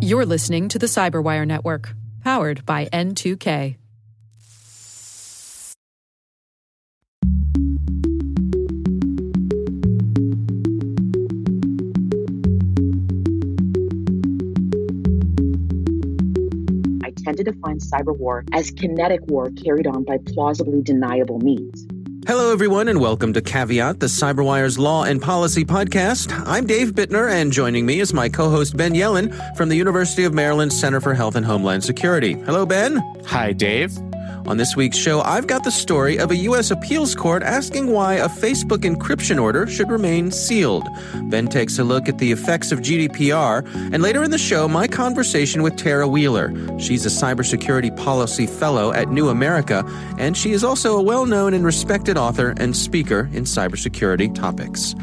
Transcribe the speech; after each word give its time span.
You're 0.00 0.26
listening 0.26 0.68
to 0.68 0.78
the 0.78 0.86
Cyberwire 0.86 1.46
Network, 1.46 1.94
powered 2.22 2.66
by 2.66 2.86
N2K. 2.86 3.76
I 17.04 17.10
tend 17.24 17.36
to 17.38 17.44
define 17.44 17.78
cyber 17.78 18.16
war 18.16 18.44
as 18.52 18.70
kinetic 18.70 19.20
war 19.28 19.50
carried 19.64 19.86
on 19.86 20.04
by 20.04 20.18
plausibly 20.18 20.82
deniable 20.82 21.38
means. 21.38 21.86
Hello, 22.24 22.52
everyone, 22.52 22.86
and 22.86 23.00
welcome 23.00 23.32
to 23.32 23.42
Caveat, 23.42 23.98
the 23.98 24.06
CyberWire's 24.06 24.78
Law 24.78 25.02
and 25.02 25.20
Policy 25.20 25.64
podcast. 25.64 26.32
I'm 26.46 26.66
Dave 26.66 26.92
Bittner, 26.92 27.28
and 27.28 27.50
joining 27.50 27.84
me 27.84 27.98
is 27.98 28.14
my 28.14 28.28
co 28.28 28.48
host 28.48 28.76
Ben 28.76 28.92
Yelin 28.94 29.56
from 29.56 29.68
the 29.68 29.74
University 29.74 30.22
of 30.22 30.32
Maryland 30.32 30.72
Center 30.72 31.00
for 31.00 31.14
Health 31.14 31.34
and 31.34 31.44
Homeland 31.44 31.82
Security. 31.82 32.34
Hello, 32.34 32.64
Ben. 32.64 32.98
Hi, 33.26 33.52
Dave. 33.52 33.90
On 34.46 34.56
this 34.56 34.74
week's 34.74 34.96
show, 34.96 35.20
I've 35.20 35.46
got 35.46 35.62
the 35.62 35.70
story 35.70 36.18
of 36.18 36.32
a 36.32 36.36
U.S. 36.36 36.72
appeals 36.72 37.14
court 37.14 37.44
asking 37.44 37.92
why 37.92 38.14
a 38.14 38.28
Facebook 38.28 38.78
encryption 38.78 39.40
order 39.40 39.68
should 39.68 39.88
remain 39.88 40.32
sealed. 40.32 40.88
Ben 41.30 41.46
takes 41.46 41.78
a 41.78 41.84
look 41.84 42.08
at 42.08 42.18
the 42.18 42.32
effects 42.32 42.72
of 42.72 42.80
GDPR, 42.80 43.64
and 43.92 44.02
later 44.02 44.22
in 44.24 44.32
the 44.32 44.38
show, 44.38 44.66
my 44.66 44.88
conversation 44.88 45.62
with 45.62 45.76
Tarah 45.76 46.08
Wheeler. 46.08 46.52
She's 46.80 47.06
a 47.06 47.08
cybersecurity 47.08 47.96
policy 47.96 48.48
fellow 48.48 48.92
at 48.92 49.08
New 49.08 49.28
America, 49.28 49.84
and 50.18 50.36
she 50.36 50.50
is 50.50 50.64
also 50.64 50.98
a 50.98 51.02
well 51.02 51.24
known 51.24 51.54
and 51.54 51.64
respected 51.64 52.16
author 52.16 52.52
and 52.56 52.76
speaker 52.76 53.30
in 53.32 53.44
cybersecurity 53.44 54.34
topics. 54.34 54.96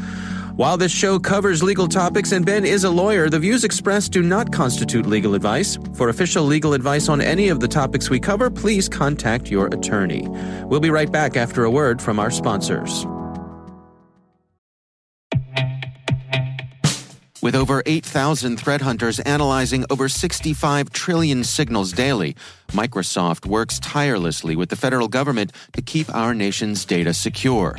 While 0.60 0.76
this 0.76 0.92
show 0.92 1.18
covers 1.18 1.62
legal 1.62 1.88
topics 1.88 2.32
and 2.32 2.44
Ben 2.44 2.66
is 2.66 2.84
a 2.84 2.90
lawyer, 2.90 3.30
the 3.30 3.38
views 3.38 3.64
expressed 3.64 4.12
do 4.12 4.20
not 4.20 4.52
constitute 4.52 5.06
legal 5.06 5.34
advice. 5.34 5.78
For 5.94 6.10
official 6.10 6.44
legal 6.44 6.74
advice 6.74 7.08
on 7.08 7.22
any 7.22 7.48
of 7.48 7.60
the 7.60 7.66
topics 7.66 8.10
we 8.10 8.20
cover, 8.20 8.50
please 8.50 8.86
contact 8.86 9.50
your 9.50 9.68
attorney. 9.68 10.28
We'll 10.64 10.80
be 10.80 10.90
right 10.90 11.10
back 11.10 11.38
after 11.38 11.64
a 11.64 11.70
word 11.70 12.02
from 12.02 12.18
our 12.18 12.30
sponsors. 12.30 13.06
With 17.40 17.54
over 17.54 17.82
8,000 17.86 18.58
threat 18.58 18.82
hunters 18.82 19.18
analyzing 19.20 19.86
over 19.88 20.10
65 20.10 20.90
trillion 20.90 21.42
signals 21.42 21.90
daily, 21.94 22.36
Microsoft 22.72 23.46
works 23.46 23.78
tirelessly 23.78 24.56
with 24.56 24.68
the 24.68 24.76
federal 24.76 25.08
government 25.08 25.54
to 25.72 25.80
keep 25.80 26.14
our 26.14 26.34
nation's 26.34 26.84
data 26.84 27.14
secure. 27.14 27.78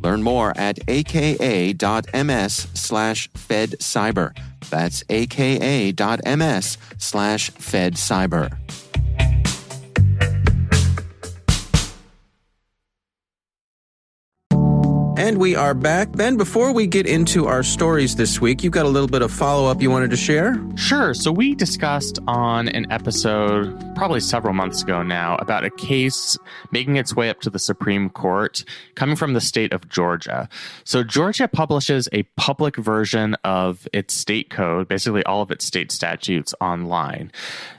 Learn 0.00 0.22
more 0.22 0.52
at 0.56 0.78
aka.ms 0.88 2.66
slash 2.74 3.30
fedcyber. 3.32 4.36
That's 4.70 5.04
aka.ms 5.08 6.78
slash 6.98 7.50
fedcyber. 7.52 8.56
And 15.20 15.36
we 15.36 15.54
are 15.54 15.74
back. 15.74 16.12
Ben, 16.12 16.38
before 16.38 16.72
we 16.72 16.86
get 16.86 17.04
into 17.04 17.46
our 17.46 17.62
stories 17.62 18.16
this 18.16 18.40
week, 18.40 18.64
you've 18.64 18.72
got 18.72 18.86
a 18.86 18.88
little 18.88 19.06
bit 19.06 19.20
of 19.20 19.30
follow 19.30 19.70
up 19.70 19.82
you 19.82 19.90
wanted 19.90 20.08
to 20.12 20.16
share? 20.16 20.58
Sure. 20.76 21.12
So, 21.12 21.30
we 21.30 21.54
discussed 21.54 22.18
on 22.26 22.68
an 22.68 22.90
episode 22.90 23.78
probably 23.94 24.20
several 24.20 24.54
months 24.54 24.82
ago 24.82 25.02
now 25.02 25.36
about 25.36 25.62
a 25.62 25.68
case 25.68 26.38
making 26.72 26.96
its 26.96 27.14
way 27.14 27.28
up 27.28 27.40
to 27.40 27.50
the 27.50 27.58
Supreme 27.58 28.08
Court 28.08 28.64
coming 28.94 29.14
from 29.14 29.34
the 29.34 29.42
state 29.42 29.74
of 29.74 29.90
Georgia. 29.90 30.48
So, 30.84 31.04
Georgia 31.04 31.48
publishes 31.48 32.08
a 32.14 32.22
public 32.38 32.76
version 32.76 33.34
of 33.44 33.86
its 33.92 34.14
state 34.14 34.48
code, 34.48 34.88
basically 34.88 35.22
all 35.24 35.42
of 35.42 35.50
its 35.50 35.66
state 35.66 35.92
statutes 35.92 36.54
online. 36.62 37.30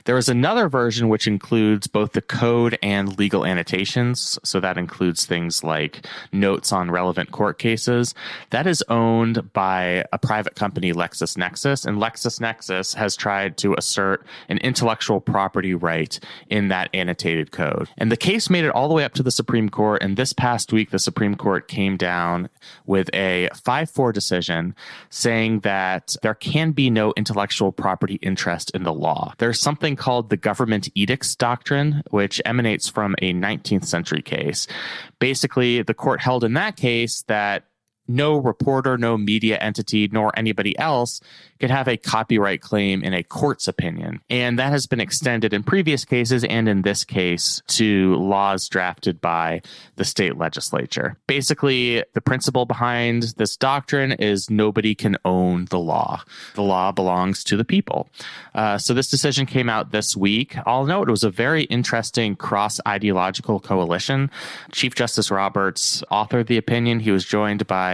There 0.04 0.16
is 0.16 0.28
another 0.28 0.68
version 0.68 1.08
which 1.08 1.26
includes 1.26 1.88
both 1.88 2.12
the 2.12 2.22
code 2.22 2.78
and 2.84 3.18
legal 3.18 3.44
annotations. 3.44 4.38
So, 4.44 4.60
that 4.60 4.78
includes 4.78 5.26
things 5.26 5.64
like 5.64 6.06
notes 6.30 6.70
on 6.70 6.88
relevant 6.88 7.31
court 7.32 7.58
cases. 7.58 8.14
That 8.50 8.66
is 8.66 8.84
owned 8.88 9.52
by 9.52 10.04
a 10.12 10.18
private 10.18 10.54
company, 10.54 10.92
LexisNexis, 10.92 11.86
and 11.86 11.98
LexisNexis 11.98 12.94
has 12.94 13.16
tried 13.16 13.56
to 13.58 13.74
assert 13.74 14.24
an 14.48 14.58
intellectual 14.58 15.20
property 15.20 15.74
right 15.74 16.18
in 16.48 16.68
that 16.68 16.90
annotated 16.94 17.50
code. 17.50 17.88
And 17.98 18.12
the 18.12 18.16
case 18.16 18.50
made 18.50 18.64
it 18.64 18.70
all 18.70 18.88
the 18.88 18.94
way 18.94 19.04
up 19.04 19.14
to 19.14 19.22
the 19.22 19.30
Supreme 19.30 19.68
Court. 19.68 20.02
And 20.02 20.16
this 20.16 20.32
past 20.32 20.72
week, 20.72 20.90
the 20.90 20.98
Supreme 20.98 21.34
Court 21.34 21.68
came 21.68 21.96
down 21.96 22.48
with 22.86 23.10
a 23.14 23.48
5 23.54 23.90
4 23.90 24.12
decision 24.12 24.74
saying 25.10 25.60
that 25.60 26.16
there 26.22 26.34
can 26.34 26.72
be 26.72 26.90
no 26.90 27.12
intellectual 27.16 27.72
property 27.72 28.16
interest 28.22 28.70
in 28.70 28.82
the 28.82 28.92
law. 28.92 29.34
There's 29.38 29.60
something 29.60 29.96
called 29.96 30.30
the 30.30 30.36
government 30.36 30.88
edicts 30.94 31.34
doctrine, 31.34 32.02
which 32.10 32.40
emanates 32.44 32.88
from 32.88 33.14
a 33.20 33.32
19th 33.32 33.86
century 33.86 34.22
case. 34.22 34.66
Basically, 35.22 35.82
the 35.82 35.94
court 35.94 36.20
held 36.20 36.42
in 36.42 36.54
that 36.54 36.76
case 36.76 37.22
that 37.28 37.64
no 38.08 38.36
reporter, 38.36 38.98
no 38.98 39.16
media 39.16 39.58
entity, 39.58 40.08
nor 40.12 40.32
anybody 40.36 40.78
else 40.78 41.20
could 41.60 41.70
have 41.70 41.86
a 41.86 41.96
copyright 41.96 42.60
claim 42.60 43.02
in 43.02 43.14
a 43.14 43.22
court's 43.22 43.68
opinion. 43.68 44.20
And 44.28 44.58
that 44.58 44.72
has 44.72 44.86
been 44.86 45.00
extended 45.00 45.52
in 45.52 45.62
previous 45.62 46.04
cases 46.04 46.42
and 46.44 46.68
in 46.68 46.82
this 46.82 47.04
case 47.04 47.62
to 47.68 48.16
laws 48.16 48.68
drafted 48.68 49.20
by 49.20 49.62
the 49.96 50.04
state 50.04 50.36
legislature. 50.36 51.16
Basically, 51.26 52.02
the 52.14 52.20
principle 52.20 52.66
behind 52.66 53.34
this 53.36 53.56
doctrine 53.56 54.12
is 54.12 54.50
nobody 54.50 54.94
can 54.94 55.16
own 55.24 55.66
the 55.66 55.78
law. 55.78 56.22
The 56.54 56.62
law 56.62 56.90
belongs 56.90 57.44
to 57.44 57.56
the 57.56 57.64
people. 57.64 58.08
Uh, 58.54 58.78
so 58.78 58.92
this 58.92 59.10
decision 59.10 59.46
came 59.46 59.68
out 59.68 59.92
this 59.92 60.16
week. 60.16 60.56
I'll 60.66 60.86
note 60.86 61.08
it 61.08 61.12
was 61.12 61.24
a 61.24 61.30
very 61.30 61.64
interesting 61.64 62.34
cross 62.34 62.80
ideological 62.88 63.60
coalition. 63.60 64.30
Chief 64.72 64.94
Justice 64.94 65.30
Roberts 65.30 66.02
authored 66.10 66.48
the 66.48 66.58
opinion. 66.58 67.00
He 67.00 67.12
was 67.12 67.24
joined 67.24 67.66
by 67.66 67.91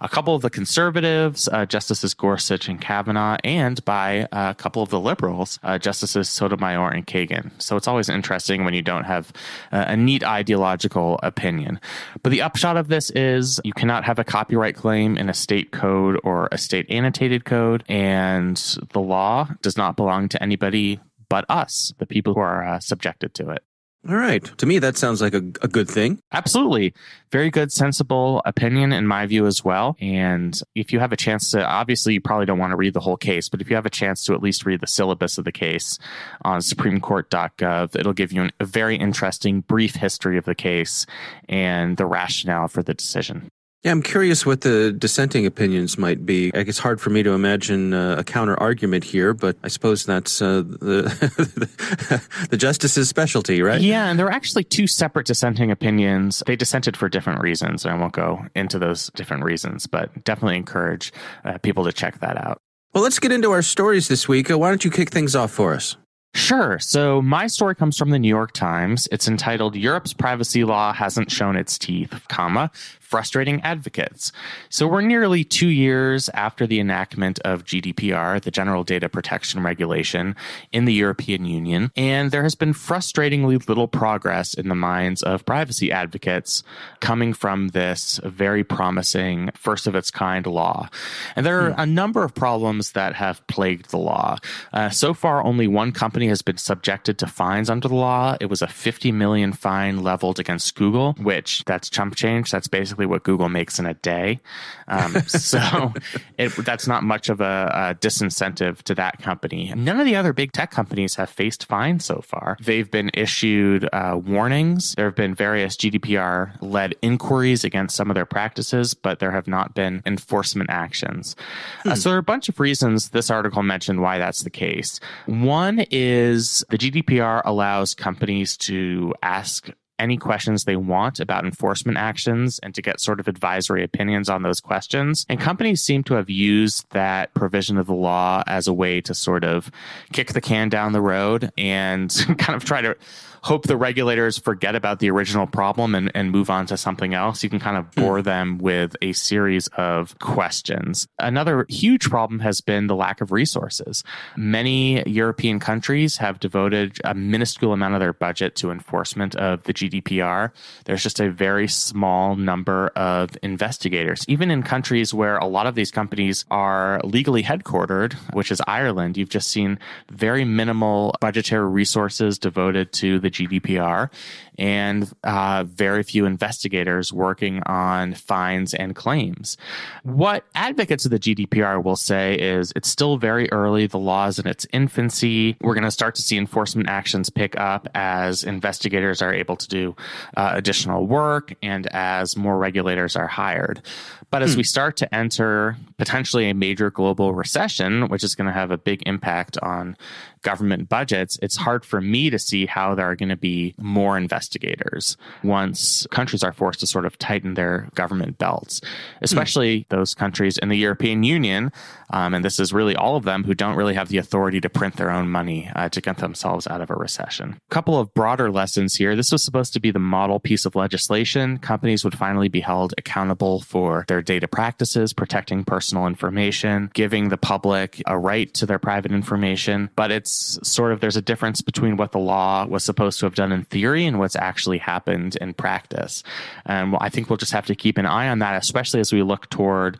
a 0.00 0.08
couple 0.08 0.34
of 0.34 0.42
the 0.42 0.50
conservatives, 0.50 1.48
uh, 1.48 1.66
Justices 1.66 2.14
Gorsuch 2.14 2.68
and 2.68 2.80
Kavanaugh, 2.80 3.36
and 3.42 3.84
by 3.84 4.28
a 4.32 4.54
couple 4.54 4.82
of 4.82 4.90
the 4.90 5.00
liberals, 5.00 5.58
uh, 5.62 5.78
Justices 5.78 6.28
Sotomayor 6.28 6.90
and 6.90 7.06
Kagan. 7.06 7.50
So 7.58 7.76
it's 7.76 7.88
always 7.88 8.08
interesting 8.08 8.64
when 8.64 8.74
you 8.74 8.82
don't 8.82 9.04
have 9.04 9.32
uh, 9.72 9.84
a 9.88 9.96
neat 9.96 10.24
ideological 10.24 11.20
opinion. 11.22 11.80
But 12.22 12.30
the 12.30 12.42
upshot 12.42 12.76
of 12.76 12.88
this 12.88 13.10
is 13.10 13.60
you 13.64 13.72
cannot 13.72 14.04
have 14.04 14.18
a 14.18 14.24
copyright 14.24 14.76
claim 14.76 15.16
in 15.16 15.28
a 15.28 15.34
state 15.34 15.70
code 15.72 16.20
or 16.24 16.48
a 16.52 16.58
state 16.58 16.86
annotated 16.90 17.44
code, 17.44 17.84
and 17.88 18.56
the 18.92 19.00
law 19.00 19.48
does 19.62 19.76
not 19.76 19.96
belong 19.96 20.28
to 20.30 20.42
anybody 20.42 21.00
but 21.28 21.44
us, 21.48 21.92
the 21.98 22.06
people 22.06 22.34
who 22.34 22.40
are 22.40 22.64
uh, 22.64 22.80
subjected 22.80 23.34
to 23.34 23.50
it. 23.50 23.64
All 24.06 24.16
right. 24.16 24.44
To 24.58 24.66
me, 24.66 24.78
that 24.80 24.98
sounds 24.98 25.22
like 25.22 25.32
a, 25.32 25.38
a 25.62 25.68
good 25.68 25.88
thing. 25.88 26.20
Absolutely. 26.30 26.92
Very 27.32 27.50
good, 27.50 27.72
sensible 27.72 28.42
opinion 28.44 28.92
in 28.92 29.06
my 29.06 29.24
view 29.24 29.46
as 29.46 29.64
well. 29.64 29.96
And 29.98 30.60
if 30.74 30.92
you 30.92 31.00
have 31.00 31.12
a 31.12 31.16
chance 31.16 31.50
to, 31.52 31.64
obviously, 31.64 32.12
you 32.12 32.20
probably 32.20 32.44
don't 32.44 32.58
want 32.58 32.72
to 32.72 32.76
read 32.76 32.92
the 32.92 33.00
whole 33.00 33.16
case, 33.16 33.48
but 33.48 33.62
if 33.62 33.70
you 33.70 33.76
have 33.76 33.86
a 33.86 33.90
chance 33.90 34.22
to 34.24 34.34
at 34.34 34.42
least 34.42 34.66
read 34.66 34.80
the 34.80 34.86
syllabus 34.86 35.38
of 35.38 35.46
the 35.46 35.52
case 35.52 35.98
on 36.42 36.60
supremecourt.gov, 36.60 37.96
it'll 37.96 38.12
give 38.12 38.30
you 38.30 38.50
a 38.60 38.64
very 38.66 38.96
interesting 38.96 39.62
brief 39.62 39.94
history 39.94 40.36
of 40.36 40.44
the 40.44 40.54
case 40.54 41.06
and 41.48 41.96
the 41.96 42.06
rationale 42.06 42.68
for 42.68 42.82
the 42.82 42.92
decision. 42.92 43.48
Yeah, 43.84 43.90
I'm 43.90 44.00
curious 44.00 44.46
what 44.46 44.62
the 44.62 44.92
dissenting 44.92 45.44
opinions 45.44 45.98
might 45.98 46.24
be. 46.24 46.50
It's 46.54 46.78
hard 46.78 47.02
for 47.02 47.10
me 47.10 47.22
to 47.22 47.32
imagine 47.32 47.92
uh, 47.92 48.16
a 48.18 48.24
counter 48.24 48.58
argument 48.58 49.04
here, 49.04 49.34
but 49.34 49.58
I 49.62 49.68
suppose 49.68 50.06
that's 50.06 50.40
uh, 50.40 50.62
the 50.62 52.26
the 52.48 52.56
justice's 52.56 53.10
specialty, 53.10 53.60
right? 53.60 53.82
Yeah, 53.82 54.08
and 54.08 54.18
there 54.18 54.24
are 54.24 54.32
actually 54.32 54.64
two 54.64 54.86
separate 54.86 55.26
dissenting 55.26 55.70
opinions. 55.70 56.42
They 56.46 56.56
dissented 56.56 56.96
for 56.96 57.10
different 57.10 57.42
reasons. 57.42 57.84
And 57.84 57.92
I 57.92 57.98
won't 57.98 58.14
go 58.14 58.46
into 58.54 58.78
those 58.78 59.10
different 59.16 59.44
reasons, 59.44 59.86
but 59.86 60.24
definitely 60.24 60.56
encourage 60.56 61.12
uh, 61.44 61.58
people 61.58 61.84
to 61.84 61.92
check 61.92 62.20
that 62.20 62.38
out. 62.38 62.56
Well, 62.94 63.02
let's 63.02 63.18
get 63.18 63.32
into 63.32 63.50
our 63.50 63.62
stories 63.62 64.08
this 64.08 64.26
week. 64.26 64.50
Uh, 64.50 64.58
why 64.58 64.70
don't 64.70 64.82
you 64.82 64.90
kick 64.90 65.10
things 65.10 65.36
off 65.36 65.50
for 65.50 65.74
us? 65.74 65.98
Sure. 66.34 66.80
So 66.80 67.22
my 67.22 67.46
story 67.46 67.76
comes 67.76 67.96
from 67.96 68.10
the 68.10 68.18
New 68.18 68.28
York 68.28 68.52
Times. 68.52 69.06
It's 69.12 69.28
entitled 69.28 69.76
Europe's 69.76 70.12
privacy 70.12 70.64
law 70.64 70.92
hasn't 70.92 71.30
shown 71.30 71.54
its 71.54 71.78
teeth, 71.78 72.12
comma, 72.28 72.72
frustrating 73.14 73.60
advocates. 73.60 74.32
So 74.70 74.88
we're 74.88 75.00
nearly 75.00 75.44
2 75.44 75.68
years 75.68 76.28
after 76.30 76.66
the 76.66 76.80
enactment 76.80 77.38
of 77.40 77.64
GDPR, 77.64 78.40
the 78.42 78.50
General 78.50 78.84
Data 78.84 79.08
Protection 79.08 79.62
Regulation 79.62 80.34
in 80.72 80.84
the 80.84 80.94
European 80.94 81.44
Union, 81.44 81.90
and 81.94 82.30
there 82.30 82.42
has 82.42 82.54
been 82.54 82.72
frustratingly 82.72 83.68
little 83.68 83.88
progress 83.88 84.54
in 84.54 84.68
the 84.68 84.74
minds 84.74 85.22
of 85.22 85.44
privacy 85.44 85.92
advocates 85.92 86.62
coming 87.00 87.32
from 87.32 87.68
this 87.68 88.18
very 88.24 88.64
promising 88.64 89.50
first 89.54 89.86
of 89.86 89.94
its 89.94 90.10
kind 90.10 90.46
law. 90.46 90.88
And 91.36 91.44
there 91.44 91.60
are 91.60 91.72
hmm. 91.72 91.80
a 91.80 91.86
number 91.86 92.24
of 92.24 92.34
problems 92.34 92.92
that 92.92 93.14
have 93.14 93.46
plagued 93.46 93.90
the 93.90 93.98
law. 93.98 94.38
Uh, 94.72 94.90
so 94.90 95.12
far 95.14 95.44
only 95.44 95.68
one 95.68 95.92
company 95.92 96.14
company 96.24 96.28
has 96.28 96.42
been 96.42 96.56
subjected 96.56 97.18
to 97.18 97.26
fines 97.26 97.68
under 97.68 97.88
the 97.88 97.94
law. 97.94 98.36
It 98.40 98.46
was 98.46 98.62
a 98.62 98.68
50 98.68 99.10
million 99.10 99.52
fine 99.52 100.02
leveled 100.02 100.38
against 100.38 100.74
Google, 100.76 101.14
which 101.14 101.64
that's 101.64 101.90
chump 101.90 102.14
change. 102.14 102.52
That's 102.52 102.68
basically 102.68 103.03
what 103.06 103.22
Google 103.24 103.48
makes 103.48 103.78
in 103.78 103.86
a 103.86 103.94
day. 103.94 104.40
Um, 104.88 105.20
so 105.26 105.92
it, 106.38 106.48
that's 106.64 106.86
not 106.86 107.02
much 107.02 107.28
of 107.28 107.40
a, 107.40 107.70
a, 107.74 107.94
disincentive 107.94 108.82
to 108.82 108.94
that 108.94 109.22
company. 109.22 109.72
None 109.74 110.00
of 110.00 110.06
the 110.06 110.16
other 110.16 110.32
big 110.32 110.52
tech 110.52 110.70
companies 110.70 111.14
have 111.14 111.30
faced 111.30 111.66
fines 111.66 112.04
so 112.04 112.20
far. 112.20 112.56
They've 112.60 112.90
been 112.90 113.10
issued 113.14 113.88
uh, 113.92 114.20
warnings. 114.22 114.94
There 114.94 115.06
have 115.06 115.16
been 115.16 115.34
various 115.34 115.76
GDPR 115.76 116.60
led 116.60 116.94
inquiries 117.02 117.64
against 117.64 117.96
some 117.96 118.10
of 118.10 118.14
their 118.14 118.26
practices, 118.26 118.94
but 118.94 119.18
there 119.18 119.30
have 119.30 119.48
not 119.48 119.74
been 119.74 120.02
enforcement 120.06 120.70
actions. 120.70 121.36
Uh, 121.38 121.82
hmm. 121.82 121.88
Uh, 121.90 121.94
so 121.96 122.08
there 122.10 122.16
are 122.16 122.20
a 122.20 122.22
bunch 122.22 122.48
of 122.48 122.60
reasons 122.60 123.10
this 123.10 123.30
article 123.30 123.62
mentioned 123.62 124.00
why 124.00 124.18
that's 124.18 124.42
the 124.42 124.50
case. 124.50 125.00
One 125.26 125.84
is 125.90 126.64
the 126.70 126.78
GDPR 126.78 127.42
allows 127.44 127.94
companies 127.94 128.56
to 128.58 129.14
ask 129.22 129.70
any 129.98 130.16
questions 130.16 130.64
they 130.64 130.76
want 130.76 131.20
about 131.20 131.44
enforcement 131.44 131.98
actions 131.98 132.58
and 132.62 132.74
to 132.74 132.82
get 132.82 133.00
sort 133.00 133.20
of 133.20 133.28
advisory 133.28 133.84
opinions 133.84 134.28
on 134.28 134.42
those 134.42 134.60
questions. 134.60 135.24
And 135.28 135.40
companies 135.40 135.82
seem 135.82 136.02
to 136.04 136.14
have 136.14 136.28
used 136.28 136.86
that 136.90 137.32
provision 137.34 137.78
of 137.78 137.86
the 137.86 137.94
law 137.94 138.42
as 138.46 138.66
a 138.66 138.72
way 138.72 139.00
to 139.02 139.14
sort 139.14 139.44
of 139.44 139.70
kick 140.12 140.32
the 140.32 140.40
can 140.40 140.68
down 140.68 140.92
the 140.92 141.00
road 141.00 141.52
and 141.56 142.10
kind 142.38 142.56
of 142.56 142.64
try 142.64 142.80
to 142.80 142.96
hope 143.44 143.66
the 143.66 143.76
regulators 143.76 144.38
forget 144.38 144.74
about 144.74 145.00
the 145.00 145.10
original 145.10 145.46
problem 145.46 145.94
and, 145.94 146.10
and 146.14 146.30
move 146.30 146.48
on 146.48 146.64
to 146.64 146.78
something 146.78 147.12
else. 147.12 147.44
You 147.44 147.50
can 147.50 147.60
kind 147.60 147.76
of 147.76 147.90
bore 147.94 148.20
mm. 148.20 148.24
them 148.24 148.56
with 148.56 148.96
a 149.02 149.12
series 149.12 149.68
of 149.76 150.18
questions. 150.18 151.06
Another 151.18 151.66
huge 151.68 152.08
problem 152.08 152.40
has 152.40 152.62
been 152.62 152.86
the 152.86 152.96
lack 152.96 153.20
of 153.20 153.32
resources. 153.32 154.02
Many 154.34 155.06
European 155.06 155.60
countries 155.60 156.16
have 156.16 156.40
devoted 156.40 156.96
a 157.04 157.12
minuscule 157.12 157.74
amount 157.74 157.92
of 157.92 158.00
their 158.00 158.14
budget 158.14 158.56
to 158.56 158.70
enforcement 158.70 159.36
of 159.36 159.62
the 159.64 159.74
GDPR. 159.74 160.50
There's 160.86 161.02
just 161.02 161.20
a 161.20 161.30
very 161.30 161.68
small 161.68 162.36
number 162.36 162.88
of 162.96 163.36
investigators. 163.42 164.24
Even 164.26 164.50
in 164.50 164.62
countries 164.62 165.12
where 165.12 165.36
a 165.36 165.46
lot 165.46 165.66
of 165.66 165.74
these 165.74 165.90
companies 165.90 166.46
are 166.50 166.98
legally 167.04 167.42
headquartered, 167.42 168.14
which 168.32 168.50
is 168.50 168.62
Ireland, 168.66 169.18
you've 169.18 169.28
just 169.28 169.50
seen 169.50 169.78
very 170.10 170.46
minimal 170.46 171.14
budgetary 171.20 171.68
resources 171.68 172.38
devoted 172.38 172.90
to 172.94 173.18
the 173.18 173.33
GDPR 173.34 174.10
and 174.58 175.12
uh, 175.24 175.64
very 175.66 176.02
few 176.02 176.26
investigators 176.26 177.12
working 177.12 177.62
on 177.64 178.14
fines 178.14 178.74
and 178.74 178.94
claims. 178.94 179.56
What 180.02 180.44
advocates 180.54 181.04
of 181.04 181.10
the 181.10 181.18
GDPR 181.18 181.82
will 181.82 181.96
say 181.96 182.34
is 182.38 182.72
it's 182.76 182.88
still 182.88 183.16
very 183.16 183.50
early. 183.52 183.86
The 183.86 183.98
law 183.98 184.26
is 184.26 184.38
in 184.38 184.46
its 184.46 184.66
infancy. 184.72 185.56
We're 185.60 185.74
going 185.74 185.84
to 185.84 185.90
start 185.90 186.14
to 186.16 186.22
see 186.22 186.36
enforcement 186.36 186.88
actions 186.88 187.30
pick 187.30 187.58
up 187.58 187.88
as 187.94 188.44
investigators 188.44 189.22
are 189.22 189.32
able 189.32 189.56
to 189.56 189.68
do 189.68 189.96
uh, 190.36 190.52
additional 190.54 191.06
work 191.06 191.54
and 191.62 191.86
as 191.88 192.36
more 192.36 192.58
regulators 192.58 193.16
are 193.16 193.26
hired. 193.26 193.82
But 194.30 194.42
as 194.42 194.54
hmm. 194.54 194.58
we 194.58 194.64
start 194.64 194.96
to 194.96 195.14
enter 195.14 195.76
potentially 195.96 196.50
a 196.50 196.54
major 196.54 196.90
global 196.90 197.34
recession, 197.34 198.08
which 198.08 198.24
is 198.24 198.34
going 198.34 198.46
to 198.46 198.52
have 198.52 198.70
a 198.70 198.78
big 198.78 199.02
impact 199.06 199.56
on 199.58 199.96
government 200.42 200.88
budgets, 200.88 201.38
it's 201.42 201.56
hard 201.56 201.84
for 201.84 202.00
me 202.00 202.30
to 202.30 202.38
see 202.38 202.66
how 202.66 202.94
there 202.94 203.06
are 203.06 203.16
going 203.16 203.28
to 203.28 203.36
be 203.36 203.74
more 203.78 204.16
investigators 204.44 205.16
once 205.42 206.06
countries 206.10 206.42
are 206.42 206.52
forced 206.52 206.80
to 206.80 206.86
sort 206.86 207.06
of 207.06 207.16
tighten 207.18 207.54
their 207.54 207.88
government 207.94 208.36
belts, 208.36 208.80
especially 209.22 209.80
mm. 209.80 209.88
those 209.88 210.14
countries 210.14 210.58
in 210.58 210.68
the 210.68 210.76
European 210.76 211.22
Union. 211.22 211.72
Um, 212.10 212.34
and 212.34 212.44
this 212.44 212.60
is 212.60 212.72
really 212.72 212.94
all 212.94 213.16
of 213.16 213.24
them 213.24 213.44
who 213.44 213.54
don't 213.54 213.74
really 213.74 213.94
have 213.94 214.08
the 214.08 214.18
authority 214.18 214.60
to 214.60 214.68
print 214.68 214.96
their 214.96 215.10
own 215.10 215.30
money 215.30 215.70
uh, 215.74 215.88
to 215.88 216.00
get 216.00 216.18
themselves 216.18 216.66
out 216.66 216.80
of 216.80 216.90
a 216.90 216.94
recession. 216.94 217.56
A 217.70 217.74
couple 217.74 217.98
of 217.98 218.12
broader 218.12 218.50
lessons 218.50 218.94
here. 218.94 219.16
This 219.16 219.32
was 219.32 219.42
supposed 219.42 219.72
to 219.72 219.80
be 219.80 219.90
the 219.90 219.98
model 219.98 220.38
piece 220.38 220.66
of 220.66 220.76
legislation. 220.76 221.58
Companies 221.58 222.04
would 222.04 222.16
finally 222.16 222.48
be 222.48 222.60
held 222.60 222.94
accountable 222.98 223.62
for 223.62 224.04
their 224.06 224.22
data 224.22 224.46
practices, 224.46 225.12
protecting 225.12 225.64
personal 225.64 226.06
information, 226.06 226.90
giving 226.92 227.30
the 227.30 227.38
public 227.38 228.02
a 228.06 228.18
right 228.18 228.52
to 228.54 228.66
their 228.66 228.78
private 228.78 229.10
information. 229.10 229.88
But 229.96 230.12
it's 230.12 230.58
sort 230.62 230.92
of 230.92 231.00
there's 231.00 231.16
a 231.16 231.22
difference 231.22 231.62
between 231.62 231.96
what 231.96 232.12
the 232.12 232.18
law 232.18 232.66
was 232.66 232.84
supposed 232.84 233.18
to 233.20 233.26
have 233.26 233.34
done 233.34 233.50
in 233.50 233.64
theory 233.64 234.04
and 234.06 234.18
what's 234.18 234.33
actually 234.36 234.78
happened 234.78 235.36
in 235.36 235.54
practice. 235.54 236.22
And 236.64 236.96
I 237.00 237.08
think 237.08 237.28
we'll 237.28 237.36
just 237.36 237.52
have 237.52 237.66
to 237.66 237.74
keep 237.74 237.98
an 237.98 238.06
eye 238.06 238.28
on 238.28 238.40
that, 238.40 238.56
especially 238.56 239.00
as 239.00 239.12
we 239.12 239.22
look 239.22 239.48
toward 239.50 239.98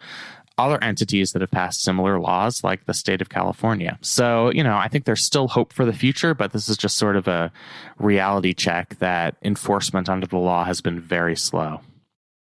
other 0.57 0.83
entities 0.83 1.33
that 1.33 1.43
have 1.43 1.51
passed 1.51 1.83
similar 1.83 2.21
laws, 2.21 2.63
like 2.63 2.87
the 2.87 2.95
state 2.95 3.21
of 3.21 3.29
California. 3.29 3.99
So, 4.03 4.51
you 4.51 4.63
know, 4.63 4.77
I 4.77 4.89
think 4.89 5.05
there's 5.05 5.25
still 5.25 5.49
hope 5.49 5.73
for 5.73 5.85
the 5.85 5.93
future, 5.93 6.35
but 6.35 6.53
this 6.53 6.69
is 6.69 6.77
just 6.77 6.97
sort 6.97 7.17
of 7.17 7.27
a 7.27 7.51
reality 7.99 8.55
check 8.55 8.97
that 9.01 9.37
enforcement 9.43 10.09
under 10.09 10.27
the 10.27 10.39
law 10.39 10.65
has 10.65 10.81
been 10.81 11.01
very 11.01 11.35
slow. 11.37 11.81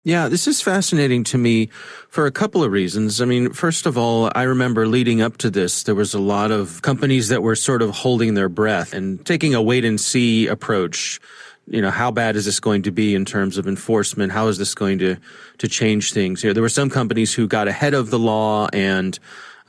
Yeah, 0.06 0.28
this 0.28 0.48
is 0.48 0.62
fascinating 0.62 1.24
to 1.26 1.38
me 1.38 1.68
for 2.10 2.26
a 2.26 2.32
couple 2.32 2.62
of 2.62 2.74
reasons. 2.74 3.22
I 3.22 3.26
mean, 3.26 3.54
first 3.54 3.86
of 3.86 3.98
all, 3.98 4.30
I 4.36 4.44
remember 4.44 4.86
leading 4.86 5.22
up 5.22 5.38
to 5.38 5.50
this, 5.50 5.84
there 5.84 5.96
was 5.96 6.14
a 6.14 6.20
lot 6.20 6.52
of 6.52 6.82
companies 6.82 7.30
that 7.30 7.42
were 7.42 7.56
sort 7.56 7.82
of 7.82 7.92
holding 7.92 8.34
their 8.34 8.50
breath 8.50 8.94
and 8.94 9.26
taking 9.26 9.56
a 9.56 9.62
wait 9.62 9.86
and 9.86 10.00
see 10.00 10.48
approach. 10.48 11.22
You 11.68 11.82
know, 11.82 11.92
how 11.92 12.12
bad 12.12 12.36
is 12.36 12.46
this 12.46 12.60
going 12.60 12.82
to 12.84 12.92
be 12.92 13.16
in 13.16 13.26
terms 13.26 13.58
of 13.58 13.68
enforcement? 13.68 14.32
How 14.32 14.48
is 14.48 14.58
this 14.58 14.76
going 14.76 15.00
to, 15.00 15.18
to 15.60 15.68
change 15.68 16.14
things? 16.14 16.44
You 16.44 16.50
know, 16.50 16.54
there 16.54 16.64
were 16.64 16.70
some 16.70 16.90
companies 16.90 17.34
who 17.34 17.48
got 17.48 17.68
ahead 17.68 17.94
of 17.94 18.10
the 18.10 18.20
law 18.20 18.68
and 18.74 19.18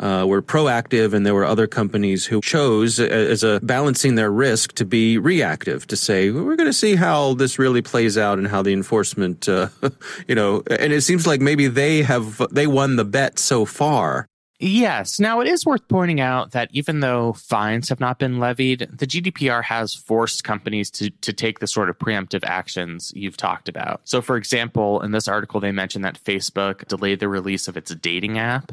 uh, 0.00 0.24
were 0.26 0.42
proactive, 0.42 1.14
and 1.14 1.24
there 1.24 1.34
were 1.34 1.44
other 1.44 1.66
companies 1.66 2.26
who 2.26 2.40
chose, 2.40 2.98
as 2.98 3.44
a 3.44 3.60
balancing 3.62 4.16
their 4.16 4.30
risk, 4.30 4.72
to 4.74 4.84
be 4.84 5.18
reactive, 5.18 5.86
to 5.86 5.96
say 5.96 6.30
we're 6.30 6.56
going 6.56 6.68
to 6.68 6.72
see 6.72 6.96
how 6.96 7.34
this 7.34 7.58
really 7.58 7.82
plays 7.82 8.18
out 8.18 8.38
and 8.38 8.48
how 8.48 8.62
the 8.62 8.72
enforcement, 8.72 9.48
uh, 9.48 9.68
you 10.28 10.34
know, 10.34 10.62
and 10.68 10.92
it 10.92 11.02
seems 11.02 11.26
like 11.26 11.40
maybe 11.40 11.68
they 11.68 12.02
have 12.02 12.42
they 12.50 12.66
won 12.66 12.96
the 12.96 13.04
bet 13.04 13.38
so 13.38 13.64
far. 13.64 14.26
Yes. 14.60 15.18
Now, 15.18 15.40
it 15.40 15.48
is 15.48 15.66
worth 15.66 15.86
pointing 15.88 16.20
out 16.20 16.52
that 16.52 16.68
even 16.72 17.00
though 17.00 17.32
fines 17.32 17.88
have 17.88 17.98
not 17.98 18.20
been 18.20 18.38
levied, 18.38 18.88
the 18.92 19.06
GDPR 19.06 19.64
has 19.64 19.94
forced 19.94 20.44
companies 20.44 20.90
to, 20.92 21.10
to 21.10 21.32
take 21.32 21.58
the 21.58 21.66
sort 21.66 21.90
of 21.90 21.98
preemptive 21.98 22.44
actions 22.44 23.12
you've 23.16 23.36
talked 23.36 23.68
about. 23.68 24.02
So, 24.04 24.22
for 24.22 24.36
example, 24.36 25.00
in 25.02 25.10
this 25.10 25.26
article, 25.26 25.58
they 25.58 25.72
mentioned 25.72 26.04
that 26.04 26.22
Facebook 26.22 26.86
delayed 26.86 27.18
the 27.18 27.28
release 27.28 27.66
of 27.66 27.76
its 27.76 27.92
dating 27.96 28.38
app. 28.38 28.72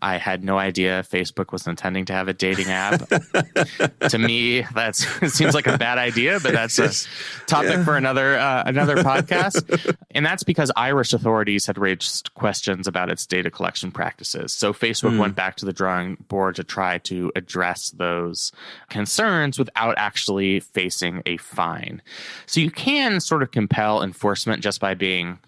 I 0.00 0.16
had 0.16 0.44
no 0.44 0.58
idea 0.58 1.02
Facebook 1.02 1.52
was 1.52 1.66
intending 1.66 2.04
to 2.06 2.12
have 2.12 2.28
a 2.28 2.32
dating 2.32 2.68
app. 2.68 3.08
to 4.08 4.18
me, 4.18 4.62
that 4.74 4.96
seems 4.96 5.54
like 5.54 5.66
a 5.66 5.78
bad 5.78 5.98
idea, 5.98 6.38
but 6.40 6.52
that's 6.52 6.78
a 6.78 6.90
topic 7.46 7.70
yeah. 7.70 7.84
for 7.84 7.96
another 7.96 8.38
uh, 8.38 8.62
another 8.66 8.96
podcast. 8.96 9.96
and 10.10 10.24
that's 10.24 10.42
because 10.42 10.70
Irish 10.76 11.12
authorities 11.12 11.66
had 11.66 11.78
raised 11.78 12.32
questions 12.34 12.86
about 12.86 13.10
its 13.10 13.26
data 13.26 13.50
collection 13.50 13.90
practices. 13.90 14.52
So 14.52 14.72
Facebook 14.72 15.14
mm. 15.14 15.20
went 15.20 15.34
back 15.34 15.56
to 15.56 15.64
the 15.64 15.72
drawing 15.72 16.16
board 16.28 16.56
to 16.56 16.64
try 16.64 16.98
to 16.98 17.32
address 17.34 17.90
those 17.90 18.52
concerns 18.88 19.58
without 19.58 19.94
actually 19.98 20.60
facing 20.60 21.22
a 21.26 21.36
fine. 21.38 22.02
So 22.46 22.60
you 22.60 22.70
can 22.70 23.20
sort 23.20 23.42
of 23.42 23.50
compel 23.50 24.02
enforcement 24.02 24.62
just 24.62 24.80
by 24.80 24.94
being 24.94 25.38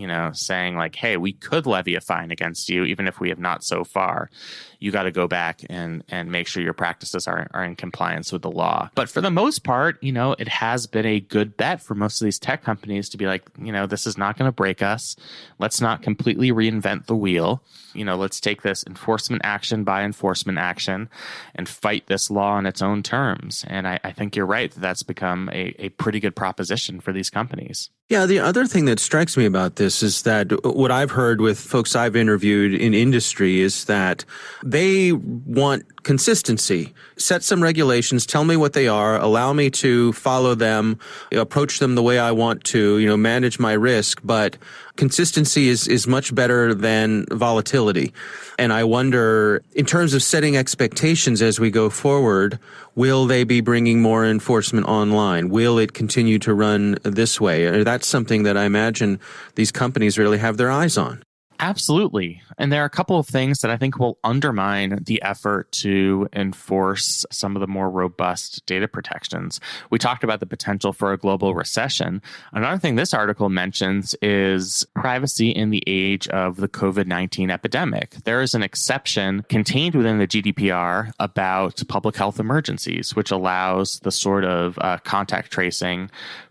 you 0.00 0.06
know, 0.06 0.30
saying 0.32 0.76
like, 0.76 0.96
hey, 0.96 1.18
we 1.18 1.34
could 1.34 1.66
levy 1.66 1.94
a 1.94 2.00
fine 2.00 2.30
against 2.30 2.70
you, 2.70 2.84
even 2.84 3.06
if 3.06 3.20
we 3.20 3.28
have 3.28 3.38
not 3.38 3.62
so 3.62 3.84
far. 3.84 4.30
You 4.78 4.90
got 4.90 5.02
to 5.02 5.10
go 5.10 5.28
back 5.28 5.60
and 5.68 6.02
and 6.08 6.32
make 6.32 6.48
sure 6.48 6.62
your 6.62 6.72
practices 6.72 7.28
are, 7.28 7.48
are 7.52 7.62
in 7.62 7.76
compliance 7.76 8.32
with 8.32 8.40
the 8.40 8.50
law. 8.50 8.88
But 8.94 9.10
for 9.10 9.20
the 9.20 9.30
most 9.30 9.62
part, 9.62 10.02
you 10.02 10.10
know, 10.10 10.34
it 10.38 10.48
has 10.48 10.86
been 10.86 11.04
a 11.04 11.20
good 11.20 11.58
bet 11.58 11.82
for 11.82 11.94
most 11.94 12.22
of 12.22 12.24
these 12.24 12.38
tech 12.38 12.64
companies 12.64 13.10
to 13.10 13.18
be 13.18 13.26
like, 13.26 13.42
you 13.58 13.72
know, 13.72 13.86
this 13.86 14.06
is 14.06 14.16
not 14.16 14.38
going 14.38 14.48
to 14.48 14.52
break 14.52 14.80
us. 14.80 15.16
Let's 15.58 15.82
not 15.82 16.00
completely 16.00 16.50
reinvent 16.50 17.04
the 17.04 17.14
wheel. 17.14 17.62
You 17.92 18.06
know, 18.06 18.16
let's 18.16 18.40
take 18.40 18.62
this 18.62 18.82
enforcement 18.86 19.42
action 19.44 19.84
by 19.84 20.02
enforcement 20.02 20.56
action 20.56 21.10
and 21.54 21.68
fight 21.68 22.06
this 22.06 22.30
law 22.30 22.52
on 22.52 22.64
its 22.64 22.80
own 22.80 23.02
terms. 23.02 23.66
And 23.68 23.86
I, 23.86 24.00
I 24.02 24.12
think 24.12 24.34
you're 24.34 24.46
right 24.46 24.70
that 24.70 24.80
that's 24.80 25.02
become 25.02 25.50
a, 25.52 25.74
a 25.78 25.90
pretty 25.90 26.20
good 26.20 26.34
proposition 26.34 27.00
for 27.00 27.12
these 27.12 27.28
companies. 27.28 27.90
Yeah, 28.10 28.26
the 28.26 28.40
other 28.40 28.66
thing 28.66 28.86
that 28.86 28.98
strikes 28.98 29.36
me 29.36 29.44
about 29.44 29.76
this 29.76 29.89
this 29.90 30.04
is 30.04 30.22
that 30.22 30.52
what 30.64 30.92
I've 30.92 31.10
heard 31.10 31.40
with 31.40 31.58
folks 31.58 31.96
I've 31.96 32.14
interviewed 32.14 32.80
in 32.80 32.94
industry 32.94 33.58
is 33.58 33.86
that 33.86 34.24
they 34.62 35.10
want 35.10 36.04
consistency. 36.04 36.94
Set 37.16 37.42
some 37.42 37.60
regulations, 37.60 38.24
tell 38.24 38.44
me 38.44 38.56
what 38.56 38.72
they 38.72 38.86
are, 38.86 39.18
allow 39.18 39.52
me 39.52 39.68
to 39.70 40.12
follow 40.12 40.54
them, 40.54 40.96
approach 41.32 41.80
them 41.80 41.96
the 41.96 42.04
way 42.04 42.20
I 42.20 42.30
want 42.30 42.62
to, 42.66 42.98
you 42.98 43.08
know, 43.08 43.16
manage 43.16 43.58
my 43.58 43.72
risk, 43.72 44.20
but 44.22 44.56
consistency 45.00 45.70
is, 45.70 45.88
is 45.88 46.06
much 46.06 46.34
better 46.34 46.74
than 46.74 47.24
volatility. 47.32 48.12
And 48.58 48.70
I 48.70 48.84
wonder, 48.84 49.62
in 49.74 49.86
terms 49.86 50.12
of 50.12 50.22
setting 50.22 50.58
expectations 50.58 51.40
as 51.40 51.58
we 51.58 51.70
go 51.70 51.88
forward, 51.88 52.58
will 52.96 53.24
they 53.24 53.44
be 53.44 53.62
bringing 53.62 54.02
more 54.02 54.26
enforcement 54.26 54.86
online? 54.86 55.48
Will 55.48 55.78
it 55.78 55.94
continue 55.94 56.38
to 56.40 56.52
run 56.52 56.98
this 57.02 57.40
way? 57.40 57.82
That's 57.82 58.06
something 58.06 58.42
that 58.42 58.58
I 58.58 58.64
imagine 58.64 59.18
these 59.54 59.72
companies 59.72 60.18
really 60.18 60.36
have 60.36 60.58
their 60.58 60.70
eyes 60.70 60.98
on. 60.98 61.22
Absolutely. 61.60 62.40
And 62.56 62.72
there 62.72 62.80
are 62.80 62.86
a 62.86 62.90
couple 62.90 63.18
of 63.18 63.26
things 63.26 63.60
that 63.60 63.70
I 63.70 63.76
think 63.76 63.98
will 63.98 64.18
undermine 64.24 65.02
the 65.04 65.20
effort 65.20 65.70
to 65.72 66.26
enforce 66.32 67.26
some 67.30 67.54
of 67.54 67.60
the 67.60 67.66
more 67.66 67.90
robust 67.90 68.64
data 68.64 68.88
protections. 68.88 69.60
We 69.90 69.98
talked 69.98 70.24
about 70.24 70.40
the 70.40 70.46
potential 70.46 70.94
for 70.94 71.12
a 71.12 71.18
global 71.18 71.54
recession. 71.54 72.22
Another 72.52 72.78
thing 72.78 72.94
this 72.96 73.12
article 73.12 73.50
mentions 73.50 74.14
is 74.22 74.86
privacy 74.94 75.50
in 75.50 75.68
the 75.68 75.84
age 75.86 76.26
of 76.28 76.56
the 76.56 76.68
COVID 76.68 77.06
19 77.06 77.50
epidemic. 77.50 78.12
There 78.24 78.40
is 78.40 78.54
an 78.54 78.62
exception 78.62 79.44
contained 79.50 79.94
within 79.94 80.18
the 80.18 80.26
GDPR 80.26 81.12
about 81.20 81.82
public 81.88 82.16
health 82.16 82.40
emergencies, 82.40 83.14
which 83.14 83.30
allows 83.30 84.00
the 84.00 84.10
sort 84.10 84.44
of 84.44 84.78
uh, 84.78 84.96
contact 85.04 85.50
tracing 85.50 86.10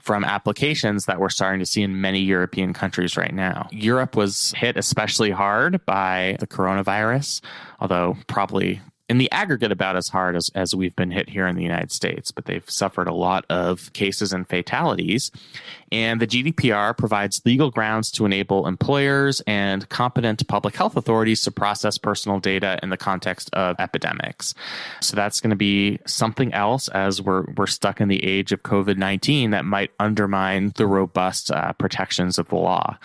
from 0.09 0.23
applications 0.23 1.05
that 1.05 1.19
we're 1.19 1.29
starting 1.29 1.59
to 1.59 1.67
see 1.67 1.83
in 1.83 2.01
many 2.01 2.19
European 2.19 2.73
countries 2.73 3.15
right 3.15 3.31
now. 3.31 3.67
Europe 3.71 4.15
was 4.15 4.51
hit 4.57 4.75
especially 4.75 5.29
hard 5.29 5.85
by 5.85 6.35
the 6.39 6.47
coronavirus, 6.47 7.41
although 7.79 8.17
probably 8.25 8.81
in 9.09 9.17
the 9.17 9.31
aggregate 9.31 9.71
about 9.71 9.95
as 9.95 10.07
hard 10.07 10.35
as, 10.35 10.51
as 10.53 10.75
we've 10.75 10.95
been 10.95 11.09
hit 11.09 11.27
here 11.27 11.47
in 11.47 11.55
the 11.55 11.63
United 11.63 11.91
States, 11.91 12.31
but 12.31 12.45
they've 12.45 12.69
suffered 12.69 13.07
a 13.07 13.13
lot 13.13 13.43
of 13.49 13.91
cases 13.93 14.31
and 14.31 14.47
fatalities. 14.47 15.31
And 15.91 16.21
the 16.21 16.27
GDPR 16.27 16.95
provides 16.95 17.41
legal 17.43 17.71
grounds 17.71 18.11
to 18.11 18.25
enable 18.25 18.67
employers 18.67 19.41
and 19.47 19.89
competent 19.89 20.47
public 20.47 20.75
health 20.75 20.95
authorities 20.95 21.41
to 21.41 21.51
process 21.51 21.97
personal 21.97 22.39
data 22.39 22.79
in 22.83 22.89
the 22.89 22.97
context 22.97 23.49
of 23.53 23.75
epidemics. 23.79 24.53
So 25.01 25.15
that's 25.15 25.41
going 25.41 25.49
to 25.49 25.55
be 25.55 25.99
something 26.05 26.53
else 26.53 26.87
as 26.89 27.19
we're, 27.19 27.45
we're 27.57 27.67
stuck 27.67 27.99
in 27.99 28.07
the 28.07 28.23
age 28.23 28.51
of 28.51 28.61
COVID 28.61 28.97
19 28.97 29.49
that 29.51 29.65
might 29.65 29.91
undermine 29.99 30.71
the 30.75 30.85
robust 30.85 31.49
uh, 31.49 31.73
protections 31.73 32.37
of 32.37 32.49
the 32.49 32.55
law. 32.57 32.97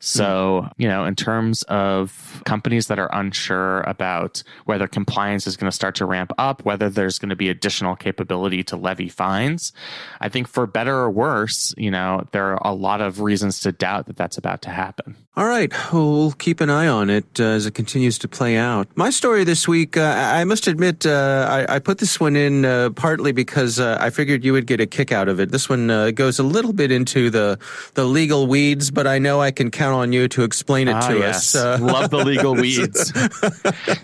So, 0.00 0.66
you 0.78 0.88
know, 0.88 1.04
in 1.04 1.14
terms 1.14 1.62
of 1.64 2.42
companies 2.46 2.86
that 2.86 2.98
are 2.98 3.10
unsure 3.12 3.82
about 3.82 4.42
whether 4.64 4.88
compliance 4.88 5.46
is 5.46 5.58
going 5.58 5.70
to 5.70 5.74
start 5.74 5.94
to 5.96 6.06
ramp 6.06 6.32
up, 6.38 6.64
whether 6.64 6.88
there's 6.88 7.18
going 7.18 7.28
to 7.28 7.36
be 7.36 7.50
additional 7.50 7.94
capability 7.96 8.64
to 8.64 8.76
levy 8.76 9.10
fines, 9.10 9.74
I 10.18 10.30
think 10.30 10.48
for 10.48 10.66
better 10.66 10.96
or 10.96 11.10
worse, 11.10 11.74
you 11.76 11.90
know, 11.90 12.26
there 12.32 12.52
are 12.52 12.72
a 12.72 12.74
lot 12.74 13.02
of 13.02 13.20
reasons 13.20 13.60
to 13.60 13.72
doubt 13.72 14.06
that 14.06 14.16
that's 14.16 14.38
about 14.38 14.62
to 14.62 14.70
happen. 14.70 15.16
All 15.36 15.46
right. 15.46 15.72
We'll 15.92 16.32
keep 16.32 16.60
an 16.60 16.70
eye 16.70 16.88
on 16.88 17.08
it 17.08 17.38
uh, 17.38 17.44
as 17.44 17.66
it 17.66 17.74
continues 17.74 18.18
to 18.18 18.28
play 18.28 18.56
out. 18.56 18.88
My 18.96 19.10
story 19.10 19.44
this 19.44 19.68
week, 19.68 19.96
uh, 19.96 20.14
I 20.16 20.44
must 20.44 20.66
admit, 20.66 21.06
uh, 21.06 21.46
I, 21.48 21.76
I, 21.76 21.78
put 21.78 21.98
this 21.98 22.18
one 22.18 22.36
in 22.36 22.64
uh, 22.64 22.90
partly 22.90 23.32
because 23.32 23.78
uh, 23.78 23.96
I 24.00 24.10
figured 24.10 24.44
you 24.44 24.52
would 24.52 24.66
get 24.66 24.80
a 24.80 24.86
kick 24.86 25.12
out 25.12 25.28
of 25.28 25.40
it. 25.40 25.50
This 25.50 25.68
one 25.68 25.90
uh, 25.90 26.10
goes 26.10 26.38
a 26.38 26.42
little 26.42 26.72
bit 26.72 26.90
into 26.90 27.30
the, 27.30 27.58
the 27.94 28.04
legal 28.04 28.48
weeds, 28.48 28.90
but 28.90 29.06
I 29.06 29.18
know 29.18 29.40
I 29.40 29.50
can 29.50 29.70
count 29.70 29.89
on 29.92 30.12
you 30.12 30.28
to 30.28 30.42
explain 30.42 30.88
it 30.88 30.94
ah, 30.94 31.08
to 31.08 31.18
yes. 31.18 31.54
us. 31.54 31.80
Love 31.80 32.10
the 32.10 32.24
legal 32.24 32.54
weeds. 32.56 33.12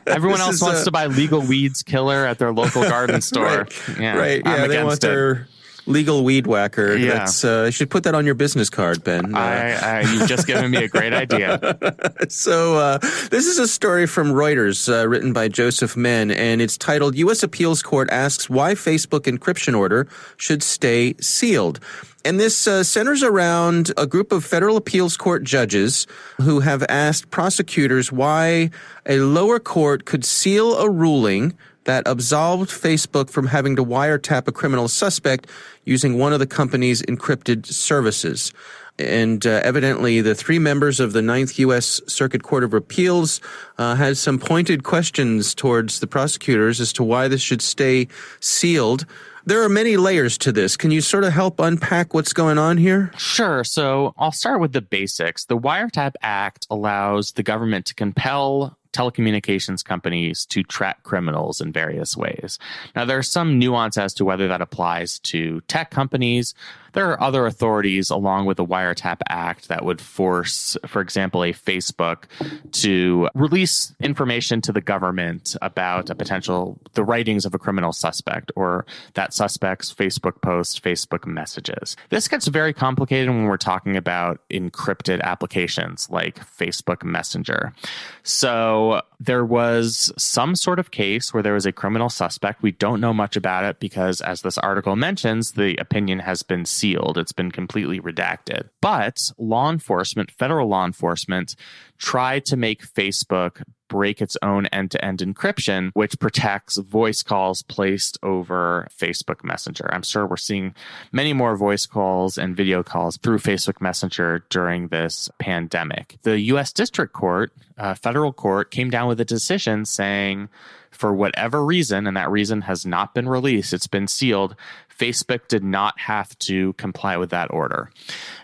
Everyone 0.07 0.41
else 0.47 0.61
wants 0.61 0.85
to 0.85 0.91
buy 0.91 1.07
legal 1.07 1.41
weeds 1.41 1.83
killer 1.83 2.27
at 2.27 2.39
their 2.39 2.53
local 2.53 2.83
garden 2.83 3.21
store. 3.21 3.45
right. 3.45 3.99
Yeah, 3.99 4.17
right. 4.17 4.43
yeah 4.45 4.67
they 4.67 4.83
want 4.83 4.97
it. 4.97 5.01
their 5.01 5.49
legal 5.87 6.25
weed 6.25 6.47
whacker. 6.47 6.97
Yeah. 6.97 7.15
That's, 7.15 7.45
uh, 7.45 7.65
you 7.67 7.73
should 7.73 7.91
put 7.91 8.05
that 8.05 8.15
on 8.15 8.27
your 8.27 8.35
business 8.35 8.71
card, 8.71 9.05
Ben. 9.05 9.35
Uh, 9.35 9.39
I, 9.39 9.73
I, 9.73 10.01
you've 10.13 10.29
just 10.29 10.47
given 10.47 10.71
me 10.71 10.85
a 10.85 10.89
great 10.89 11.13
idea. 11.13 11.79
so, 12.29 12.77
uh, 12.77 12.99
this 13.31 13.47
is 13.47 13.59
a 13.59 13.69
story 13.69 14.07
from 14.07 14.29
Reuters 14.29 14.93
uh, 14.93 15.09
written 15.09 15.33
by 15.33 15.49
Joseph 15.49 15.97
Menn, 15.97 16.31
and 16.31 16.61
it's 16.61 16.77
titled 16.77 17.17
U.S. 17.17 17.43
Appeals 17.43 17.83
Court 17.83 18.09
Asks 18.11 18.51
Why 18.51 18.75
Facebook 18.75 19.21
Encryption 19.21 19.77
Order 19.77 20.09
Should 20.37 20.63
Stay 20.63 21.15
Sealed. 21.21 21.81
And 22.25 22.41
this 22.41 22.67
uh, 22.67 22.83
centers 22.83 23.23
around 23.23 23.93
a 23.97 24.05
group 24.05 24.33
of 24.33 24.45
federal 24.45 24.77
appeals 24.77 25.17
court 25.17 25.45
judges 25.45 26.09
who 26.39 26.59
have 26.59 26.85
asked 26.89 27.31
prosecutors 27.31 28.11
why 28.11 28.71
a 29.07 29.19
lower 29.19 29.61
court 29.61 30.07
could 30.07 30.25
seal 30.25 30.77
a 30.77 30.91
ruling 30.91 31.57
that 31.87 32.07
absolved 32.07 32.71
Facebook 32.71 33.31
from 33.31 33.47
having 33.47 33.75
to 33.77 33.85
wiretap 33.85 34.47
a 34.47 34.53
criminal 34.53 34.87
suspect 34.87 35.49
using 35.85 36.19
one 36.19 36.33
of 36.33 36.39
the 36.39 36.47
company's 36.47 37.03
encrypted 37.03 37.67
services. 37.67 38.53
And 38.99 39.47
uh, 39.47 39.61
evidently, 39.63 40.21
the 40.21 40.35
three 40.35 40.59
members 40.59 41.01
of 41.01 41.13
the 41.13 41.21
Ninth 41.23 41.59
U.S. 41.59 42.01
Circuit 42.07 42.43
Court 42.43 42.65
of 42.65 42.73
Appeals 42.73 43.41
uh, 43.79 43.95
had 43.95 44.17
some 44.17 44.39
pointed 44.39 44.85
questions 44.85 45.55
towards 45.55 46.01
the 46.01 46.07
prosecutors 46.07 46.81
as 46.81 46.93
to 46.95 47.03
why 47.03 47.29
this 47.29 47.43
should 47.43 47.61
stay 47.61 48.09
sealed. 48.41 49.05
There 49.45 49.63
are 49.63 49.69
many 49.69 49.97
layers 49.97 50.37
to 50.39 50.51
this. 50.51 50.77
Can 50.77 50.91
you 50.91 51.01
sort 51.01 51.23
of 51.23 51.33
help 51.33 51.61
unpack 51.61 52.15
what's 52.15 52.33
going 52.33 52.59
on 52.59 52.79
here? 52.79 53.13
Sure. 53.17 53.63
So 53.63 54.13
I'll 54.17 54.33
start 54.33 54.61
with 54.61 54.73
the 54.73 54.81
basics. 54.81 55.45
The 55.45 55.59
Wiretap 55.59 56.15
Act 56.23 56.67
allows 56.69 57.33
the 57.33 57.45
government 57.45 57.87
to 57.87 57.95
compel 57.95 58.77
telecommunications 58.97 59.85
companies 59.85 60.47
to 60.47 60.63
track 60.63 61.03
criminals 61.03 61.61
in 61.61 61.73
various 61.73 62.17
ways. 62.17 62.59
Now, 62.95 63.05
there's 63.05 63.29
some 63.29 63.59
nuance 63.59 63.99
as 63.99 64.15
to 64.15 64.25
whether 64.25 64.49
that 64.49 64.63
applies 64.63 65.19
to 65.21 65.61
tech 65.63 65.91
companies 65.91 66.55
there 66.97 67.11
are 67.11 67.23
other 67.23 67.45
authorities, 67.45 68.09
along 68.09 68.47
with 68.47 68.57
the 68.57 68.65
Wiretap 68.65 69.19
Act, 69.29 69.69
that 69.69 69.85
would 69.85 70.01
force, 70.01 70.79
for 70.87 71.03
example, 71.03 71.45
a 71.45 71.53
Facebook 71.53 72.25
to 72.73 73.29
release 73.35 73.95
information 74.01 74.63
to 74.63 74.73
the 74.73 74.81
government 74.81 75.55
about 75.61 76.09
a 76.09 76.15
potential, 76.15 76.81
the 76.95 77.05
writings 77.05 77.45
of 77.45 77.55
a 77.55 77.59
criminal 77.59 77.93
suspect 77.93 78.51
or 78.57 78.87
that 79.13 79.35
suspect's 79.35 79.93
Facebook 79.93 80.41
post, 80.41 80.83
Facebook 80.83 81.27
messages. 81.27 81.97
This 82.09 82.29
gets 82.29 82.47
very 82.47 82.73
complicated 82.73 83.29
when 83.29 83.45
we're 83.45 83.59
talking 83.59 83.99
about 83.99 84.41
encrypted 84.51 85.21
applications 85.21 86.09
like 86.09 86.39
Facebook 86.39 87.05
Messenger. 87.05 87.75
So 88.23 89.03
there 89.21 89.45
was 89.45 90.15
some 90.17 90.57
sort 90.57 90.79
of 90.79 90.93
case 90.93 91.35
where 91.35 91.43
there 91.43 91.53
was 91.53 91.67
a 91.67 91.73
criminal 91.73 92.09
suspect. 92.09 92.63
We 92.63 92.73
don't 92.73 93.03
know 93.03 93.13
much 93.13 93.37
about 93.37 93.65
it 93.65 93.81
because, 93.81 94.23
as 94.23 94.41
this 94.41 94.57
article 94.57 94.97
mentions, 94.97 95.53
the 95.53 95.77
opinion 95.77 96.21
has 96.21 96.43
been 96.43 96.65
sealed. 96.65 96.86
It's 96.95 97.33
been 97.33 97.51
completely 97.51 98.01
redacted. 98.01 98.69
But 98.81 99.19
law 99.39 99.71
enforcement, 99.71 100.31
federal 100.31 100.69
law 100.69 100.85
enforcement, 100.85 101.57
tried 101.99 102.45
to 102.47 102.57
make 102.57 102.87
Facebook 102.87 103.63
break 103.89 104.21
its 104.21 104.37
own 104.43 104.67
end 104.67 104.91
to 104.91 105.05
end 105.05 105.21
encryption, 105.21 105.91
which 105.95 106.19
protects 106.19 106.77
voice 106.79 107.23
calls 107.23 107.63
placed 107.63 108.19
over 108.23 108.89
Facebook 108.97 109.45
Messenger. 109.45 109.89
I'm 109.93 110.03
sure 110.03 110.27
we're 110.27 110.37
seeing 110.37 110.75
many 111.13 111.33
more 111.33 111.57
voice 111.57 111.87
calls 111.87 112.39
and 112.39 112.57
video 112.57 112.83
calls 112.83 113.17
through 113.19 113.39
Facebook 113.39 113.81
Messenger 113.81 114.45
during 114.51 114.89
this 114.89 115.31
pandemic. 115.39 116.19
The 116.23 116.41
U.S. 116.41 116.73
District 116.73 117.13
Court, 117.13 117.53
uh, 117.79 117.95
federal 117.95 118.33
court, 118.33 118.71
came 118.71 118.91
down 118.91 119.09
with 119.09 119.21
a 119.21 119.25
decision 119.25 119.85
saying, 119.85 120.49
for 120.97 121.15
whatever 121.15 121.65
reason, 121.65 122.07
and 122.07 122.17
that 122.17 122.31
reason 122.31 122.63
has 122.63 122.87
not 122.87 123.15
been 123.15 123.29
released, 123.29 123.73
it's 123.73 123.87
been 123.87 124.09
sealed, 124.09 124.57
Facebook 124.99 125.49
did 125.49 125.63
not 125.63 125.99
have 126.01 126.39
to 126.41 126.73
comply 126.75 127.17
with 127.17 127.31
that 127.31 127.51
order. 127.53 127.91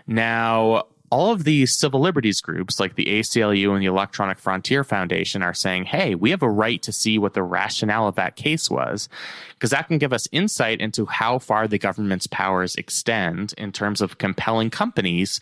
Now, 0.07 0.85
all 1.13 1.31
of 1.31 1.45
these 1.45 1.79
civil 1.79 2.01
liberties 2.01 2.41
groups 2.41 2.81
like 2.81 2.95
the 2.95 3.05
ACLU 3.05 3.75
and 3.75 3.83
the 3.83 3.87
Electronic 3.87 4.39
Frontier 4.39 4.83
Foundation 4.83 5.43
are 5.43 5.53
saying, 5.53 5.85
hey, 5.85 6.15
we 6.15 6.31
have 6.31 6.43
a 6.43 6.49
right 6.49 6.81
to 6.83 6.91
see 6.91 7.19
what 7.19 7.35
the 7.35 7.43
rationale 7.43 8.09
of 8.09 8.15
that 8.15 8.35
case 8.35 8.71
was, 8.71 9.11
because 9.51 9.69
that 9.71 9.89
can 9.89 9.99
give 9.99 10.15
us 10.15 10.27
insight 10.33 10.81
into 10.81 11.05
how 11.05 11.39
far 11.39 11.69
the 11.69 11.79
government's 11.79 12.27
powers 12.27 12.77
extend 12.77 13.53
in 13.59 13.73
terms 13.73 14.01
of 14.01 14.17
compelling 14.17 14.71
companies 14.71 15.39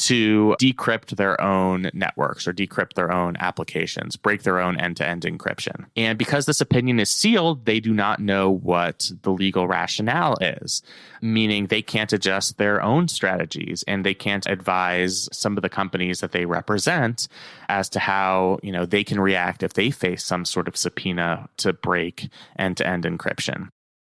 to 0.00 0.56
decrypt 0.58 1.16
their 1.16 1.38
own 1.40 1.90
networks 1.92 2.48
or 2.48 2.54
decrypt 2.54 2.94
their 2.94 3.12
own 3.12 3.36
applications, 3.38 4.16
break 4.16 4.44
their 4.44 4.58
own 4.58 4.80
end 4.80 4.96
to 4.96 5.06
end 5.06 5.22
encryption. 5.22 5.84
And 5.94 6.18
because 6.18 6.46
this 6.46 6.60
opinion 6.60 6.98
is 6.98 7.10
sealed, 7.10 7.66
they 7.66 7.80
do 7.80 7.92
not 7.92 8.18
know 8.18 8.50
what 8.50 9.10
the 9.22 9.30
legal 9.30 9.68
rationale 9.68 10.36
is, 10.40 10.82
meaning 11.20 11.66
they 11.66 11.82
can't 11.82 12.12
adjust 12.14 12.56
their 12.56 12.82
own 12.82 13.08
strategies 13.08 13.84
and 13.86 14.04
they 14.04 14.14
can't 14.14 14.46
advise 14.46 15.28
some 15.32 15.58
of 15.58 15.62
the 15.62 15.68
companies 15.68 16.20
that 16.20 16.32
they 16.32 16.46
represent 16.46 17.28
as 17.68 17.90
to 17.90 17.98
how, 17.98 18.58
you 18.62 18.72
know, 18.72 18.86
they 18.86 19.04
can 19.04 19.20
react 19.20 19.62
if 19.62 19.74
they 19.74 19.90
face 19.90 20.24
some 20.24 20.46
sort 20.46 20.66
of 20.66 20.76
subpoena 20.76 21.48
to 21.58 21.74
break 21.74 22.30
end 22.58 22.78
to 22.78 22.86
end 22.86 23.04
encryption. 23.04 23.68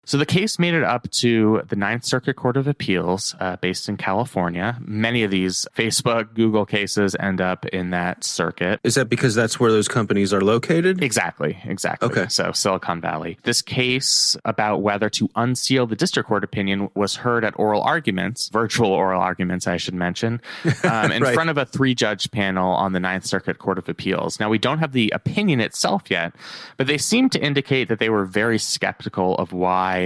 So 0.09 0.17
the 0.17 0.25
case 0.25 0.57
made 0.57 0.73
it 0.73 0.81
up 0.83 1.07
to 1.21 1.61
the 1.67 1.75
Ninth 1.75 2.03
Circuit 2.03 2.35
Court 2.35 2.57
of 2.57 2.67
Appeals, 2.67 3.35
uh, 3.39 3.57
based 3.57 3.87
in 3.87 3.95
California. 3.95 4.75
Many 4.81 5.21
of 5.21 5.29
these 5.29 5.67
Facebook, 5.75 6.33
Google 6.33 6.65
cases 6.65 7.15
end 7.19 7.39
up 7.39 7.67
in 7.67 7.91
that 7.91 8.23
circuit. 8.23 8.79
Is 8.83 8.95
that 8.95 9.07
because 9.07 9.35
that's 9.35 9.59
where 9.59 9.71
those 9.71 9.87
companies 9.87 10.33
are 10.33 10.41
located? 10.41 11.03
Exactly, 11.03 11.59
exactly. 11.63 12.09
Okay. 12.09 12.25
So 12.27 12.51
Silicon 12.53 12.99
Valley. 13.01 13.37
This 13.43 13.61
case 13.61 14.35
about 14.45 14.81
whether 14.81 15.11
to 15.11 15.29
unseal 15.35 15.85
the 15.85 15.95
district 15.95 16.27
court 16.27 16.43
opinion 16.43 16.89
was 16.95 17.17
heard 17.17 17.45
at 17.45 17.53
oral 17.59 17.83
arguments, 17.83 18.49
virtual 18.49 18.91
oral 18.91 19.21
arguments, 19.21 19.67
I 19.67 19.77
should 19.77 19.93
mention, 19.93 20.41
um, 20.85 21.11
in 21.11 21.21
Right. 21.21 21.35
front 21.35 21.51
of 21.51 21.59
a 21.59 21.65
three 21.65 21.93
judge 21.93 22.31
panel 22.31 22.71
on 22.71 22.93
the 22.93 22.99
Ninth 22.99 23.27
Circuit 23.27 23.59
Court 23.59 23.77
of 23.77 23.87
Appeals. 23.87 24.39
Now, 24.39 24.49
we 24.49 24.57
don't 24.57 24.79
have 24.79 24.93
the 24.93 25.11
opinion 25.13 25.59
itself 25.59 26.09
yet, 26.09 26.33
but 26.77 26.87
they 26.87 26.97
seem 26.97 27.29
to 27.29 27.39
indicate 27.39 27.89
that 27.89 27.99
they 27.99 28.09
were 28.09 28.25
very 28.25 28.57
skeptical 28.57 29.35
of 29.35 29.53
why 29.53 29.98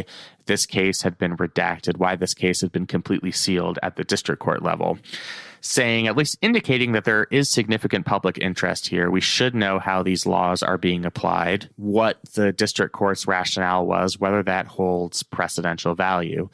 this 0.46 0.66
case 0.66 1.02
had 1.02 1.18
been 1.18 1.38
redacted, 1.38 1.98
why 1.98 2.16
this 2.16 2.34
case 2.34 2.62
had 2.62 2.72
been 2.72 2.86
completely 2.86 3.32
sealed 3.32 3.80
at 3.82 3.96
the 3.96 4.04
district 4.04 4.42
court 4.42 4.62
level. 4.62 4.98
Saying, 5.66 6.08
at 6.08 6.18
least 6.18 6.38
indicating 6.42 6.92
that 6.92 7.06
there 7.06 7.26
is 7.32 7.50
significant 7.50 8.06
public 8.06 8.38
interest 8.38 8.88
here. 8.90 9.10
We 9.10 9.22
should 9.22 9.56
know 9.56 9.80
how 9.80 10.04
these 10.04 10.26
laws 10.26 10.62
are 10.62 10.78
being 10.78 11.06
applied, 11.06 11.70
what 11.78 12.20
the 12.34 12.52
district 12.52 12.92
court's 12.92 13.28
rationale 13.28 13.86
was, 13.86 14.20
whether 14.20 14.44
that 14.44 14.68
holds 14.68 15.24
precedential 15.24 15.96
value. 15.96 16.50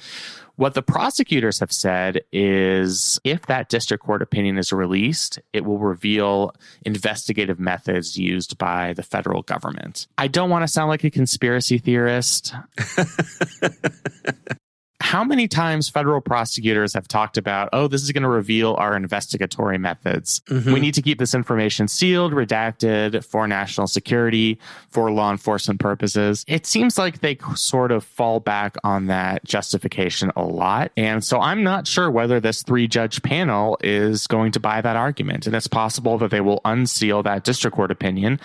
What 0.59 0.73
the 0.73 0.81
prosecutors 0.81 1.61
have 1.61 1.71
said 1.71 2.19
is 2.33 3.17
if 3.23 3.45
that 3.45 3.69
district 3.69 4.03
court 4.03 4.21
opinion 4.21 4.57
is 4.57 4.73
released, 4.73 5.39
it 5.53 5.63
will 5.63 5.77
reveal 5.77 6.53
investigative 6.81 7.61
methods 7.61 8.17
used 8.17 8.57
by 8.57 8.91
the 8.91 9.01
federal 9.01 9.41
government. 9.41 10.07
I 10.17 10.27
don't 10.27 10.49
want 10.49 10.63
to 10.63 10.67
sound 10.67 10.89
like 10.89 11.05
a 11.05 11.09
conspiracy 11.09 11.77
theorist. 11.77 12.53
How 15.01 15.23
many 15.23 15.47
times 15.47 15.89
federal 15.89 16.21
prosecutors 16.21 16.93
have 16.93 17.07
talked 17.07 17.37
about, 17.37 17.69
oh, 17.73 17.87
this 17.87 18.03
is 18.03 18.11
going 18.11 18.23
to 18.23 18.29
reveal 18.29 18.75
our 18.75 18.95
investigatory 18.95 19.77
methods? 19.77 20.41
Mm-hmm. 20.41 20.73
We 20.73 20.79
need 20.79 20.93
to 20.95 21.01
keep 21.01 21.19
this 21.19 21.33
information 21.33 21.87
sealed, 21.87 22.33
redacted 22.33 23.23
for 23.23 23.47
national 23.47 23.87
security, 23.87 24.59
for 24.89 25.09
law 25.11 25.31
enforcement 25.31 25.79
purposes. 25.79 26.43
It 26.47 26.65
seems 26.65 26.97
like 26.97 27.21
they 27.21 27.37
sort 27.55 27.91
of 27.91 28.03
fall 28.03 28.39
back 28.39 28.75
on 28.83 29.07
that 29.07 29.43
justification 29.45 30.31
a 30.35 30.43
lot. 30.43 30.91
And 30.97 31.23
so 31.23 31.39
I'm 31.39 31.63
not 31.63 31.87
sure 31.87 32.11
whether 32.11 32.39
this 32.39 32.61
three 32.61 32.87
judge 32.87 33.21
panel 33.21 33.77
is 33.81 34.27
going 34.27 34.51
to 34.53 34.59
buy 34.59 34.81
that 34.81 34.95
argument. 34.95 35.47
And 35.47 35.55
it's 35.55 35.67
possible 35.67 36.17
that 36.17 36.29
they 36.29 36.41
will 36.41 36.61
unseal 36.65 37.23
that 37.23 37.45
district 37.45 37.75
court 37.75 37.91
opinion 37.91 38.39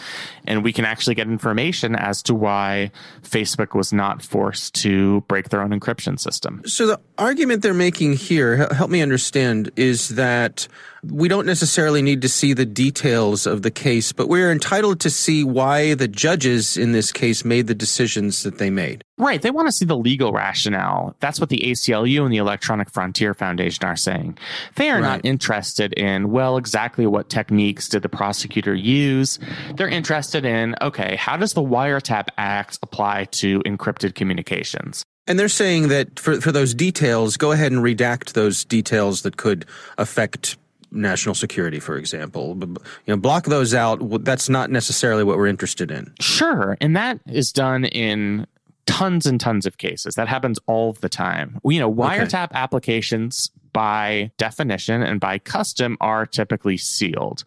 and 0.46 0.62
we 0.62 0.72
can 0.72 0.84
actually 0.84 1.14
get 1.14 1.26
information 1.26 1.94
as 1.96 2.22
to 2.24 2.34
why 2.34 2.90
Facebook 3.22 3.74
was 3.74 3.92
not 3.92 4.22
forced 4.22 4.74
to 4.76 5.22
break 5.22 5.48
their 5.48 5.62
own 5.62 5.70
encryption 5.70 6.18
system. 6.18 6.43
So 6.66 6.86
the 6.86 7.00
argument 7.18 7.62
they're 7.62 7.74
making 7.74 8.14
here, 8.14 8.68
help 8.74 8.90
me 8.90 9.02
understand, 9.02 9.70
is 9.76 10.10
that 10.10 10.68
we 11.02 11.28
don't 11.28 11.46
necessarily 11.46 12.00
need 12.00 12.22
to 12.22 12.28
see 12.28 12.54
the 12.54 12.64
details 12.64 13.46
of 13.46 13.62
the 13.62 13.70
case, 13.70 14.12
but 14.12 14.28
we're 14.28 14.50
entitled 14.50 15.00
to 15.00 15.10
see 15.10 15.44
why 15.44 15.94
the 15.94 16.08
judges 16.08 16.76
in 16.76 16.92
this 16.92 17.12
case 17.12 17.44
made 17.44 17.66
the 17.66 17.74
decisions 17.74 18.42
that 18.42 18.58
they 18.58 18.70
made. 18.70 19.04
Right. 19.18 19.40
They 19.40 19.50
want 19.50 19.68
to 19.68 19.72
see 19.72 19.84
the 19.84 19.96
legal 19.96 20.32
rationale. 20.32 21.14
That's 21.20 21.38
what 21.38 21.50
the 21.50 21.58
ACLU 21.58 22.24
and 22.24 22.32
the 22.32 22.38
Electronic 22.38 22.90
Frontier 22.90 23.34
Foundation 23.34 23.84
are 23.84 23.96
saying. 23.96 24.38
They 24.76 24.88
are 24.90 24.94
Right. 24.94 25.02
not 25.02 25.20
interested 25.24 25.92
in, 25.92 26.30
well, 26.30 26.56
exactly 26.56 27.06
what 27.06 27.28
techniques 27.28 27.88
did 27.88 28.02
the 28.02 28.08
prosecutor 28.08 28.74
use. 28.74 29.38
They're 29.76 29.88
interested 29.88 30.44
in, 30.44 30.74
okay, 30.80 31.16
how 31.16 31.36
does 31.36 31.52
the 31.52 31.62
Wiretap 31.62 32.28
Act 32.38 32.78
apply 32.82 33.26
to 33.32 33.60
encrypted 33.60 34.14
communications? 34.14 35.04
And 35.26 35.38
they're 35.38 35.48
saying 35.48 35.88
that 35.88 36.18
for, 36.18 36.40
for 36.40 36.52
those 36.52 36.74
details, 36.74 37.36
go 37.36 37.52
ahead 37.52 37.72
and 37.72 37.82
redact 37.82 38.32
those 38.32 38.64
details 38.64 39.22
that 39.22 39.36
could 39.36 39.64
affect 39.96 40.56
national 40.90 41.34
security, 41.34 41.80
for 41.80 41.96
example. 41.96 42.56
You 42.60 42.76
know, 43.08 43.16
block 43.16 43.46
those 43.46 43.74
out. 43.74 44.24
That's 44.24 44.48
not 44.48 44.70
necessarily 44.70 45.24
what 45.24 45.36
we're 45.36 45.46
interested 45.46 45.90
in. 45.90 46.12
Sure. 46.20 46.76
And 46.80 46.94
that 46.96 47.20
is 47.26 47.52
done 47.52 47.84
in 47.86 48.46
tons 48.86 49.26
and 49.26 49.40
tons 49.40 49.66
of 49.66 49.78
cases. 49.78 50.14
That 50.14 50.28
happens 50.28 50.58
all 50.66 50.92
the 50.92 51.08
time. 51.08 51.58
You 51.64 51.80
know, 51.80 51.92
wiretap 51.92 52.52
applications 52.52 53.50
by 53.72 54.30
definition 54.36 55.02
and 55.02 55.20
by 55.20 55.38
custom 55.38 55.96
are 56.00 56.26
typically 56.26 56.76
sealed. 56.76 57.44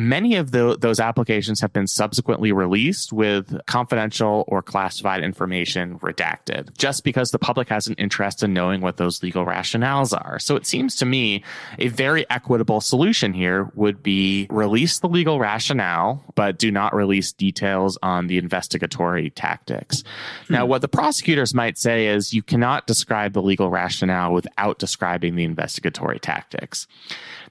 Many 0.00 0.36
of 0.36 0.50
tho- 0.50 0.76
those 0.76 0.98
applications 0.98 1.60
have 1.60 1.74
been 1.74 1.86
subsequently 1.86 2.52
released 2.52 3.12
with 3.12 3.60
confidential 3.66 4.44
or 4.48 4.62
classified 4.62 5.22
information 5.22 5.98
redacted, 5.98 6.74
just 6.78 7.04
because 7.04 7.30
the 7.30 7.38
public 7.38 7.68
has 7.68 7.86
an 7.86 7.94
interest 7.98 8.42
in 8.42 8.54
knowing 8.54 8.80
what 8.80 8.96
those 8.96 9.22
legal 9.22 9.44
rationales 9.44 10.18
are. 10.18 10.38
So 10.38 10.56
it 10.56 10.66
seems 10.66 10.96
to 10.96 11.04
me 11.04 11.44
a 11.78 11.88
very 11.88 12.28
equitable 12.30 12.80
solution 12.80 13.34
here 13.34 13.70
would 13.74 14.02
be 14.02 14.46
release 14.48 15.00
the 15.00 15.08
legal 15.08 15.38
rationale, 15.38 16.24
but 16.34 16.58
do 16.58 16.70
not 16.70 16.94
release 16.94 17.32
details 17.32 17.98
on 18.02 18.26
the 18.26 18.38
investigatory 18.38 19.28
tactics. 19.28 20.02
Hmm. 20.46 20.54
Now, 20.54 20.66
what 20.66 20.80
the 20.80 20.88
prosecutors 20.88 21.52
might 21.52 21.76
say 21.76 22.06
is 22.06 22.32
you 22.32 22.42
cannot 22.42 22.86
describe 22.86 23.34
the 23.34 23.42
legal 23.42 23.68
rationale 23.68 24.32
without 24.32 24.78
describing 24.78 25.34
the 25.34 25.44
investigatory 25.44 26.18
tactics 26.18 26.86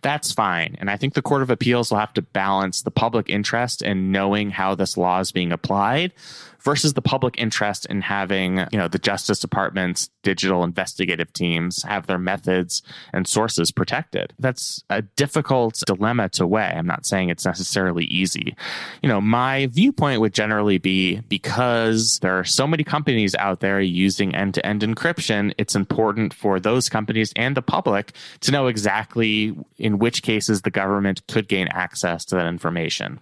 that's 0.02 0.32
fine. 0.32 0.76
And 0.80 0.90
I 0.90 0.98
think 0.98 1.14
the 1.14 1.22
Court 1.22 1.42
of 1.42 1.50
Appeals 1.50 1.92
will 1.92 1.98
have 1.98 2.14
to 2.14 2.22
balance 2.40 2.84
the 2.84 2.92
public 2.92 3.30
interest 3.30 3.82
in 3.82 4.14
knowing 4.14 4.50
how 4.50 4.74
this 4.74 4.96
law 4.96 5.20
is 5.20 5.34
being 5.34 5.52
applied 5.52 6.14
versus 6.62 6.94
the 6.94 7.02
public 7.02 7.38
interest 7.38 7.86
in 7.86 8.02
having, 8.02 8.60
you 8.72 8.78
know, 8.78 8.88
the 8.88 9.00
Justice 9.00 9.40
Department's 9.40 10.10
digital 10.24 10.64
investigative 10.64 11.32
teams 11.32 11.84
have 11.84 12.08
their 12.08 12.18
methods 12.18 12.84
and 13.14 13.28
sources 13.28 13.72
protected. 13.72 14.34
That's 14.40 14.84
a 14.90 15.02
difficult 15.02 15.82
dilemma 15.86 16.30
to 16.30 16.46
weigh. 16.46 16.74
I'm 16.76 16.86
not 16.86 17.06
saying 17.06 17.30
it's 17.30 17.46
necessarily 17.46 18.06
easy. 18.06 18.56
You 19.02 19.08
know, 19.10 19.22
my 19.22 19.68
viewpoint 19.68 20.20
would 20.20 20.34
generally 20.34 20.78
be 20.78 21.22
because 21.22 22.20
there 22.20 22.38
are 22.38 22.44
so 22.44 22.68
many 22.68 22.84
companies 22.84 23.36
out 23.36 23.62
there 23.62 23.80
using 23.80 24.36
end-to-end 24.36 24.82
encryption, 24.82 25.54
it's 25.58 25.76
important 25.76 26.34
for 26.34 26.60
those 26.60 26.90
companies 26.90 27.32
and 27.36 27.56
the 27.56 27.62
public 27.62 28.12
to 28.42 28.52
know 28.52 28.68
exactly 28.68 29.56
in 29.78 29.98
which 29.98 30.24
cases 30.24 30.64
the 30.64 30.72
government 30.72 31.26
could 31.28 31.48
gain 31.48 31.70
access 31.70 32.26
to 32.26 32.36
that 32.36 32.48
information. 32.48 33.20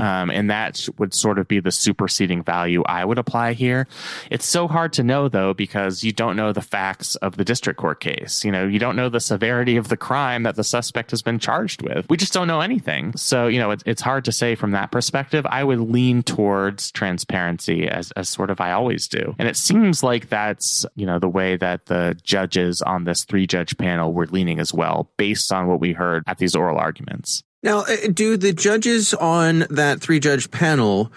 Um, 0.00 0.30
and 0.30 0.50
that 0.50 0.88
would 0.98 1.14
sort 1.14 1.38
of 1.38 1.46
be 1.46 1.60
the 1.60 1.70
superseding 1.70 2.42
value 2.42 2.55
I 2.64 3.04
would 3.04 3.18
apply 3.18 3.52
here. 3.52 3.86
It's 4.30 4.46
so 4.46 4.68
hard 4.68 4.92
to 4.94 5.02
know 5.02 5.28
though, 5.28 5.54
because 5.54 6.02
you 6.02 6.12
don't 6.12 6.36
know 6.36 6.52
the 6.52 6.62
facts 6.62 7.16
of 7.16 7.36
the 7.36 7.44
district 7.44 7.78
court 7.78 8.00
case. 8.00 8.44
You 8.44 8.52
know, 8.52 8.66
you 8.66 8.78
don't 8.78 8.96
know 8.96 9.08
the 9.08 9.20
severity 9.20 9.76
of 9.76 9.88
the 9.88 9.96
crime 9.96 10.44
that 10.44 10.56
the 10.56 10.64
suspect 10.64 11.10
has 11.10 11.22
been 11.22 11.38
charged 11.38 11.82
with. 11.82 12.06
We 12.08 12.16
just 12.16 12.32
don't 12.32 12.48
know 12.48 12.60
anything. 12.60 13.16
So, 13.16 13.46
you 13.46 13.58
know, 13.58 13.70
it's, 13.70 13.82
it's 13.86 14.02
hard 14.02 14.24
to 14.26 14.32
say 14.32 14.54
from 14.54 14.70
that 14.72 14.90
perspective. 14.90 15.46
I 15.46 15.64
would 15.64 15.80
lean 15.80 16.22
towards 16.22 16.90
transparency 16.92 17.88
as, 17.88 18.10
as 18.12 18.28
sort 18.28 18.50
of 18.50 18.60
I 18.60 18.72
always 18.72 19.08
do. 19.08 19.34
And 19.38 19.48
it 19.48 19.56
seems 19.56 20.02
like 20.02 20.28
that's, 20.28 20.86
you 20.94 21.06
know, 21.06 21.18
the 21.18 21.28
way 21.28 21.56
that 21.56 21.86
the 21.86 22.18
judges 22.22 22.82
on 22.82 23.04
this 23.04 23.24
three 23.24 23.46
judge 23.46 23.76
panel 23.76 24.12
were 24.12 24.26
leaning 24.26 24.58
as 24.58 24.72
well, 24.72 25.10
based 25.16 25.52
on 25.52 25.66
what 25.66 25.80
we 25.80 25.92
heard 25.92 26.22
at 26.26 26.38
these 26.38 26.54
oral 26.54 26.78
arguments. 26.78 27.42
Now, 27.62 27.80
uh, 27.80 27.96
do 28.12 28.36
the 28.36 28.52
judges 28.52 29.14
on 29.14 29.66
that 29.70 30.00
three 30.00 30.20
judge 30.20 30.50
panel 30.50 31.10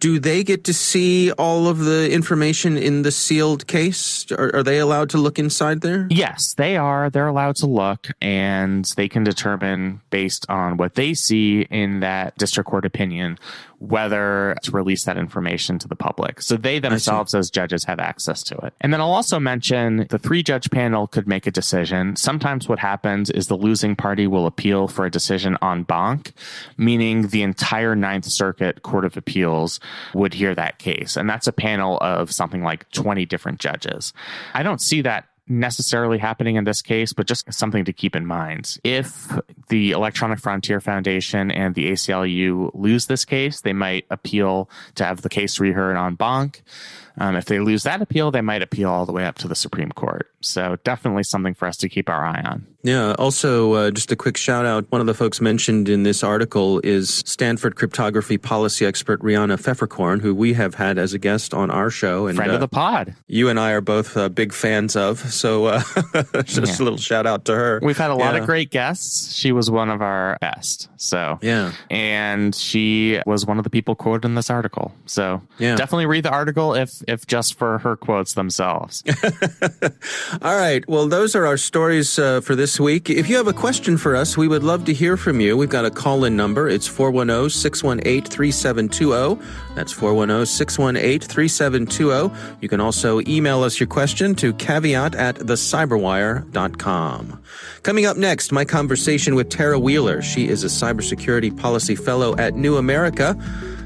do 0.00 0.18
they 0.18 0.44
get 0.44 0.64
to 0.64 0.74
see 0.74 1.32
all 1.32 1.66
of 1.66 1.78
the 1.78 2.10
information 2.12 2.76
in 2.76 3.02
the 3.02 3.10
sealed 3.10 3.66
case? 3.66 4.30
Are, 4.32 4.56
are 4.56 4.62
they 4.62 4.78
allowed 4.78 5.10
to 5.10 5.18
look 5.18 5.38
inside 5.38 5.80
there? 5.80 6.06
Yes, 6.10 6.54
they 6.54 6.76
are. 6.76 7.10
They're 7.10 7.26
allowed 7.26 7.56
to 7.56 7.66
look 7.66 8.08
and 8.20 8.84
they 8.96 9.08
can 9.08 9.24
determine 9.24 10.00
based 10.10 10.46
on 10.48 10.76
what 10.76 10.94
they 10.94 11.14
see 11.14 11.62
in 11.62 12.00
that 12.00 12.36
district 12.36 12.68
court 12.70 12.84
opinion 12.84 13.38
whether 13.78 14.56
to 14.62 14.72
release 14.72 15.04
that 15.04 15.16
information 15.16 15.78
to 15.78 15.88
the 15.88 15.94
public. 15.94 16.42
So 16.42 16.56
they 16.56 16.78
themselves, 16.78 17.34
as 17.34 17.50
judges, 17.50 17.84
have 17.84 18.00
access 18.00 18.42
to 18.44 18.56
it. 18.58 18.74
And 18.80 18.92
then 18.92 19.00
I'll 19.00 19.12
also 19.12 19.38
mention 19.38 20.06
the 20.10 20.18
three 20.18 20.42
judge 20.42 20.70
panel 20.70 21.06
could 21.06 21.28
make 21.28 21.46
a 21.46 21.50
decision. 21.50 22.16
Sometimes 22.16 22.68
what 22.68 22.80
happens 22.80 23.30
is 23.30 23.46
the 23.46 23.56
losing 23.56 23.94
party 23.94 24.26
will 24.26 24.46
appeal 24.46 24.88
for 24.88 25.04
a 25.04 25.10
decision 25.10 25.56
en 25.62 25.84
banc, 25.84 26.32
meaning 26.76 27.28
the 27.28 27.42
entire 27.42 27.94
Ninth 27.94 28.24
Circuit 28.24 28.82
Court 28.82 29.04
of 29.04 29.16
Appeals 29.16 29.78
would 30.14 30.34
hear 30.34 30.54
that 30.54 30.78
case. 30.78 31.16
And 31.16 31.28
that's 31.28 31.46
a 31.46 31.52
panel 31.52 31.98
of 32.00 32.32
something 32.32 32.62
like 32.62 32.90
20 32.90 33.26
different 33.26 33.60
judges. 33.60 34.12
I 34.54 34.62
don't 34.62 34.80
see 34.80 35.02
that 35.02 35.28
necessarily 35.48 36.18
happening 36.18 36.56
in 36.56 36.64
this 36.64 36.82
case, 36.82 37.12
but 37.12 37.26
just 37.26 37.52
something 37.52 37.84
to 37.84 37.92
keep 37.92 38.14
in 38.14 38.26
mind. 38.26 38.78
If 38.84 39.32
the 39.68 39.92
Electronic 39.92 40.38
Frontier 40.38 40.80
Foundation 40.80 41.50
and 41.50 41.74
the 41.74 41.90
ACLU 41.90 42.70
lose 42.74 43.06
this 43.06 43.24
case, 43.24 43.60
they 43.62 43.72
might 43.72 44.06
appeal 44.10 44.68
to 44.96 45.04
have 45.04 45.22
the 45.22 45.28
case 45.28 45.58
reheard 45.58 45.96
en 45.96 46.14
banc. 46.14 46.62
Um, 47.20 47.34
if 47.34 47.46
they 47.46 47.58
lose 47.58 47.82
that 47.82 48.00
appeal, 48.00 48.30
they 48.30 48.42
might 48.42 48.62
appeal 48.62 48.90
all 48.90 49.06
the 49.06 49.12
way 49.12 49.24
up 49.24 49.38
to 49.38 49.48
the 49.48 49.56
Supreme 49.56 49.90
Court. 49.90 50.30
So 50.40 50.76
definitely 50.84 51.24
something 51.24 51.54
for 51.54 51.66
us 51.66 51.76
to 51.78 51.88
keep 51.88 52.08
our 52.08 52.24
eye 52.24 52.42
on. 52.44 52.66
Yeah. 52.82 53.14
Also, 53.18 53.72
uh, 53.72 53.90
just 53.90 54.12
a 54.12 54.16
quick 54.16 54.36
shout 54.36 54.64
out. 54.64 54.86
One 54.90 55.00
of 55.00 55.06
the 55.06 55.14
folks 55.14 55.40
mentioned 55.40 55.88
in 55.88 56.04
this 56.04 56.22
article 56.22 56.80
is 56.84 57.22
Stanford 57.26 57.76
cryptography 57.76 58.38
policy 58.38 58.86
expert 58.86 59.20
Riana 59.20 59.58
Pfefferkorn, 59.58 60.20
who 60.20 60.34
we 60.34 60.52
have 60.54 60.74
had 60.74 60.96
as 60.98 61.12
a 61.12 61.18
guest 61.18 61.52
on 61.52 61.70
our 61.70 61.90
show. 61.90 62.26
And, 62.26 62.36
Friend 62.36 62.52
uh, 62.52 62.54
of 62.54 62.60
the 62.60 62.68
pod. 62.68 63.14
You 63.26 63.48
and 63.48 63.58
I 63.58 63.72
are 63.72 63.80
both 63.80 64.16
uh, 64.16 64.28
big 64.28 64.52
fans 64.52 64.94
of. 64.94 65.18
So 65.32 65.66
uh, 65.66 65.82
just 66.44 66.78
yeah. 66.78 66.82
a 66.82 66.84
little 66.84 66.98
shout 66.98 67.26
out 67.26 67.44
to 67.46 67.54
her. 67.54 67.80
We've 67.82 67.98
had 67.98 68.10
a 68.10 68.14
lot 68.14 68.34
yeah. 68.34 68.40
of 68.40 68.46
great 68.46 68.70
guests. 68.70 69.34
She 69.34 69.50
was 69.52 69.70
one 69.70 69.90
of 69.90 70.00
our 70.00 70.38
best. 70.40 70.88
So, 70.96 71.38
yeah. 71.42 71.72
And 71.90 72.54
she 72.54 73.20
was 73.26 73.44
one 73.44 73.58
of 73.58 73.64
the 73.64 73.70
people 73.70 73.94
quoted 73.94 74.24
in 74.24 74.34
this 74.34 74.50
article. 74.50 74.94
So, 75.06 75.42
yeah. 75.58 75.74
definitely 75.76 76.06
read 76.06 76.24
the 76.24 76.30
article 76.30 76.74
if, 76.74 77.02
if 77.08 77.26
just 77.26 77.54
for 77.54 77.78
her 77.78 77.96
quotes 77.96 78.34
themselves. 78.34 79.02
All 80.42 80.56
right. 80.56 80.88
Well, 80.88 81.08
those 81.08 81.34
are 81.34 81.46
our 81.46 81.56
stories 81.56 82.18
uh, 82.18 82.40
for 82.40 82.54
this 82.68 82.78
week. 82.78 83.08
If 83.08 83.30
you 83.30 83.36
have 83.38 83.48
a 83.48 83.54
question 83.54 83.96
for 83.96 84.14
us, 84.14 84.36
we 84.36 84.46
would 84.46 84.62
love 84.62 84.84
to 84.84 84.92
hear 84.92 85.16
from 85.16 85.40
you. 85.40 85.56
We've 85.56 85.70
got 85.70 85.86
a 85.86 85.90
call 85.90 86.24
in 86.24 86.36
number. 86.36 86.68
It's 86.68 86.86
410 86.86 87.48
618 87.48 88.30
3720. 88.30 89.42
That's 89.74 89.90
410 89.90 90.44
618 90.44 91.26
3720. 91.26 92.58
You 92.60 92.68
can 92.68 92.78
also 92.78 93.22
email 93.22 93.62
us 93.62 93.80
your 93.80 93.86
question 93.86 94.34
to 94.34 94.52
caveat 94.52 95.14
at 95.14 95.36
thecyberwire.com. 95.36 97.42
Coming 97.84 98.04
up 98.04 98.18
next, 98.18 98.52
my 98.52 98.66
conversation 98.66 99.34
with 99.34 99.48
Tarah 99.48 99.78
Wheeler. 99.78 100.20
She 100.20 100.48
is 100.48 100.62
a 100.62 100.66
cybersecurity 100.66 101.56
policy 101.56 101.96
fellow 101.96 102.36
at 102.36 102.54
New 102.54 102.76
America. 102.76 103.34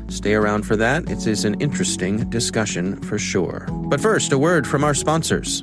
Stay 0.08 0.34
around 0.34 0.66
for 0.66 0.74
that. 0.74 1.08
It 1.08 1.28
is 1.28 1.44
an 1.44 1.54
interesting 1.60 2.28
discussion 2.30 3.00
for 3.02 3.16
sure. 3.16 3.68
But 3.70 4.00
first, 4.00 4.32
a 4.32 4.38
word 4.38 4.66
from 4.66 4.82
our 4.82 4.94
sponsors. 4.94 5.62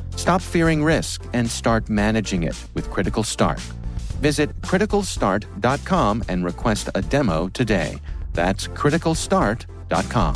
Stop 0.15 0.41
fearing 0.41 0.83
risk 0.83 1.23
and 1.33 1.49
start 1.49 1.89
managing 1.89 2.43
it 2.43 2.55
with 2.73 2.89
Critical 2.89 3.23
Start. 3.23 3.59
Visit 4.21 4.49
criticalstart.com 4.61 6.23
and 6.27 6.45
request 6.45 6.89
a 6.93 7.01
demo 7.01 7.49
today. 7.49 7.99
That's 8.33 8.67
criticalstart.com. 8.67 10.35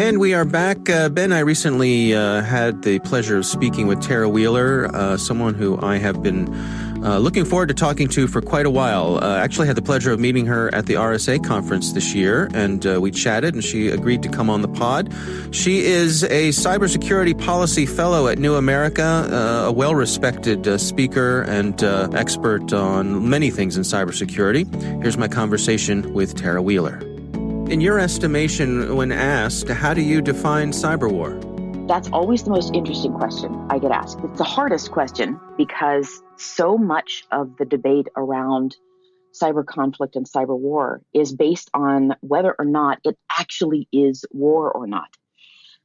And 0.00 0.18
we 0.18 0.32
are 0.34 0.44
back. 0.44 0.88
Uh, 0.88 1.08
ben, 1.08 1.32
I 1.32 1.40
recently 1.40 2.14
uh, 2.14 2.42
had 2.42 2.82
the 2.82 3.00
pleasure 3.00 3.36
of 3.36 3.44
speaking 3.44 3.86
with 3.86 4.00
Tarah 4.00 4.28
Wheeler, 4.28 4.88
uh, 4.94 5.16
someone 5.16 5.54
who 5.54 5.80
I 5.82 5.98
have 5.98 6.22
been 6.22 6.46
uh, 7.02 7.18
looking 7.18 7.44
forward 7.44 7.68
to 7.68 7.74
talking 7.74 8.08
to 8.08 8.26
for 8.26 8.40
quite 8.40 8.66
a 8.66 8.70
while. 8.70 9.22
Uh, 9.22 9.36
actually, 9.36 9.66
had 9.66 9.76
the 9.76 9.82
pleasure 9.82 10.12
of 10.12 10.20
meeting 10.20 10.46
her 10.46 10.72
at 10.74 10.86
the 10.86 10.94
RSA 10.94 11.44
conference 11.44 11.92
this 11.92 12.14
year, 12.14 12.48
and 12.54 12.86
uh, 12.86 13.00
we 13.00 13.10
chatted, 13.10 13.54
and 13.54 13.64
she 13.64 13.88
agreed 13.88 14.22
to 14.22 14.28
come 14.28 14.50
on 14.50 14.62
the 14.62 14.68
pod. 14.68 15.12
She 15.50 15.80
is 15.80 16.24
a 16.24 16.50
cybersecurity 16.50 17.38
policy 17.38 17.86
fellow 17.86 18.28
at 18.28 18.38
New 18.38 18.54
America, 18.54 19.02
a 19.66 19.72
well 19.72 19.94
respected 19.94 20.80
speaker 20.80 21.42
and 21.42 21.82
expert 22.14 22.72
on 22.72 23.28
many 23.28 23.50
things 23.50 23.76
in 23.76 23.82
cybersecurity. 23.82 24.66
Here's 25.02 25.16
my 25.16 25.28
conversation 25.28 26.12
with 26.12 26.34
Tarah 26.34 26.62
Wheeler. 26.62 26.98
In 27.70 27.80
your 27.80 28.00
estimation, 28.00 28.96
when 28.96 29.12
asked, 29.12 29.68
how 29.68 29.94
do 29.94 30.02
you 30.02 30.20
define 30.20 30.72
cyber 30.72 31.10
war? 31.10 31.38
That's 31.90 32.08
always 32.12 32.44
the 32.44 32.50
most 32.50 32.72
interesting 32.72 33.12
question 33.14 33.66
I 33.68 33.80
get 33.80 33.90
asked. 33.90 34.20
It's 34.22 34.38
the 34.38 34.44
hardest 34.44 34.92
question 34.92 35.40
because 35.56 36.22
so 36.36 36.78
much 36.78 37.24
of 37.32 37.56
the 37.56 37.64
debate 37.64 38.06
around 38.16 38.76
cyber 39.34 39.66
conflict 39.66 40.14
and 40.14 40.24
cyber 40.24 40.56
war 40.56 41.02
is 41.12 41.34
based 41.34 41.68
on 41.74 42.14
whether 42.20 42.54
or 42.56 42.64
not 42.64 43.00
it 43.02 43.18
actually 43.28 43.88
is 43.92 44.24
war 44.30 44.70
or 44.70 44.86
not. 44.86 45.08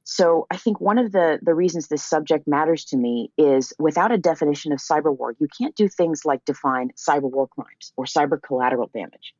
So 0.03 0.45
I 0.51 0.57
think 0.57 0.79
one 0.79 0.99
of 0.99 1.11
the, 1.11 1.39
the 1.41 1.55
reasons 1.55 1.87
this 1.87 2.03
subject 2.03 2.47
matters 2.47 2.85
to 2.85 2.97
me 2.97 3.31
is 3.35 3.73
without 3.79 4.11
a 4.11 4.19
definition 4.19 4.73
of 4.73 4.77
cyber 4.77 5.17
war, 5.17 5.35
you 5.39 5.47
can't 5.59 5.75
do 5.75 5.87
things 5.87 6.21
like 6.23 6.45
define 6.45 6.91
cyber 6.95 7.31
war 7.31 7.47
crimes 7.47 7.93
or 7.97 8.05
cyber 8.05 8.39
collateral 8.39 8.91
damage. 8.93 9.33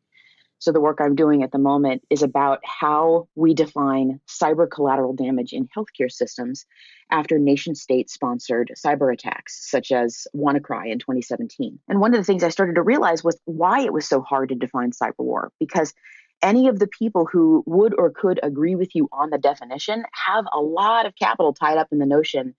So 0.60 0.72
the 0.72 0.82
work 0.82 1.00
I'm 1.00 1.16
doing 1.16 1.44
at 1.44 1.52
the 1.52 1.60
moment 1.60 2.04
is 2.10 2.24
about 2.24 2.60
how 2.64 3.28
we 3.36 3.54
define 3.54 4.20
cyber 4.28 4.70
collateral 4.70 5.14
damage 5.14 5.54
in 5.54 5.68
healthcare 5.68 6.12
systems 6.12 6.66
after 7.12 7.38
nation 7.38 7.76
state 7.76 8.10
sponsored 8.10 8.72
cyber 8.76 9.14
attacks, 9.14 9.70
such 9.70 9.92
as 9.92 10.28
WannaCry 10.36 10.92
in 10.92 11.00
2017. 11.00 11.80
And 11.88 12.00
one 12.00 12.14
of 12.14 12.20
the 12.20 12.24
things 12.24 12.44
I 12.44 12.50
started 12.50 12.76
to 12.76 12.82
realize 12.82 13.24
was 13.24 13.40
why 13.46 13.82
it 13.82 13.94
was 13.94 14.08
so 14.08 14.22
hard 14.22 14.50
to 14.50 14.56
define 14.56 14.92
cyber 14.92 15.14
war, 15.20 15.52
because 15.60 15.94
any 16.42 16.68
of 16.68 16.80
the 16.80 16.88
people 16.88 17.26
who 17.26 17.64
would 17.66 17.94
or 17.98 18.12
could 18.12 18.40
agree 18.44 18.76
with 18.76 18.96
you 18.96 19.08
on 19.12 19.30
the 19.30 19.38
definition 19.38 20.04
have 20.12 20.46
a 20.54 20.60
lot 20.60 21.06
of 21.06 21.16
capital 21.16 21.54
tied 21.54 21.78
up 21.78 21.88
in 21.92 22.00
the 22.00 22.06
notion 22.06 22.56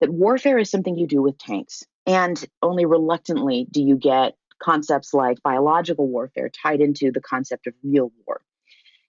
that 0.00 0.10
warfare 0.10 0.58
is 0.58 0.70
something 0.70 0.96
you 0.96 1.06
do 1.06 1.22
with 1.22 1.38
tanks. 1.38 1.84
And 2.06 2.42
only 2.62 2.86
reluctantly 2.86 3.66
do 3.70 3.82
you 3.82 3.96
get 3.96 4.34
concepts 4.62 5.12
like 5.12 5.42
biological 5.42 6.08
warfare 6.08 6.50
tied 6.50 6.80
into 6.80 7.10
the 7.10 7.20
concept 7.20 7.66
of 7.66 7.74
real 7.82 8.12
war. 8.26 8.40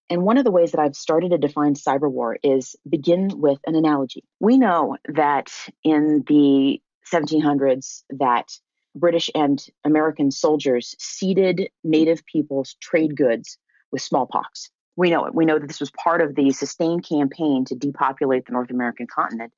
And 0.09 0.23
one 0.23 0.37
of 0.37 0.43
the 0.43 0.51
ways 0.51 0.71
that 0.71 0.81
I've 0.81 0.95
started 0.95 1.31
to 1.31 1.37
define 1.37 1.73
cyber 1.75 2.11
war 2.11 2.37
is 2.43 2.75
begin 2.89 3.29
with 3.39 3.59
an 3.65 3.75
analogy. 3.75 4.25
We 4.39 4.57
know 4.57 4.97
that 5.07 5.51
in 5.83 6.23
the 6.27 6.81
1700s 7.11 8.03
that 8.09 8.51
British 8.93 9.29
and 9.33 9.65
American 9.85 10.31
soldiers 10.31 10.95
seeded 10.99 11.69
native 11.83 12.25
people's 12.25 12.75
trade 12.81 13.15
goods 13.15 13.57
with 13.91 14.01
smallpox. 14.01 14.69
We 14.97 15.09
know 15.09 15.25
it. 15.25 15.33
We 15.33 15.45
know 15.45 15.59
that 15.59 15.67
this 15.67 15.79
was 15.79 15.91
part 15.91 16.21
of 16.21 16.35
the 16.35 16.51
sustained 16.51 17.07
campaign 17.07 17.63
to 17.65 17.75
depopulate 17.75 18.45
the 18.45 18.51
North 18.51 18.69
American 18.69 19.07
continent 19.07 19.53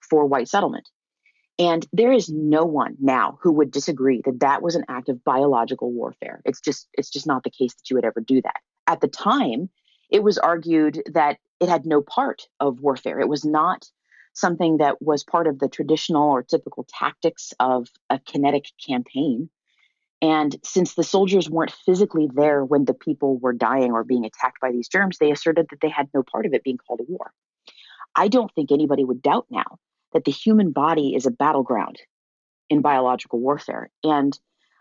for 0.00 0.26
white 0.26 0.48
settlement. 0.48 0.88
And 1.58 1.86
there 1.92 2.12
is 2.12 2.28
no 2.28 2.64
one 2.64 2.96
now 2.98 3.38
who 3.40 3.52
would 3.52 3.70
disagree 3.70 4.22
that 4.24 4.40
that 4.40 4.62
was 4.62 4.74
an 4.74 4.84
act 4.88 5.08
of 5.08 5.22
biological 5.22 5.92
warfare. 5.92 6.42
It's 6.44 6.60
just 6.60 6.88
it's 6.94 7.10
just 7.10 7.26
not 7.26 7.44
the 7.44 7.50
case 7.50 7.74
that 7.74 7.88
you 7.88 7.96
would 7.96 8.04
ever 8.04 8.20
do 8.20 8.42
that. 8.42 8.60
At 8.86 9.00
the 9.00 9.08
time, 9.08 9.70
it 10.10 10.22
was 10.22 10.36
argued 10.36 11.02
that 11.12 11.38
it 11.60 11.68
had 11.68 11.86
no 11.86 12.02
part 12.02 12.48
of 12.58 12.80
warfare. 12.80 13.20
It 13.20 13.28
was 13.28 13.44
not 13.44 13.88
something 14.32 14.78
that 14.78 15.00
was 15.00 15.22
part 15.22 15.46
of 15.46 15.60
the 15.60 15.68
traditional 15.68 16.28
or 16.28 16.42
typical 16.42 16.86
tactics 16.88 17.54
of 17.60 17.88
a 18.10 18.18
kinetic 18.18 18.66
campaign. 18.84 19.48
And 20.20 20.56
since 20.64 20.94
the 20.94 21.04
soldiers 21.04 21.48
weren't 21.48 21.70
physically 21.70 22.28
there 22.32 22.64
when 22.64 22.84
the 22.84 22.94
people 22.94 23.38
were 23.38 23.52
dying 23.52 23.92
or 23.92 24.02
being 24.02 24.24
attacked 24.24 24.60
by 24.60 24.72
these 24.72 24.88
germs, 24.88 25.18
they 25.18 25.30
asserted 25.30 25.68
that 25.70 25.80
they 25.80 25.88
had 25.88 26.08
no 26.12 26.24
part 26.24 26.46
of 26.46 26.54
it 26.54 26.64
being 26.64 26.78
called 26.78 27.00
a 27.00 27.04
war. 27.04 27.32
I 28.16 28.26
don't 28.26 28.52
think 28.54 28.72
anybody 28.72 29.04
would 29.04 29.22
doubt 29.22 29.46
now 29.50 29.78
that 30.14 30.24
the 30.24 30.32
human 30.32 30.72
body 30.72 31.14
is 31.14 31.26
a 31.26 31.30
battleground 31.30 31.98
in 32.70 32.80
biological 32.80 33.40
warfare. 33.40 33.90
And 34.02 34.38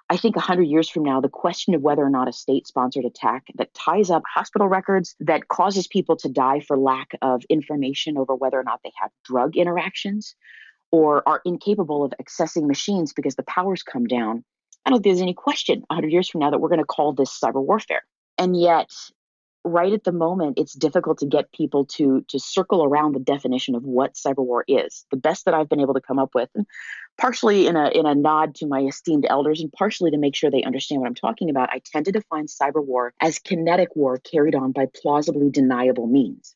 I 0.09 0.17
think 0.17 0.35
100 0.35 0.63
years 0.63 0.89
from 0.89 1.03
now, 1.03 1.19
the 1.21 1.29
question 1.29 1.73
of 1.73 1.81
whether 1.81 2.03
or 2.03 2.09
not 2.09 2.27
a 2.27 2.33
state 2.33 2.67
sponsored 2.67 3.05
attack 3.05 3.45
that 3.55 3.73
ties 3.73 4.09
up 4.09 4.23
hospital 4.31 4.67
records, 4.67 5.15
that 5.19 5.47
causes 5.47 5.87
people 5.87 6.15
to 6.17 6.29
die 6.29 6.59
for 6.59 6.77
lack 6.77 7.09
of 7.21 7.43
information 7.49 8.17
over 8.17 8.35
whether 8.35 8.59
or 8.59 8.63
not 8.63 8.81
they 8.83 8.91
have 8.95 9.11
drug 9.25 9.57
interactions, 9.57 10.35
or 10.91 11.27
are 11.27 11.41
incapable 11.45 12.03
of 12.03 12.13
accessing 12.21 12.67
machines 12.67 13.13
because 13.13 13.35
the 13.35 13.43
power's 13.43 13.81
come 13.81 14.05
down, 14.05 14.43
I 14.85 14.91
don't 14.91 15.01
think 15.01 15.15
there's 15.15 15.21
any 15.21 15.33
question 15.33 15.83
100 15.87 16.11
years 16.11 16.29
from 16.29 16.41
now 16.41 16.51
that 16.51 16.59
we're 16.59 16.69
going 16.69 16.79
to 16.79 16.85
call 16.85 17.13
this 17.13 17.37
cyber 17.39 17.63
warfare. 17.63 18.03
And 18.37 18.59
yet, 18.59 18.91
right 19.65 19.93
at 19.93 20.03
the 20.03 20.11
moment 20.11 20.59
it's 20.59 20.73
difficult 20.73 21.17
to 21.19 21.25
get 21.25 21.51
people 21.51 21.85
to 21.85 22.23
to 22.27 22.39
circle 22.39 22.83
around 22.83 23.13
the 23.13 23.19
definition 23.19 23.75
of 23.75 23.83
what 23.83 24.13
cyber 24.13 24.45
war 24.45 24.63
is. 24.67 25.05
The 25.11 25.17
best 25.17 25.45
that 25.45 25.53
I've 25.53 25.69
been 25.69 25.79
able 25.79 25.93
to 25.93 26.01
come 26.01 26.19
up 26.19 26.31
with, 26.35 26.49
and 26.55 26.65
partially 27.17 27.67
in 27.67 27.75
a 27.75 27.89
in 27.89 28.05
a 28.05 28.15
nod 28.15 28.55
to 28.55 28.67
my 28.67 28.81
esteemed 28.81 29.25
elders 29.29 29.61
and 29.61 29.71
partially 29.71 30.11
to 30.11 30.17
make 30.17 30.35
sure 30.35 30.51
they 30.51 30.63
understand 30.63 31.01
what 31.01 31.07
I'm 31.07 31.15
talking 31.15 31.49
about, 31.49 31.69
I 31.69 31.81
tend 31.83 32.05
to 32.05 32.11
define 32.11 32.47
cyber 32.47 32.85
war 32.85 33.13
as 33.21 33.39
kinetic 33.39 33.95
war 33.95 34.17
carried 34.19 34.55
on 34.55 34.71
by 34.71 34.87
plausibly 35.01 35.49
deniable 35.49 36.07
means. 36.07 36.55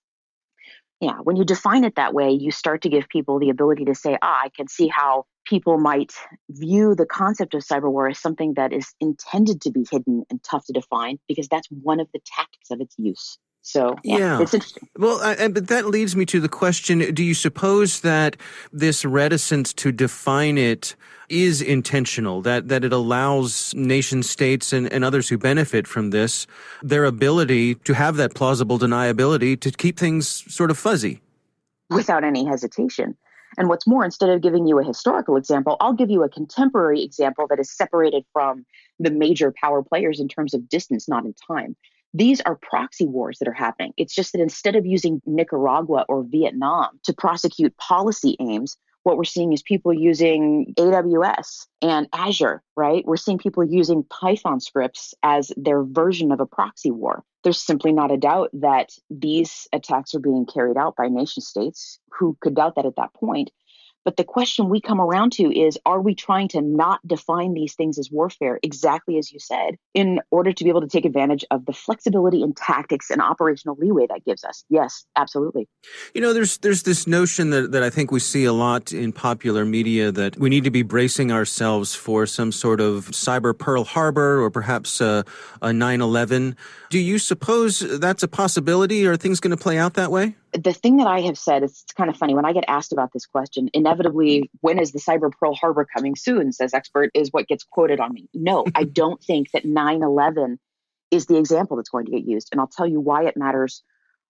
Yeah, 1.00 1.18
when 1.24 1.36
you 1.36 1.46
define 1.46 1.84
it 1.84 1.96
that 1.96 2.14
way, 2.14 2.32
you 2.32 2.50
start 2.50 2.82
to 2.82 2.90
give 2.90 3.08
people 3.08 3.38
the 3.40 3.50
ability 3.50 3.86
to 3.86 3.94
say, 3.94 4.18
ah, 4.22 4.40
I 4.44 4.50
can 4.56 4.68
see 4.68 4.88
how 4.88 5.26
people 5.46 5.78
might 5.78 6.14
view 6.50 6.96
the 6.96 7.06
concept 7.06 7.54
of 7.54 7.62
cyber 7.62 7.92
war 7.92 8.10
as 8.10 8.20
something 8.20 8.56
that 8.56 8.74
is 8.74 8.94
intended 9.00 9.62
to 9.62 9.72
be 9.72 9.86
hidden 9.90 10.24
and 10.30 10.44
tough 10.44 10.66
to 10.66 10.74
define 10.74 11.20
because 11.28 11.48
that's 11.48 11.68
one 11.70 12.00
of 12.00 12.08
the 12.14 12.20
tactics 12.26 12.72
of 12.72 12.82
its 12.82 12.96
use. 12.98 13.38
So 13.62 13.98
yeah, 14.04 14.18
yeah. 14.18 14.42
it's 14.42 14.54
interesting. 14.54 14.88
Well, 14.98 15.20
I, 15.22 15.48
but 15.50 15.68
that 15.68 15.88
leads 15.88 16.16
me 16.16 16.26
to 16.28 16.40
the 16.40 16.50
question: 16.50 17.00
Do 17.14 17.24
you 17.24 17.34
suppose 17.34 18.02
that 18.02 18.38
this 18.72 19.04
reticence 19.04 19.74
to 19.74 19.92
define 19.92 20.58
it 20.58 20.96
is 21.28 21.62
intentional? 21.62 22.42
That 22.42 22.70
that 22.70 22.86
it 22.86 22.94
allows 22.94 23.74
nation 23.76 24.24
states 24.24 24.72
and, 24.72 24.92
and 24.92 25.04
others 25.04 25.28
who 25.28 25.38
benefit 25.38 25.86
from 25.86 26.12
this 26.12 26.48
their 26.82 27.04
ability 27.04 27.76
to 27.76 27.94
have 27.94 28.16
that 28.16 28.34
plausible 28.34 28.80
deniability 28.80 29.60
to 29.60 29.72
keep 29.72 30.00
things 30.00 30.28
sort 30.54 30.72
of 30.72 30.78
fuzzy, 30.78 31.22
without 31.90 32.24
any 32.24 32.46
hesitation. 32.46 33.18
And 33.58 33.70
what's 33.70 33.88
more, 33.88 34.06
instead 34.06 34.30
of 34.30 34.42
giving 34.42 34.68
you 34.68 34.80
a 34.80 34.84
historical 34.84 35.36
example, 35.36 35.78
I'll 35.80 35.94
give 35.94 36.10
you 36.10 36.24
a 36.24 36.30
contemporary 36.30 37.02
example 37.04 37.48
that 37.48 37.60
is 37.60 37.76
separated 37.76 38.24
from 38.34 38.66
the 39.00 39.10
major 39.10 39.54
power 39.60 39.84
players 39.84 40.20
in 40.20 40.28
terms 40.28 40.54
of 40.54 40.70
distance, 40.70 41.08
not 41.08 41.26
in 41.26 41.34
time. 41.48 41.76
These 42.14 42.42
are 42.42 42.56
proxy 42.56 43.06
wars 43.06 43.40
that 43.40 43.48
are 43.48 43.54
happening. 43.54 43.94
It's 43.98 44.16
just 44.16 44.34
that 44.34 44.42
instead 44.42 44.76
of 44.76 44.86
using 44.86 45.22
Nicaragua 45.26 46.06
or 46.08 46.24
Vietnam 46.24 47.00
to 47.04 47.14
prosecute 47.14 47.76
policy 47.78 48.36
aims, 48.40 48.78
what 49.08 49.16
we're 49.16 49.24
seeing 49.24 49.54
is 49.54 49.62
people 49.62 49.94
using 49.94 50.74
AWS 50.78 51.68
and 51.82 52.10
Azure, 52.12 52.62
right? 52.76 53.06
We're 53.06 53.16
seeing 53.16 53.38
people 53.38 53.64
using 53.64 54.04
Python 54.04 54.60
scripts 54.60 55.14
as 55.24 55.54
their 55.56 55.82
version 55.82 56.34
of 56.34 56.42
a 56.42 56.46
proxy 56.46 56.92
war. 56.92 57.24
There's 57.44 57.62
simply 57.62 57.94
not 57.94 58.12
a 58.12 58.18
doubt 58.18 58.50
that 58.52 58.90
these 59.10 59.66
attacks 59.72 60.14
are 60.14 60.20
being 60.20 60.46
carried 60.46 60.76
out 60.76 60.98
by 60.98 61.08
nation 61.08 61.42
states. 61.42 62.00
Who 62.20 62.38
could 62.42 62.56
doubt 62.56 62.76
that 62.76 62.86
at 62.86 62.98
that 62.98 63.14
point? 63.14 63.50
But 64.08 64.16
the 64.16 64.24
question 64.24 64.70
we 64.70 64.80
come 64.80 65.02
around 65.02 65.34
to 65.34 65.54
is 65.54 65.78
are 65.86 66.00
we 66.00 66.16
trying 66.16 66.48
to 66.50 66.62
not 66.62 67.06
define 67.06 67.54
these 67.54 67.76
things 67.76 68.00
as 68.00 68.10
warfare, 68.10 68.58
exactly 68.64 69.18
as 69.18 69.34
you 69.34 69.38
said, 69.38 69.76
in 69.94 70.22
order 70.32 70.54
to 70.54 70.64
be 70.64 70.70
able 70.70 70.80
to 70.80 70.88
take 70.88 71.04
advantage 71.04 71.44
of 71.52 71.66
the 71.66 71.74
flexibility 71.74 72.42
and 72.42 72.56
tactics 72.56 73.10
and 73.10 73.22
operational 73.22 73.76
leeway 73.78 74.08
that 74.08 74.24
gives 74.24 74.46
us? 74.46 74.64
Yes, 74.70 75.04
absolutely. 75.18 75.68
You 76.16 76.22
know, 76.22 76.32
there's 76.32 76.58
there's 76.60 76.84
this 76.84 77.06
notion 77.06 77.50
that, 77.50 77.74
that 77.74 77.84
I 77.84 77.90
think 77.90 78.10
we 78.10 78.22
see 78.22 78.46
a 78.46 78.54
lot 78.54 78.94
in 78.94 79.12
popular 79.12 79.66
media 79.66 80.10
that 80.14 80.38
we 80.38 80.48
need 80.48 80.64
to 80.64 80.72
be 80.72 80.84
bracing 80.84 81.34
ourselves 81.34 81.94
for 81.94 82.26
some 82.26 82.54
sort 82.54 82.80
of 82.80 83.08
cyber 83.08 83.58
Pearl 83.58 83.84
Harbor 83.84 84.42
or 84.42 84.50
perhaps 84.50 85.02
a, 85.02 85.26
a 85.62 85.72
9-11. 85.72 86.56
Do 86.90 86.98
you 86.98 87.20
suppose 87.20 87.80
that's 88.00 88.24
a 88.24 88.30
possibility? 88.30 89.06
Are 89.06 89.18
things 89.18 89.42
going 89.42 89.52
to 89.52 89.62
play 89.62 89.78
out 89.78 89.96
that 89.96 90.12
way? 90.12 90.38
The 90.64 90.74
thing 90.74 90.98
that 90.98 91.08
I 91.08 91.22
have 91.22 91.38
said, 91.38 91.64
it's, 91.64 91.84
it's 91.84 91.94
kind 91.94 92.10
of 92.10 92.18
funny 92.18 92.34
when 92.34 92.46
I 92.46 92.54
get 92.54 92.66
asked 92.68 92.92
about 92.92 93.14
this 93.14 93.26
question, 93.26 93.70
inevitably, 93.74 94.50
when 94.62 94.80
is 94.80 94.92
the 94.92 95.00
cyber 95.00 95.32
Pearl 95.32 95.56
Harbor 95.56 95.86
coming 95.86 96.16
soon, 96.16 96.52
says 96.52 96.74
expert, 96.74 97.12
is 97.14 97.30
what 97.32 97.48
gets 97.48 97.64
quoted 97.64 98.00
on 98.00 98.14
me. 98.14 98.28
No, 98.34 98.66
I 98.76 98.84
don't 98.84 99.22
think 99.24 99.52
that 99.52 99.66
9 99.66 100.04
11 100.04 100.60
is 101.12 101.26
the 101.26 101.38
example 101.38 101.78
that's 101.78 101.90
going 101.90 102.06
to 102.06 102.12
get 102.12 102.26
used. 102.26 102.50
And 102.52 102.60
I'll 102.60 102.68
tell 102.68 102.88
you 102.88 103.00
why 103.00 103.26
it 103.26 103.38
matters 103.38 103.84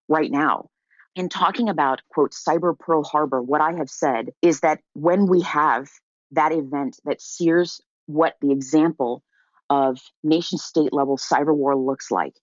right 0.08 0.30
now. 0.30 0.70
In 1.16 1.30
talking 1.30 1.70
about, 1.70 2.02
quote, 2.10 2.32
cyber 2.32 2.78
Pearl 2.78 3.04
Harbor, 3.04 3.42
what 3.42 3.62
I 3.62 3.74
have 3.74 3.90
said 3.90 4.30
is 4.42 4.60
that 4.60 4.80
when 4.94 5.28
we 5.28 5.42
have 5.42 5.90
that 6.32 6.52
event 6.52 7.00
that 7.06 7.22
sears 7.22 7.82
what 8.06 8.36
the 8.42 8.52
example 8.52 9.24
of 9.70 10.00
nation 10.24 10.60
state 10.60 10.94
level 10.94 11.18
cyber 11.18 11.56
war 11.56 11.76
looks 11.76 12.12
like, 12.12 12.34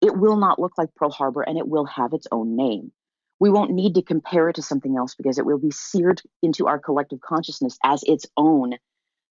it 0.00 0.16
will 0.16 0.36
not 0.36 0.58
look 0.58 0.72
like 0.78 0.94
Pearl 0.96 1.10
Harbor 1.10 1.42
and 1.42 1.58
it 1.58 1.68
will 1.68 1.84
have 1.84 2.14
its 2.14 2.26
own 2.32 2.56
name 2.56 2.92
we 3.42 3.50
won't 3.50 3.72
need 3.72 3.96
to 3.96 4.02
compare 4.02 4.48
it 4.48 4.54
to 4.54 4.62
something 4.62 4.96
else 4.96 5.16
because 5.16 5.36
it 5.36 5.44
will 5.44 5.58
be 5.58 5.72
seared 5.72 6.22
into 6.44 6.68
our 6.68 6.78
collective 6.78 7.20
consciousness 7.20 7.76
as 7.82 8.04
its 8.04 8.24
own 8.36 8.74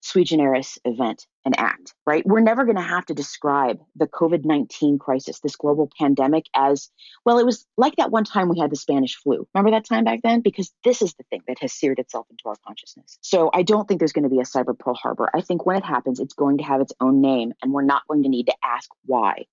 sui 0.02 0.26
generis 0.26 0.78
event 0.84 1.26
and 1.46 1.58
act, 1.58 1.94
right? 2.06 2.26
We're 2.26 2.42
never 2.42 2.66
going 2.66 2.76
to 2.76 2.82
have 2.82 3.06
to 3.06 3.14
describe 3.14 3.80
the 3.96 4.08
COVID 4.08 4.44
19 4.44 5.00
crisis, 5.00 5.40
this 5.40 5.56
global 5.56 5.90
pandemic, 5.98 6.48
as 6.54 6.90
well, 7.24 7.40
it 7.40 7.46
was 7.46 7.66
like 7.78 7.96
that 7.96 8.12
one 8.12 8.26
time 8.26 8.50
we 8.50 8.60
had 8.60 8.70
the 8.70 8.76
Spanish 8.76 9.16
flu. 9.16 9.48
Remember 9.54 9.72
that 9.72 9.88
time 9.88 10.04
back 10.04 10.20
then? 10.24 10.42
Because 10.42 10.74
this 10.84 11.02
is 11.02 11.14
the 11.14 11.24
thing 11.30 11.44
that 11.48 11.60
has 11.62 11.72
seared 11.72 11.98
itself 11.98 12.28
into 12.30 12.44
our 12.48 12.58
consciousness. 12.68 13.18
So 13.22 13.50
I 13.54 13.64
don't 13.64 13.88
think 13.88 14.00
there's 14.00 14.12
going 14.12 14.24
to 14.24 14.30
be 14.30 14.42
a 14.42 14.44
cyber 14.44 14.78
Pearl 14.78 14.96
Harbor. 14.96 15.30
I 15.34 15.40
think 15.40 15.66
when 15.66 15.78
it 15.78 15.86
happens, 15.86 16.20
it's 16.20 16.34
going 16.34 16.58
to 16.58 16.66
have 16.66 16.82
its 16.82 16.92
own 17.00 17.22
name, 17.22 17.54
and 17.62 17.72
we're 17.72 17.82
not 17.82 18.06
going 18.10 18.24
to 18.24 18.30
need 18.30 18.48
to 18.48 18.56
ask 18.62 18.90
why 19.06 19.46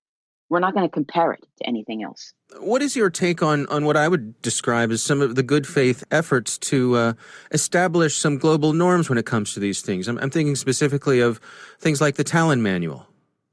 we're 0.49 0.59
not 0.59 0.73
going 0.73 0.85
to 0.85 0.91
compare 0.91 1.31
it 1.31 1.45
to 1.57 1.67
anything 1.67 2.03
else. 2.03 2.33
What 2.59 2.81
is 2.81 2.95
your 2.95 3.09
take 3.09 3.43
on, 3.43 3.67
on 3.67 3.85
what 3.85 3.95
I 3.95 4.07
would 4.07 4.41
describe 4.41 4.91
as 4.91 5.03
some 5.03 5.21
of 5.21 5.35
the 5.35 5.43
good 5.43 5.67
faith 5.67 6.03
efforts 6.11 6.57
to 6.59 6.95
uh, 6.95 7.13
establish 7.51 8.17
some 8.17 8.37
global 8.37 8.73
norms 8.73 9.09
when 9.09 9.17
it 9.17 9.25
comes 9.25 9.53
to 9.53 9.59
these 9.59 9.81
things? 9.81 10.07
I'm, 10.07 10.17
I'm 10.17 10.31
thinking 10.31 10.55
specifically 10.55 11.19
of 11.19 11.39
things 11.79 12.01
like 12.01 12.15
the 12.15 12.23
Tallinn 12.23 12.61
Manual. 12.61 13.05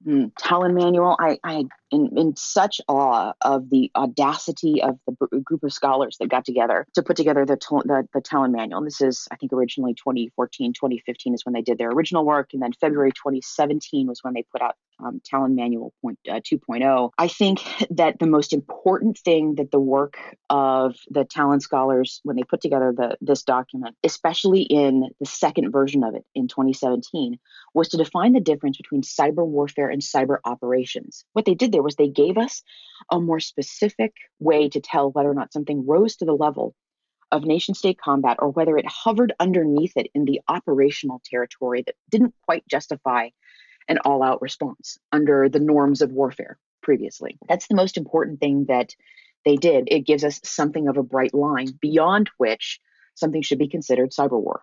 Mm, 0.06 0.32
Tallinn 0.34 0.74
Manual, 0.74 1.16
I, 1.18 1.38
I 1.44 1.64
in, 1.90 2.10
in 2.16 2.36
such 2.36 2.80
awe 2.88 3.32
of 3.40 3.70
the 3.70 3.90
audacity 3.94 4.82
of 4.82 4.98
the 5.06 5.40
group 5.40 5.62
of 5.62 5.72
scholars 5.72 6.16
that 6.18 6.28
got 6.28 6.44
together 6.44 6.86
to 6.94 7.02
put 7.02 7.16
together 7.16 7.44
the, 7.44 7.56
the, 7.84 8.08
the 8.12 8.20
Tallinn 8.20 8.52
Manual. 8.52 8.78
And 8.78 8.86
this 8.86 9.00
is, 9.00 9.28
I 9.30 9.36
think, 9.36 9.52
originally 9.52 9.94
2014, 9.94 10.72
2015 10.72 11.34
is 11.34 11.44
when 11.44 11.52
they 11.52 11.62
did 11.62 11.78
their 11.78 11.90
original 11.90 12.24
work. 12.24 12.50
And 12.52 12.62
then 12.62 12.72
February 12.72 13.12
2017 13.12 14.06
was 14.06 14.20
when 14.22 14.34
they 14.34 14.44
put 14.52 14.62
out 14.62 14.74
um, 14.98 15.20
Tallinn 15.30 15.54
Manual 15.54 15.92
point, 16.02 16.18
uh, 16.28 16.40
2.0. 16.40 17.10
I 17.18 17.28
think 17.28 17.60
that 17.90 18.18
the 18.18 18.26
most 18.26 18.52
important 18.52 19.18
thing 19.18 19.56
that 19.56 19.70
the 19.70 19.80
work 19.80 20.16
of 20.50 20.96
the 21.10 21.24
Tallinn 21.24 21.60
scholars, 21.60 22.20
when 22.24 22.36
they 22.36 22.42
put 22.42 22.60
together 22.60 22.92
the, 22.96 23.16
this 23.20 23.42
document, 23.42 23.96
especially 24.04 24.62
in 24.62 25.10
the 25.20 25.26
second 25.26 25.70
version 25.70 26.02
of 26.02 26.14
it 26.14 26.24
in 26.34 26.48
2017, 26.48 27.38
was 27.74 27.88
to 27.88 27.96
define 27.96 28.32
the 28.32 28.40
difference 28.40 28.76
between 28.76 29.02
cyber 29.02 29.46
warfare 29.46 29.88
and 29.88 30.02
cyber 30.02 30.38
operations. 30.44 31.24
What 31.32 31.44
they 31.44 31.54
did 31.54 31.72
there 31.76 31.82
was 31.82 31.96
they 31.96 32.08
gave 32.08 32.38
us 32.38 32.62
a 33.10 33.20
more 33.20 33.38
specific 33.38 34.14
way 34.40 34.70
to 34.70 34.80
tell 34.80 35.10
whether 35.10 35.30
or 35.30 35.34
not 35.34 35.52
something 35.52 35.86
rose 35.86 36.16
to 36.16 36.24
the 36.24 36.32
level 36.32 36.74
of 37.30 37.44
nation 37.44 37.74
state 37.74 37.98
combat 37.98 38.38
or 38.40 38.48
whether 38.48 38.78
it 38.78 38.86
hovered 38.88 39.34
underneath 39.38 39.92
it 39.94 40.06
in 40.14 40.24
the 40.24 40.40
operational 40.48 41.20
territory 41.22 41.82
that 41.84 41.96
didn't 42.10 42.34
quite 42.46 42.66
justify 42.66 43.28
an 43.88 43.98
all 44.06 44.22
out 44.22 44.40
response 44.40 44.96
under 45.12 45.50
the 45.50 45.60
norms 45.60 46.00
of 46.00 46.12
warfare 46.12 46.58
previously. 46.82 47.36
That's 47.46 47.66
the 47.66 47.74
most 47.74 47.98
important 47.98 48.40
thing 48.40 48.64
that 48.68 48.94
they 49.44 49.56
did. 49.56 49.88
It 49.90 50.06
gives 50.06 50.24
us 50.24 50.40
something 50.44 50.88
of 50.88 50.96
a 50.96 51.02
bright 51.02 51.34
line 51.34 51.68
beyond 51.78 52.30
which 52.38 52.80
something 53.16 53.42
should 53.42 53.58
be 53.58 53.68
considered 53.68 54.12
cyber 54.12 54.40
war. 54.40 54.62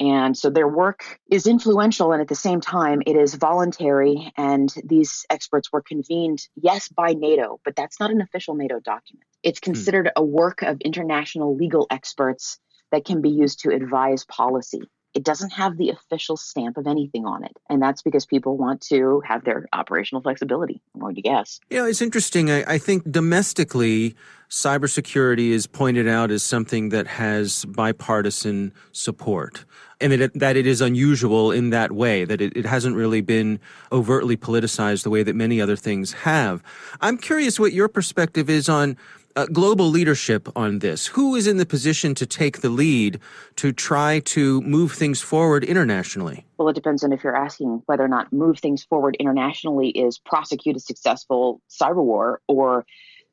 And 0.00 0.36
so 0.36 0.50
their 0.50 0.68
work 0.68 1.20
is 1.30 1.46
influential, 1.46 2.12
and 2.12 2.20
at 2.20 2.28
the 2.28 2.34
same 2.34 2.60
time, 2.60 3.02
it 3.06 3.16
is 3.16 3.34
voluntary. 3.34 4.32
And 4.36 4.72
these 4.84 5.24
experts 5.30 5.72
were 5.72 5.82
convened, 5.82 6.40
yes, 6.56 6.88
by 6.88 7.12
NATO, 7.12 7.60
but 7.64 7.76
that's 7.76 8.00
not 8.00 8.10
an 8.10 8.20
official 8.20 8.54
NATO 8.54 8.80
document. 8.80 9.26
It's 9.42 9.60
hmm. 9.60 9.72
considered 9.72 10.10
a 10.16 10.24
work 10.24 10.62
of 10.62 10.80
international 10.80 11.56
legal 11.56 11.86
experts 11.90 12.58
that 12.90 13.04
can 13.04 13.22
be 13.22 13.30
used 13.30 13.60
to 13.60 13.70
advise 13.70 14.24
policy 14.24 14.82
it 15.14 15.24
doesn't 15.24 15.50
have 15.50 15.76
the 15.76 15.90
official 15.90 16.36
stamp 16.36 16.76
of 16.76 16.86
anything 16.86 17.24
on 17.24 17.44
it. 17.44 17.56
And 17.70 17.80
that's 17.80 18.02
because 18.02 18.26
people 18.26 18.56
want 18.56 18.80
to 18.82 19.22
have 19.24 19.44
their 19.44 19.66
operational 19.72 20.22
flexibility, 20.22 20.80
I'm 20.94 21.00
going 21.00 21.14
to 21.14 21.22
guess. 21.22 21.60
You 21.70 21.78
know, 21.78 21.86
it's 21.86 22.02
interesting. 22.02 22.50
I, 22.50 22.74
I 22.74 22.78
think 22.78 23.10
domestically, 23.10 24.16
cybersecurity 24.50 25.50
is 25.50 25.66
pointed 25.66 26.08
out 26.08 26.30
as 26.30 26.42
something 26.42 26.90
that 26.90 27.06
has 27.06 27.64
bipartisan 27.66 28.72
support. 28.92 29.64
And 30.00 30.12
that 30.12 30.20
it, 30.20 30.38
that 30.38 30.56
it 30.56 30.66
is 30.66 30.80
unusual 30.80 31.52
in 31.52 31.70
that 31.70 31.92
way, 31.92 32.24
that 32.24 32.40
it, 32.40 32.56
it 32.56 32.66
hasn't 32.66 32.96
really 32.96 33.20
been 33.20 33.60
overtly 33.92 34.36
politicized 34.36 35.04
the 35.04 35.10
way 35.10 35.22
that 35.22 35.34
many 35.34 35.60
other 35.60 35.76
things 35.76 36.12
have. 36.12 36.62
I'm 37.00 37.16
curious 37.16 37.58
what 37.58 37.72
your 37.72 37.88
perspective 37.88 38.50
is 38.50 38.68
on 38.68 38.96
uh, 39.36 39.46
global 39.46 39.88
leadership 39.88 40.48
on 40.56 40.78
this? 40.80 41.06
Who 41.08 41.34
is 41.34 41.46
in 41.46 41.56
the 41.56 41.66
position 41.66 42.14
to 42.16 42.26
take 42.26 42.60
the 42.60 42.68
lead 42.68 43.20
to 43.56 43.72
try 43.72 44.20
to 44.20 44.60
move 44.62 44.92
things 44.92 45.20
forward 45.20 45.64
internationally? 45.64 46.46
Well, 46.58 46.68
it 46.68 46.74
depends 46.74 47.02
on 47.04 47.12
if 47.12 47.24
you're 47.24 47.36
asking 47.36 47.82
whether 47.86 48.04
or 48.04 48.08
not 48.08 48.32
move 48.32 48.58
things 48.58 48.84
forward 48.84 49.16
internationally 49.18 49.88
is 49.88 50.18
prosecute 50.18 50.76
a 50.76 50.80
successful 50.80 51.60
cyber 51.68 52.02
war 52.02 52.40
or 52.48 52.86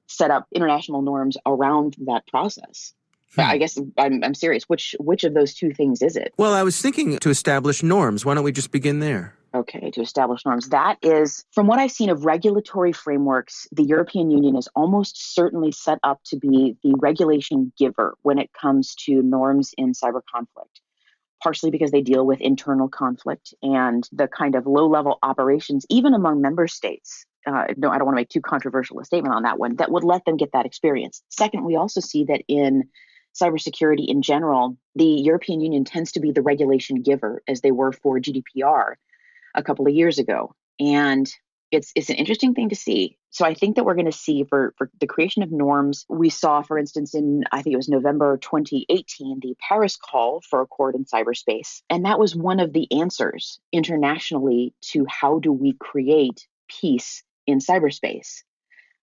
set 0.07 0.31
up 0.31 0.47
international 0.53 1.01
norms 1.01 1.37
around 1.45 1.95
that 2.05 2.27
process. 2.27 2.93
Hmm. 3.35 3.41
I 3.41 3.57
guess 3.57 3.77
I'm, 3.97 4.23
I'm 4.23 4.33
serious. 4.33 4.65
Which 4.65 4.95
which 4.99 5.23
of 5.23 5.33
those 5.33 5.53
two 5.53 5.73
things 5.73 6.01
is 6.01 6.17
it? 6.17 6.33
Well, 6.37 6.53
I 6.53 6.63
was 6.63 6.81
thinking 6.81 7.17
to 7.19 7.29
establish 7.29 7.81
norms. 7.81 8.25
Why 8.25 8.33
don't 8.33 8.43
we 8.43 8.51
just 8.51 8.71
begin 8.71 8.99
there? 8.99 9.35
Okay, 9.53 9.91
to 9.91 10.01
establish 10.01 10.45
norms. 10.45 10.69
That 10.69 10.97
is, 11.01 11.43
from 11.51 11.67
what 11.67 11.77
I've 11.77 11.91
seen 11.91 12.09
of 12.09 12.23
regulatory 12.23 12.93
frameworks, 12.93 13.67
the 13.73 13.83
European 13.83 14.31
Union 14.31 14.55
is 14.55 14.69
almost 14.75 15.35
certainly 15.35 15.73
set 15.73 15.99
up 16.03 16.21
to 16.27 16.37
be 16.37 16.77
the 16.83 16.93
regulation 16.99 17.73
giver 17.77 18.15
when 18.21 18.39
it 18.39 18.53
comes 18.53 18.95
to 19.07 19.21
norms 19.21 19.73
in 19.77 19.91
cyber 19.91 20.21
conflict. 20.33 20.79
Partially 21.43 21.69
because 21.69 21.91
they 21.91 22.01
deal 22.01 22.25
with 22.25 22.39
internal 22.39 22.87
conflict 22.87 23.53
and 23.61 24.07
the 24.13 24.29
kind 24.29 24.55
of 24.55 24.67
low 24.67 24.87
level 24.87 25.19
operations, 25.21 25.85
even 25.89 26.13
among 26.13 26.39
member 26.39 26.67
states. 26.67 27.25
Uh, 27.45 27.65
no, 27.75 27.89
I 27.89 27.97
don't 27.97 28.05
want 28.05 28.15
to 28.15 28.21
make 28.21 28.29
too 28.29 28.41
controversial 28.41 28.99
a 29.01 29.05
statement 29.05 29.35
on 29.35 29.43
that 29.43 29.59
one, 29.59 29.75
that 29.77 29.91
would 29.91 30.05
let 30.05 30.23
them 30.23 30.37
get 30.37 30.53
that 30.53 30.65
experience. 30.65 31.23
Second, 31.29 31.65
we 31.65 31.75
also 31.75 31.99
see 31.99 32.23
that 32.25 32.43
in 32.47 32.83
cybersecurity 33.35 34.07
in 34.07 34.21
general, 34.21 34.77
the 34.95 35.03
European 35.03 35.59
Union 35.59 35.83
tends 35.83 36.13
to 36.13 36.21
be 36.21 36.31
the 36.31 36.41
regulation 36.41 37.01
giver, 37.01 37.41
as 37.49 37.59
they 37.59 37.71
were 37.71 37.91
for 37.91 38.19
GDPR 38.19 38.95
a 39.55 39.63
couple 39.63 39.87
of 39.87 39.93
years 39.93 40.19
ago. 40.19 40.53
And 40.79 41.31
it's 41.71 41.91
it's 41.95 42.09
an 42.09 42.17
interesting 42.17 42.53
thing 42.53 42.69
to 42.69 42.75
see. 42.75 43.17
So 43.29 43.45
I 43.45 43.53
think 43.53 43.77
that 43.77 43.85
we're 43.85 43.95
going 43.95 44.05
to 44.05 44.11
see 44.11 44.43
for 44.43 44.73
for 44.77 44.89
the 44.99 45.07
creation 45.07 45.41
of 45.41 45.51
norms. 45.51 46.05
We 46.09 46.29
saw, 46.29 46.61
for 46.61 46.77
instance, 46.77 47.15
in 47.15 47.45
I 47.51 47.61
think 47.61 47.73
it 47.73 47.77
was 47.77 47.89
November 47.89 48.37
2018, 48.37 49.39
the 49.41 49.55
Paris 49.59 49.97
call 49.97 50.41
for 50.41 50.61
accord 50.61 50.95
in 50.95 51.05
cyberspace, 51.05 51.81
and 51.89 52.05
that 52.05 52.19
was 52.19 52.35
one 52.35 52.59
of 52.59 52.73
the 52.73 52.91
answers 52.91 53.59
internationally 53.71 54.73
to 54.91 55.05
how 55.07 55.39
do 55.39 55.51
we 55.53 55.73
create 55.73 56.45
peace 56.67 57.23
in 57.47 57.59
cyberspace. 57.59 58.43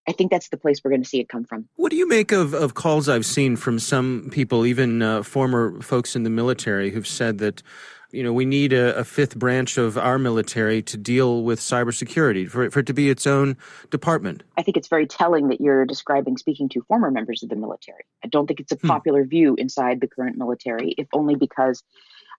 I 0.06 0.12
think 0.12 0.30
that's 0.30 0.48
the 0.48 0.56
place 0.56 0.80
we're 0.82 0.90
going 0.90 1.02
to 1.02 1.08
see 1.08 1.20
it 1.20 1.28
come 1.28 1.44
from. 1.44 1.68
What 1.76 1.90
do 1.90 1.96
you 1.96 2.08
make 2.08 2.32
of, 2.32 2.54
of 2.54 2.72
calls 2.72 3.10
I've 3.10 3.26
seen 3.26 3.56
from 3.56 3.78
some 3.78 4.30
people, 4.32 4.64
even 4.64 5.02
uh, 5.02 5.22
former 5.22 5.82
folks 5.82 6.16
in 6.16 6.22
the 6.22 6.30
military, 6.30 6.90
who've 6.90 7.06
said 7.06 7.36
that 7.38 7.62
you 8.10 8.22
know, 8.22 8.32
we 8.32 8.46
need 8.46 8.72
a, 8.72 8.96
a, 8.96 9.04
fifth 9.04 9.36
branch 9.36 9.76
of 9.76 9.98
our 9.98 10.18
military 10.18 10.80
to 10.82 10.96
deal 10.96 11.42
with 11.42 11.60
cybersecurity, 11.60 12.48
for, 12.48 12.70
for 12.70 12.80
it 12.80 12.86
to 12.86 12.94
be 12.94 13.10
its 13.10 13.26
own 13.26 13.56
department. 13.90 14.42
I 14.56 14.62
think 14.62 14.76
it's 14.76 14.88
very 14.88 15.06
telling 15.06 15.48
that 15.48 15.60
you're 15.60 15.84
describing 15.84 16.38
speaking 16.38 16.70
to 16.70 16.82
former 16.88 17.10
members 17.10 17.42
of 17.42 17.50
the 17.50 17.56
military. 17.56 18.04
I 18.24 18.28
don't 18.28 18.46
think 18.46 18.60
it's 18.60 18.72
a 18.72 18.76
hmm. 18.76 18.88
popular 18.88 19.24
hmm. 19.24 19.28
view 19.28 19.54
inside 19.58 20.00
the 20.00 20.08
current 20.08 20.38
military, 20.38 20.94
if 20.96 21.06
only 21.12 21.34
because 21.34 21.82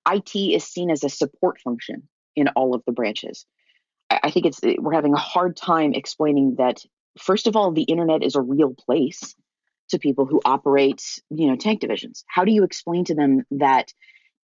IT 0.10 0.36
is 0.36 0.64
seen 0.64 0.90
as 0.90 1.04
a 1.04 1.10
support 1.10 1.60
function 1.62 2.08
in 2.36 2.48
all 2.50 2.74
of 2.74 2.84
the 2.86 2.92
branches. 2.92 3.46
I, 4.10 4.20
I 4.24 4.32
think 4.32 4.48
it's 4.48 4.62
we're 4.80 4.94
having 4.94 5.14
a 5.14 5.18
hard 5.18 5.56
time 5.56 5.94
explaining 5.94 6.56
that. 6.58 6.84
First 7.18 7.48
of 7.48 7.56
all, 7.56 7.72
the 7.72 7.84
internet 7.84 8.24
is 8.24 8.36
a 8.36 8.42
real 8.42 8.74
place 8.74 9.36
to 9.90 10.00
people 10.00 10.26
who 10.26 10.40
operate, 10.46 11.04
you 11.30 11.48
know, 11.48 11.56
tank 11.56 11.82
divisions. 11.82 12.24
How 12.28 12.46
do 12.46 12.52
you 12.52 12.64
explain 12.64 13.06
to 13.06 13.16
them 13.16 13.44
that? 13.52 13.94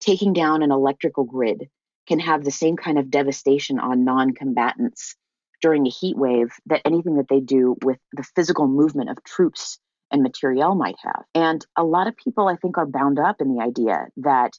Taking 0.06 0.34
down 0.34 0.62
an 0.62 0.72
electrical 0.72 1.24
grid 1.24 1.70
can 2.08 2.20
have 2.20 2.44
the 2.44 2.52
same 2.52 2.78
kind 2.78 3.00
of 3.00 3.10
devastation 3.10 3.80
on 3.80 4.06
non 4.06 4.34
combatants 4.34 5.16
during 5.62 5.88
a 5.88 5.90
heat 5.90 6.18
wave 6.18 6.54
that 6.68 6.82
anything 6.86 7.16
that 7.16 7.28
they 7.28 7.40
do 7.40 7.76
with 7.82 7.98
the 8.14 8.24
physical 8.36 8.68
movement 8.68 9.10
of 9.10 9.24
troops 9.24 9.80
and 10.12 10.22
materiel 10.22 10.76
might 10.76 10.98
have. 11.02 11.24
And 11.34 11.66
a 11.76 11.84
lot 11.84 12.08
of 12.08 12.16
people, 12.16 12.48
I 12.48 12.56
think, 12.56 12.78
are 12.78 12.86
bound 12.86 13.18
up 13.20 13.42
in 13.42 13.56
the 13.56 13.64
idea 13.64 14.08
that 14.18 14.52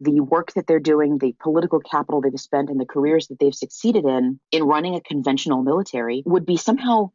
the 0.00 0.20
work 0.20 0.52
that 0.52 0.66
they're 0.66 0.78
doing, 0.78 1.18
the 1.18 1.34
political 1.40 1.80
capital 1.80 2.20
they've 2.20 2.38
spent, 2.38 2.70
and 2.70 2.78
the 2.78 2.86
careers 2.86 3.28
that 3.28 3.38
they've 3.40 3.54
succeeded 3.54 4.04
in 4.04 4.38
in 4.52 4.62
running 4.62 4.94
a 4.94 5.00
conventional 5.00 5.62
military 5.62 6.22
would 6.26 6.46
be 6.46 6.56
somehow 6.56 7.10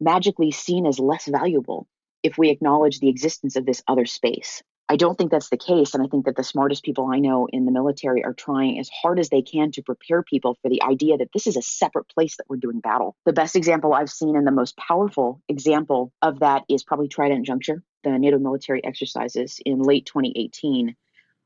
magically 0.00 0.50
seen 0.50 0.84
as 0.84 0.98
less 0.98 1.26
valuable 1.26 1.86
if 2.22 2.36
we 2.36 2.50
acknowledge 2.50 2.98
the 2.98 3.08
existence 3.08 3.56
of 3.56 3.64
this 3.64 3.82
other 3.86 4.04
space. 4.04 4.62
I 4.88 4.96
don't 4.96 5.16
think 5.16 5.30
that's 5.30 5.48
the 5.48 5.56
case. 5.56 5.94
And 5.94 6.02
I 6.02 6.06
think 6.06 6.26
that 6.26 6.36
the 6.36 6.44
smartest 6.44 6.84
people 6.84 7.08
I 7.10 7.18
know 7.18 7.48
in 7.50 7.64
the 7.64 7.72
military 7.72 8.22
are 8.22 8.34
trying 8.34 8.78
as 8.78 8.90
hard 8.90 9.18
as 9.18 9.30
they 9.30 9.40
can 9.40 9.72
to 9.72 9.82
prepare 9.82 10.22
people 10.22 10.58
for 10.60 10.68
the 10.68 10.82
idea 10.82 11.16
that 11.16 11.30
this 11.32 11.46
is 11.46 11.56
a 11.56 11.62
separate 11.62 12.08
place 12.08 12.36
that 12.36 12.44
we're 12.48 12.56
doing 12.56 12.80
battle. 12.80 13.16
The 13.24 13.32
best 13.32 13.56
example 13.56 13.94
I've 13.94 14.10
seen 14.10 14.36
and 14.36 14.46
the 14.46 14.52
most 14.52 14.76
powerful 14.76 15.40
example 15.48 16.12
of 16.20 16.40
that 16.40 16.64
is 16.68 16.84
probably 16.84 17.08
Trident 17.08 17.46
Juncture, 17.46 17.82
the 18.02 18.18
NATO 18.18 18.38
military 18.38 18.84
exercises 18.84 19.58
in 19.64 19.80
late 19.80 20.04
2018. 20.04 20.94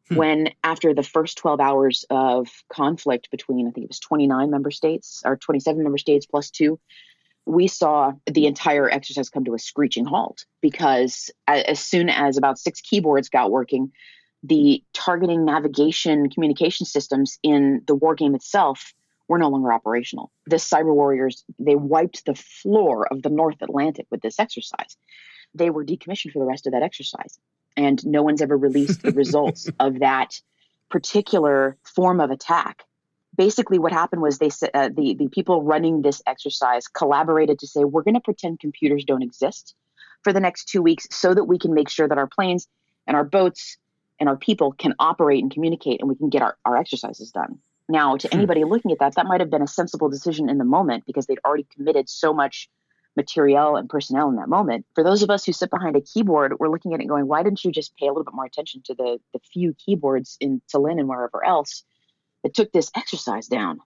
Hmm. 0.09 0.15
When, 0.17 0.51
after 0.65 0.93
the 0.93 1.05
first 1.05 1.39
12 1.39 1.61
hours 1.61 2.05
of 2.11 2.49
conflict 2.73 3.31
between, 3.31 3.69
I 3.69 3.71
think 3.71 3.85
it 3.85 3.91
was 3.91 4.01
29 4.01 4.51
member 4.51 4.73
states 4.73 5.23
or 5.25 5.37
27 5.37 5.81
member 5.81 5.99
states 5.99 6.27
plus 6.27 6.51
two, 6.51 6.81
we 7.49 7.67
saw 7.67 8.13
the 8.27 8.33
mm-hmm. 8.33 8.47
entire 8.47 8.91
exercise 8.91 9.31
come 9.31 9.45
to 9.45 9.55
a 9.55 9.59
screeching 9.59 10.05
halt 10.05 10.45
because 10.61 11.31
as 11.47 11.81
soon 11.81 12.09
as 12.09 12.37
about 12.37 12.59
six 12.59 12.81
keyboards 12.81 13.29
got 13.29 13.51
working, 13.51 13.91
the 14.43 14.83
targeting 14.93 15.45
navigation 15.45 16.31
communication 16.31 16.87
systems 16.87 17.39
in 17.43 17.83
the 17.87 17.95
war 17.95 18.15
game 18.15 18.35
itself 18.35 18.93
were 19.27 19.39
no 19.39 19.49
longer 19.49 19.73
operational. 19.73 20.31
The 20.47 20.57
cyber 20.57 20.95
warriors, 20.95 21.45
they 21.59 21.77
wiped 21.77 22.25
the 22.25 22.35
floor 22.35 23.07
of 23.11 23.23
the 23.23 23.31
North 23.31 23.61
Atlantic 23.61 24.07
with 24.11 24.23
this 24.23 24.39
exercise. 24.39 24.97
They 25.55 25.71
were 25.71 25.85
decommissioned 25.85 26.33
for 26.33 26.39
the 26.39 26.47
rest 26.47 26.67
of 26.67 26.73
that 26.73 26.83
exercise. 26.83 27.39
And 27.77 28.05
no 28.07 28.23
one's 28.23 28.43
ever 28.43 28.57
released 28.57 29.03
the 29.03 29.13
results 29.13 29.71
of 29.81 30.01
that 30.01 30.41
particular 30.91 31.77
form 31.83 32.21
of 32.21 32.31
attack 32.31 32.85
basically 33.39 33.79
what 33.79 33.93
happened 33.93 34.21
was 34.21 34.37
they 34.37 34.51
uh, 34.75 34.91
the 34.95 35.15
the 35.15 35.29
people 35.29 35.63
running 35.63 36.03
this 36.03 36.21
exercise 36.27 36.87
collaborated 36.89 37.59
to 37.61 37.67
say 37.67 37.85
we're 37.85 38.03
going 38.03 38.15
to 38.15 38.21
pretend 38.21 38.61
computers 38.61 39.05
don't 39.05 39.23
exist 39.23 39.75
for 40.23 40.33
the 40.33 40.41
next 40.41 40.69
two 40.69 40.83
weeks 40.83 41.07
so 41.11 41.33
that 41.33 41.45
we 41.45 41.59
can 41.59 41.73
make 41.73 41.89
sure 41.89 42.07
that 42.07 42.19
our 42.19 42.27
planes 42.27 42.69
and 43.07 43.17
our 43.17 43.25
boats 43.25 43.79
and 44.21 44.29
our 44.29 44.37
people 44.37 44.73
can 44.73 44.93
operate 44.99 45.43
and 45.43 45.53
communicate 45.53 46.01
and 46.01 46.09
we 46.09 46.17
can 46.17 46.29
get 46.29 46.43
our, 46.43 46.59
our 46.67 46.77
exercises 46.77 47.31
done 47.31 47.59
now 47.89 48.17
to 48.17 48.29
hmm. 48.29 48.37
anybody 48.37 48.65
looking 48.65 48.91
at 48.93 48.99
that 48.99 49.15
that 49.15 49.27
might 49.27 49.41
have 49.41 49.51
been 49.51 49.63
a 49.63 49.69
sensible 49.69 50.11
decision 50.11 50.51
in 50.51 50.59
the 50.59 50.65
moment 50.65 51.05
because 51.07 51.27
they'd 51.27 51.41
already 51.47 51.67
committed 51.75 52.09
so 52.09 52.35
much 52.35 52.69
material 53.17 53.77
and 53.77 53.89
personnel 53.89 54.29
in 54.29 54.37
that 54.37 54.49
moment 54.49 54.85
for 54.95 55.03
those 55.03 55.23
of 55.23 55.31
us 55.31 55.45
who 55.45 55.53
sit 55.53 55.71
behind 55.71 55.97
a 55.97 56.01
keyboard 56.01 56.55
we're 56.59 56.69
looking 56.69 56.93
at 56.93 57.01
it 57.01 57.07
going 57.07 57.27
why 57.27 57.43
didn't 57.43 57.65
you 57.65 57.71
just 57.71 57.97
pay 57.97 58.07
a 58.07 58.11
little 58.11 58.25
bit 58.25 58.35
more 58.35 58.45
attention 58.45 58.81
to 58.85 58.95
the 58.95 59.19
the 59.33 59.41
few 59.53 59.75
keyboards 59.75 60.37
in 60.41 60.61
Tallinn 60.73 60.99
and 60.99 61.09
wherever 61.09 61.45
else 61.45 61.85
that 62.43 62.55
took 62.55 62.73
this 62.73 62.91
exercise 62.97 63.47
down. 63.47 63.81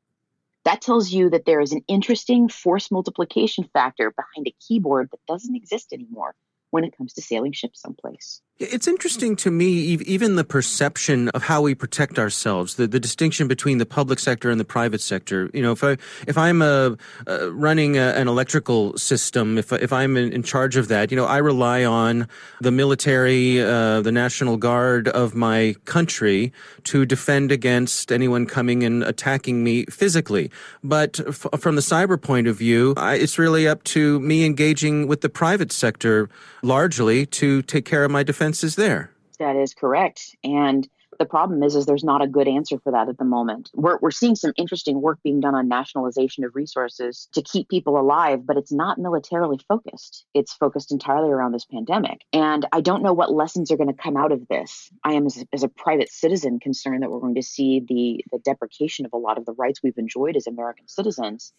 That 0.65 0.81
tells 0.81 1.11
you 1.11 1.31
that 1.31 1.45
there 1.45 1.61
is 1.61 1.73
an 1.73 1.83
interesting 1.89 2.49
force 2.49 2.91
multiplication 2.91 3.65
factor 3.73 4.13
behind 4.13 4.47
a 4.47 4.55
keyboard 4.67 5.09
that 5.11 5.27
doesn't 5.27 5.57
exist 5.57 5.93
anymore 5.93 6.35
when 6.71 6.85
it 6.85 6.97
comes 6.97 7.15
to 7.15 7.23
sailing 7.23 7.53
ships 7.53 7.81
someplace. 7.81 8.41
It's 8.63 8.87
interesting 8.87 9.35
to 9.37 9.51
me, 9.51 9.67
even 9.67 10.37
the 10.37 10.45
perception 10.45 11.31
of 11.31 11.43
how 11.43 11.63
we 11.63 11.75
protect 11.75 12.17
ourselves, 12.17 12.77
the, 12.77 12.87
the 12.87 13.01
distinction 13.01 13.49
between 13.49 13.79
the 13.79 13.87
public 13.87 14.21
sector 14.21 14.51
and 14.51 14.61
the 14.61 14.65
private 14.65 15.01
sector. 15.01 15.51
You 15.53 15.63
know, 15.63 15.73
if 15.73 15.83
I 15.83 15.97
if 16.29 16.39
I'm 16.39 16.63
a, 16.63 16.97
uh, 17.27 17.53
running 17.53 17.99
a, 17.99 18.13
an 18.13 18.29
electrical 18.29 18.97
system, 18.97 19.59
if 19.59 19.73
if 19.73 19.93
I'm 19.93 20.17
in, 20.17 20.33
in, 20.33 20.45
charge 20.45 20.77
of 20.77 20.87
that, 20.89 21.11
you 21.11 21.17
know, 21.17 21.25
I 21.25 21.39
rely 21.39 21.85
on 21.85 22.29
the 22.61 22.71
military, 22.71 23.61
uh, 23.61 24.01
the 24.01 24.13
National 24.13 24.57
Guard 24.57 25.09
of 25.09 25.35
my 25.35 25.75
country 25.85 26.53
to 26.85 27.05
defend 27.05 27.51
against 27.51 28.13
anyone 28.13 28.47
coming 28.47 28.85
and 28.85 29.03
attacking 29.03 29.65
me 29.65 29.87
physically. 29.87 30.53
But 30.85 31.19
f- 31.19 31.47
from 31.59 31.75
the 31.75 31.83
cyber 31.83 32.21
point 32.21 32.47
of 32.47 32.57
view, 32.59 32.95
I, 32.97 33.15
it's 33.15 33.41
really 33.41 33.67
up 33.67 33.83
to 33.85 34.21
me 34.21 34.45
engaging 34.45 35.09
with 35.09 35.21
the 35.21 35.29
private 35.29 35.73
sector 35.73 36.29
largely 36.63 37.27
to 37.27 37.63
take 37.63 37.85
care 37.85 38.05
of 38.05 38.11
my 38.13 38.23
defense 38.23 38.52
is 38.65 38.77
there. 38.77 39.13
That 39.39 39.57
is 39.57 39.75
correct. 39.75 40.37
And 40.45 40.89
the 41.19 41.27
problem 41.27 41.63
is, 41.63 41.75
is 41.77 41.87
there's 41.87 42.05
not 42.05 42.23
a 42.23 42.27
good 42.27 42.49
answer 42.49 42.79
for 42.79 42.93
that 42.93 43.09
at 43.09 43.19
the 43.19 43.25
moment. 43.25 43.71
We're, 43.75 43.99
we're 44.01 44.11
seeing 44.11 44.35
some 44.35 44.53
interesting 44.57 45.01
work 45.01 45.19
being 45.23 45.41
done 45.41 45.55
on 45.55 45.69
nationalization 45.69 46.45
of 46.45 46.55
resources 46.55 47.29
to 47.35 47.43
keep 47.43 47.69
people 47.69 47.99
alive, 47.99 48.47
but 48.47 48.57
it's 48.57 48.73
not 48.73 48.99
militarily 48.99 49.59
focused. 49.69 50.25
It's 50.35 50.55
focused 50.55 50.91
entirely 50.91 51.31
around 51.31 51.53
this 51.53 51.65
pandemic. 51.65 52.23
And 52.33 52.67
I 52.73 52.81
don't 52.81 53.03
know 53.03 53.13
what 53.13 53.33
lessons 53.33 53.71
are 53.71 53.77
going 53.77 53.95
to 53.95 54.03
come 54.03 54.17
out 54.17 54.33
of 54.33 54.49
this. 54.49 54.91
I 55.05 55.13
am, 55.13 55.27
as 55.27 55.39
a, 55.39 55.47
as 55.53 55.63
a 55.63 55.69
private 55.69 56.11
citizen, 56.11 56.61
concerned 56.61 57.03
that 57.03 57.11
we're 57.11 57.21
going 57.21 57.35
to 57.35 57.43
see 57.43 57.81
the, 57.87 58.25
the 58.33 58.39
deprecation 58.39 59.07
of 59.07 59.13
a 59.13 59.19
lot 59.19 59.39
of 59.39 59.45
the 59.45 59.53
rights 59.53 59.81
we've 59.83 59.99
enjoyed 59.99 60.37
as 60.37 60.47
American 60.47 60.89
citizens, 60.89 61.53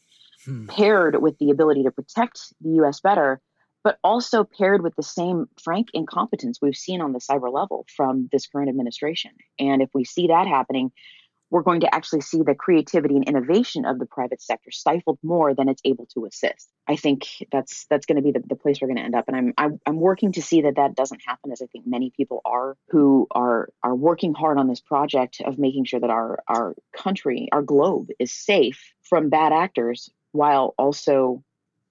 hmm. 0.46 0.68
paired 0.68 1.22
with 1.22 1.38
the 1.38 1.52
ability 1.52 1.84
to 1.84 1.92
protect 1.92 2.54
the 2.62 2.72
U.S. 2.72 3.00
better 3.00 3.40
but 3.84 4.00
also 4.04 4.44
paired 4.44 4.82
with 4.82 4.96
the 4.96 5.04
same 5.04 5.48
frank 5.62 5.90
incompetence 5.94 6.60
we've 6.62 6.76
seen 6.76 7.02
on 7.02 7.14
the 7.14 7.20
cyber 7.20 7.52
level 7.52 7.86
from 7.96 8.30
this 8.32 8.48
current 8.48 8.70
administration. 8.70 9.32
And 9.60 9.82
if 9.82 9.90
we 9.94 10.06
see 10.06 10.28
that 10.28 10.48
happening, 10.48 10.92
we're 11.54 11.62
going 11.62 11.82
to 11.82 11.94
actually 11.94 12.22
see 12.22 12.42
the 12.42 12.56
creativity 12.56 13.16
and 13.16 13.30
innovation 13.30 13.86
of 13.86 14.00
the 14.00 14.08
private 14.08 14.42
sector 14.42 14.72
stifled 14.72 15.20
more 15.22 15.54
than 15.54 15.70
it's 15.70 15.84
able 15.86 16.08
to 16.16 16.26
assist. 16.26 16.68
I 16.88 16.96
think 16.96 17.28
that's 17.52 17.86
that's 17.92 18.08
going 18.08 18.16
to 18.16 18.24
be 18.24 18.32
the, 18.32 18.42
the 18.48 18.56
place 18.56 18.80
we're 18.82 18.88
going 18.88 18.98
to 18.98 19.04
end 19.04 19.14
up, 19.14 19.26
and 19.28 19.38
I'm, 19.38 19.54
I'm 19.56 19.80
I'm 19.86 20.00
working 20.00 20.32
to 20.32 20.42
see 20.42 20.62
that 20.62 20.78
that 20.78 20.96
doesn't 20.96 21.22
happen, 21.24 21.52
as 21.52 21.62
I 21.62 21.68
think 21.68 21.86
many 21.86 22.12
people 22.18 22.42
are 22.44 22.76
who 22.90 23.28
are 23.30 23.70
are 23.84 23.94
working 23.94 24.34
hard 24.34 24.58
on 24.58 24.68
this 24.68 24.82
project 24.82 25.42
of 25.46 25.60
making 25.60 25.86
sure 25.86 26.00
that 26.00 26.10
our 26.10 26.40
our 26.48 26.74
country, 26.92 27.50
our 27.52 27.62
globe, 27.62 28.10
is 28.18 28.32
safe 28.32 28.92
from 29.04 29.30
bad 29.30 29.54
actors, 29.54 30.10
while 30.32 30.74
also 30.80 31.44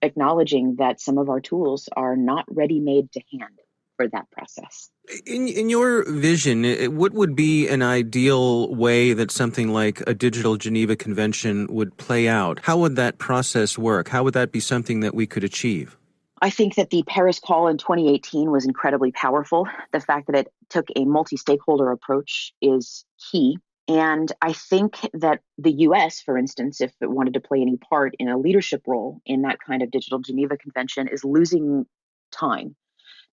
acknowledging 0.02 0.76
that 0.76 1.00
some 1.00 1.18
of 1.18 1.28
our 1.28 1.40
tools 1.40 1.88
are 1.96 2.16
not 2.16 2.44
ready 2.48 2.80
made 2.80 3.10
to 3.12 3.20
hand 3.32 3.58
for 3.96 4.08
that 4.08 4.30
process. 4.30 4.90
In, 5.26 5.48
in 5.48 5.68
your 5.68 6.10
vision, 6.10 6.64
what 6.96 7.12
would 7.12 7.34
be 7.36 7.68
an 7.68 7.82
ideal 7.82 8.74
way 8.74 9.12
that 9.12 9.30
something 9.30 9.68
like 9.68 10.02
a 10.06 10.14
digital 10.14 10.56
Geneva 10.56 10.96
Convention 10.96 11.66
would 11.70 11.96
play 11.96 12.28
out? 12.28 12.60
How 12.62 12.78
would 12.78 12.96
that 12.96 13.18
process 13.18 13.78
work? 13.78 14.08
How 14.08 14.22
would 14.24 14.34
that 14.34 14.52
be 14.52 14.60
something 14.60 15.00
that 15.00 15.14
we 15.14 15.26
could 15.26 15.44
achieve? 15.44 15.96
I 16.40 16.50
think 16.50 16.74
that 16.74 16.90
the 16.90 17.04
Paris 17.04 17.38
call 17.38 17.68
in 17.68 17.78
2018 17.78 18.50
was 18.50 18.64
incredibly 18.64 19.12
powerful. 19.12 19.68
The 19.92 20.00
fact 20.00 20.26
that 20.26 20.34
it 20.34 20.52
took 20.68 20.88
a 20.96 21.04
multi 21.04 21.36
stakeholder 21.36 21.90
approach 21.92 22.52
is 22.60 23.04
key. 23.30 23.58
And 23.92 24.32
I 24.40 24.54
think 24.54 24.98
that 25.12 25.40
the 25.58 25.72
US, 25.88 26.22
for 26.22 26.38
instance, 26.38 26.80
if 26.80 26.94
it 27.02 27.10
wanted 27.10 27.34
to 27.34 27.40
play 27.40 27.60
any 27.60 27.76
part 27.76 28.14
in 28.18 28.28
a 28.28 28.38
leadership 28.38 28.82
role 28.86 29.20
in 29.26 29.42
that 29.42 29.58
kind 29.60 29.82
of 29.82 29.90
digital 29.90 30.18
Geneva 30.18 30.56
Convention, 30.56 31.08
is 31.08 31.24
losing 31.24 31.84
time 32.30 32.74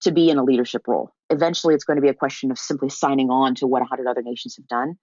to 0.02 0.12
be 0.12 0.30
in 0.30 0.38
a 0.38 0.44
leadership 0.44 0.86
role. 0.86 1.14
Eventually, 1.30 1.76
it's 1.76 1.86
going 1.86 1.96
to 1.96 2.02
be 2.02 2.10
a 2.10 2.14
question 2.14 2.52
of 2.52 2.60
simply 2.60 2.90
signing 2.90 3.30
on 3.30 3.56
to 3.56 3.68
what 3.68 3.80
100 3.80 4.06
other 4.06 4.22
nations 4.22 4.58
have 4.58 4.68
done 4.68 4.96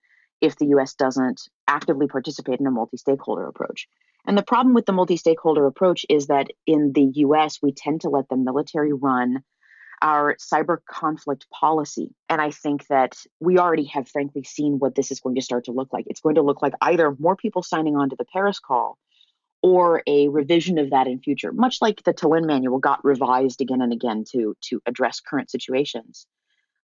if 0.42 0.56
the 0.58 0.66
US 0.76 0.92
doesn't 0.92 1.48
actively 1.66 2.06
participate 2.06 2.60
in 2.60 2.66
a 2.66 2.70
multi 2.70 2.98
stakeholder 2.98 3.46
approach. 3.46 3.88
And 4.26 4.36
the 4.36 4.42
problem 4.42 4.74
with 4.74 4.84
the 4.84 4.92
multi 4.92 5.16
stakeholder 5.16 5.64
approach 5.64 6.04
is 6.10 6.26
that 6.26 6.48
in 6.66 6.92
the 6.92 7.08
US, 7.14 7.60
we 7.62 7.72
tend 7.72 8.02
to 8.02 8.10
let 8.10 8.28
the 8.28 8.36
military 8.36 8.92
run 8.92 9.42
our 10.02 10.36
cyber 10.36 10.78
conflict 10.88 11.46
policy. 11.50 12.14
And 12.28 12.40
I 12.40 12.50
think 12.50 12.86
that 12.88 13.16
we 13.40 13.58
already 13.58 13.84
have, 13.86 14.08
frankly, 14.08 14.44
seen 14.44 14.78
what 14.78 14.94
this 14.94 15.10
is 15.10 15.20
going 15.20 15.36
to 15.36 15.42
start 15.42 15.64
to 15.64 15.72
look 15.72 15.92
like. 15.92 16.06
It's 16.08 16.20
going 16.20 16.36
to 16.36 16.42
look 16.42 16.62
like 16.62 16.74
either 16.80 17.14
more 17.18 17.36
people 17.36 17.62
signing 17.62 17.96
on 17.96 18.10
to 18.10 18.16
the 18.16 18.24
Paris 18.24 18.58
call 18.58 18.98
or 19.62 20.02
a 20.06 20.28
revision 20.28 20.78
of 20.78 20.90
that 20.90 21.06
in 21.06 21.20
future, 21.20 21.52
much 21.52 21.78
like 21.80 22.02
the 22.04 22.14
Tallinn 22.14 22.46
Manual 22.46 22.78
got 22.78 23.04
revised 23.04 23.60
again 23.60 23.80
and 23.80 23.92
again 23.92 24.24
to, 24.32 24.54
to 24.62 24.80
address 24.86 25.20
current 25.20 25.50
situations. 25.50 26.26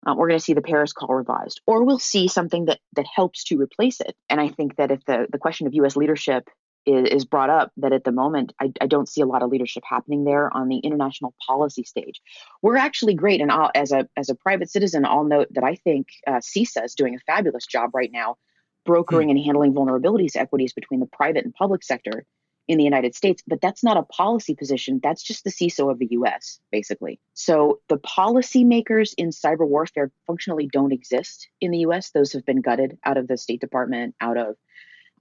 Um, 0.04 0.16
we're 0.16 0.28
going 0.28 0.40
to 0.40 0.44
see 0.44 0.54
the 0.54 0.62
Paris 0.62 0.92
call 0.92 1.14
revised, 1.14 1.60
or 1.66 1.84
we'll 1.84 1.98
see 2.00 2.26
something 2.26 2.64
that 2.64 2.80
that 2.96 3.06
helps 3.14 3.44
to 3.44 3.56
replace 3.56 4.00
it. 4.00 4.16
And 4.28 4.40
I 4.40 4.48
think 4.48 4.76
that 4.76 4.90
if 4.90 5.04
the, 5.04 5.26
the 5.30 5.38
question 5.38 5.68
of 5.68 5.74
U.S. 5.74 5.94
leadership 5.94 6.48
is, 6.86 7.08
is 7.08 7.24
brought 7.24 7.50
up, 7.50 7.72
that 7.76 7.92
at 7.92 8.04
the 8.04 8.12
moment 8.12 8.52
I, 8.60 8.72
I, 8.80 8.86
don't 8.86 9.08
see 9.08 9.20
a 9.20 9.26
lot 9.26 9.42
of 9.42 9.50
leadership 9.50 9.82
happening 9.86 10.24
there 10.24 10.54
on 10.54 10.68
the 10.68 10.78
international 10.78 11.34
policy 11.46 11.84
stage. 11.84 12.20
We're 12.62 12.76
actually 12.76 13.14
great, 13.14 13.40
and 13.40 13.50
I'll, 13.50 13.70
as 13.74 13.92
a 13.92 14.08
as 14.16 14.28
a 14.28 14.34
private 14.34 14.70
citizen, 14.70 15.04
I'll 15.04 15.24
note 15.24 15.48
that 15.52 15.64
I 15.64 15.76
think 15.76 16.08
uh, 16.26 16.40
CISA 16.40 16.84
is 16.84 16.94
doing 16.94 17.14
a 17.14 17.32
fabulous 17.32 17.66
job 17.66 17.90
right 17.94 18.10
now, 18.12 18.36
brokering 18.84 19.28
hmm. 19.28 19.36
and 19.36 19.44
handling 19.44 19.74
vulnerabilities 19.74 20.36
equities 20.36 20.72
between 20.72 21.00
the 21.00 21.06
private 21.06 21.44
and 21.44 21.54
public 21.54 21.82
sector 21.82 22.24
in 22.68 22.78
the 22.78 22.84
United 22.84 23.14
States, 23.14 23.42
but 23.46 23.60
that's 23.60 23.82
not 23.82 23.96
a 23.96 24.02
policy 24.04 24.54
position. 24.54 25.00
That's 25.02 25.22
just 25.22 25.44
the 25.44 25.50
CISO 25.50 25.90
of 25.90 25.98
the 25.98 26.08
US, 26.12 26.60
basically. 26.70 27.20
So 27.34 27.80
the 27.88 27.98
policymakers 27.98 29.14
in 29.18 29.30
cyber 29.30 29.66
warfare 29.66 30.12
functionally 30.26 30.68
don't 30.72 30.92
exist 30.92 31.48
in 31.60 31.70
the 31.70 31.78
US. 31.78 32.10
Those 32.10 32.32
have 32.32 32.46
been 32.46 32.60
gutted 32.60 32.98
out 33.04 33.16
of 33.16 33.26
the 33.26 33.36
State 33.36 33.60
Department, 33.60 34.14
out 34.20 34.36
of 34.36 34.56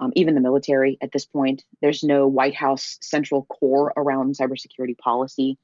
um, 0.01 0.11
even 0.15 0.35
the 0.35 0.41
military 0.41 0.97
at 1.01 1.11
this 1.11 1.25
point. 1.25 1.63
There's 1.81 2.03
no 2.03 2.27
White 2.27 2.55
House 2.55 2.97
central 3.01 3.45
core 3.45 3.93
around 3.95 4.35
cybersecurity 4.35 4.97
policy 4.97 5.57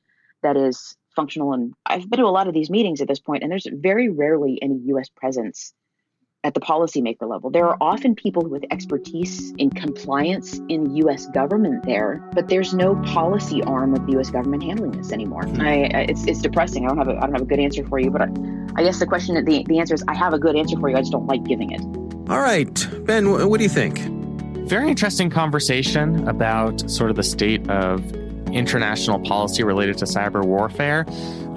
that 0.43 0.55
is 0.55 0.95
functional. 1.15 1.53
And 1.53 1.73
I've 1.85 2.09
been 2.09 2.19
to 2.19 2.25
a 2.25 2.27
lot 2.27 2.47
of 2.47 2.53
these 2.53 2.69
meetings 2.69 3.01
at 3.01 3.07
this 3.07 3.19
point, 3.19 3.43
and 3.43 3.51
there's 3.51 3.67
very 3.69 4.09
rarely 4.09 4.59
any 4.61 4.77
US 4.85 5.09
presence 5.09 5.73
at 6.43 6.53
the 6.53 6.59
policymaker 6.59 7.27
level. 7.27 7.49
There 7.49 7.67
are 7.67 7.77
often 7.81 8.13
people 8.13 8.43
with 8.43 8.63
expertise 8.69 9.51
in 9.57 9.71
compliance 9.71 10.61
in 10.69 10.95
U.S. 10.97 11.25
government 11.27 11.83
there, 11.83 12.23
but 12.33 12.47
there's 12.47 12.75
no 12.75 12.95
policy 12.97 13.63
arm 13.63 13.95
of 13.95 14.05
the 14.05 14.13
U.S. 14.13 14.29
government 14.29 14.63
handling 14.63 14.91
this 14.91 15.11
anymore. 15.11 15.47
I, 15.59 16.05
it's, 16.07 16.25
it's 16.25 16.41
depressing. 16.41 16.85
I 16.85 16.89
don't 16.89 16.99
have 16.99 17.07
a, 17.07 17.17
I 17.17 17.21
don't 17.21 17.33
have 17.33 17.41
a 17.41 17.45
good 17.45 17.59
answer 17.59 17.83
for 17.87 17.99
you, 17.99 18.11
but 18.11 18.21
I, 18.21 18.29
I 18.75 18.83
guess 18.83 18.99
the 18.99 19.07
question, 19.07 19.43
the, 19.43 19.65
the 19.67 19.79
answer 19.79 19.95
is 19.95 20.03
I 20.07 20.13
have 20.13 20.33
a 20.33 20.39
good 20.39 20.55
answer 20.55 20.79
for 20.79 20.89
you. 20.89 20.95
I 20.95 20.99
just 20.99 21.11
don't 21.11 21.25
like 21.25 21.43
giving 21.43 21.71
it. 21.71 21.81
All 22.29 22.39
right, 22.39 22.87
Ben, 23.05 23.49
what 23.49 23.57
do 23.57 23.63
you 23.63 23.69
think? 23.69 24.16
Very 24.67 24.89
interesting 24.89 25.29
conversation 25.29 26.27
about 26.27 26.89
sort 26.91 27.09
of 27.09 27.15
the 27.15 27.23
state 27.23 27.67
of 27.69 28.03
international 28.53 29.19
policy 29.19 29.63
related 29.63 29.97
to 29.99 30.05
cyber 30.05 30.43
warfare. 30.43 31.05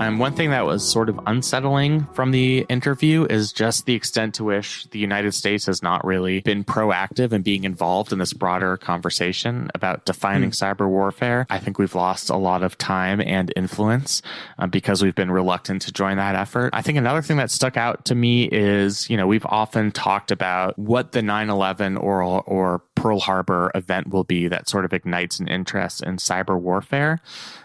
Um, 0.01 0.19
one 0.19 0.35
thing 0.35 0.49
that 0.49 0.65
was 0.65 0.91
sort 0.91 1.11
of 1.11 1.21
unsettling 1.27 2.07
from 2.15 2.31
the 2.31 2.65
interview 2.71 3.27
is 3.29 3.53
just 3.53 3.85
the 3.85 3.95
extent 3.95 4.35
to 4.37 4.45
which 4.45 4.89
the 4.91 4.99
United 4.99 5.33
States 5.33 5.67
has 5.67 5.83
not 5.83 6.07
really 6.07 6.41
been 6.41 6.65
proactive 6.65 7.33
in 7.33 7.43
being 7.43 7.65
involved 7.65 8.11
in 8.11 8.19
this 8.19 8.33
broader 8.33 8.79
conversation 8.79 9.71
about 9.75 10.07
defining 10.07 10.53
mm. 10.53 10.55
cyber 10.55 10.89
warfare. 10.89 11.47
I 11.51 11.59
think 11.59 11.79
we've 11.79 11.95
lost 11.95 12.31
a 12.31 12.37
lot 12.37 12.63
of 12.63 12.79
time 12.79 13.21
and 13.21 13.53
influence 13.57 14.23
uh, 14.59 14.67
because 14.69 15.03
we've 15.03 15.15
been 15.15 15.31
reluctant 15.31 15.83
to 15.83 15.93
join 15.93 16.17
that 16.17 16.35
effort. 16.35 16.71
I 16.73 16.81
think 16.81 16.97
another 16.97 17.21
thing 17.21 17.37
that 17.37 17.51
stuck 17.51 17.77
out 17.77 18.07
to 18.07 18.15
me 18.15 18.45
is, 18.45 19.11
you 19.11 19.19
know, 19.19 19.27
we've 19.27 19.47
often 19.47 19.93
talked 19.93 20.31
about 20.31 20.79
what 20.79 21.13
the 21.13 21.21
9 21.21 21.51
11 21.51 21.99
or, 21.99 22.23
or 22.23 22.83
Pearl 22.95 23.21
Harbor 23.21 23.71
event 23.75 24.09
will 24.09 24.25
be 24.25 24.49
that 24.49 24.69
sort 24.69 24.85
of 24.85 24.93
ignites 24.93 25.41
an 25.41 25.49
interest 25.49 26.03
in 26.03 26.17
cyber 26.17 26.59
warfare 26.59 26.80
warfare. 26.81 27.21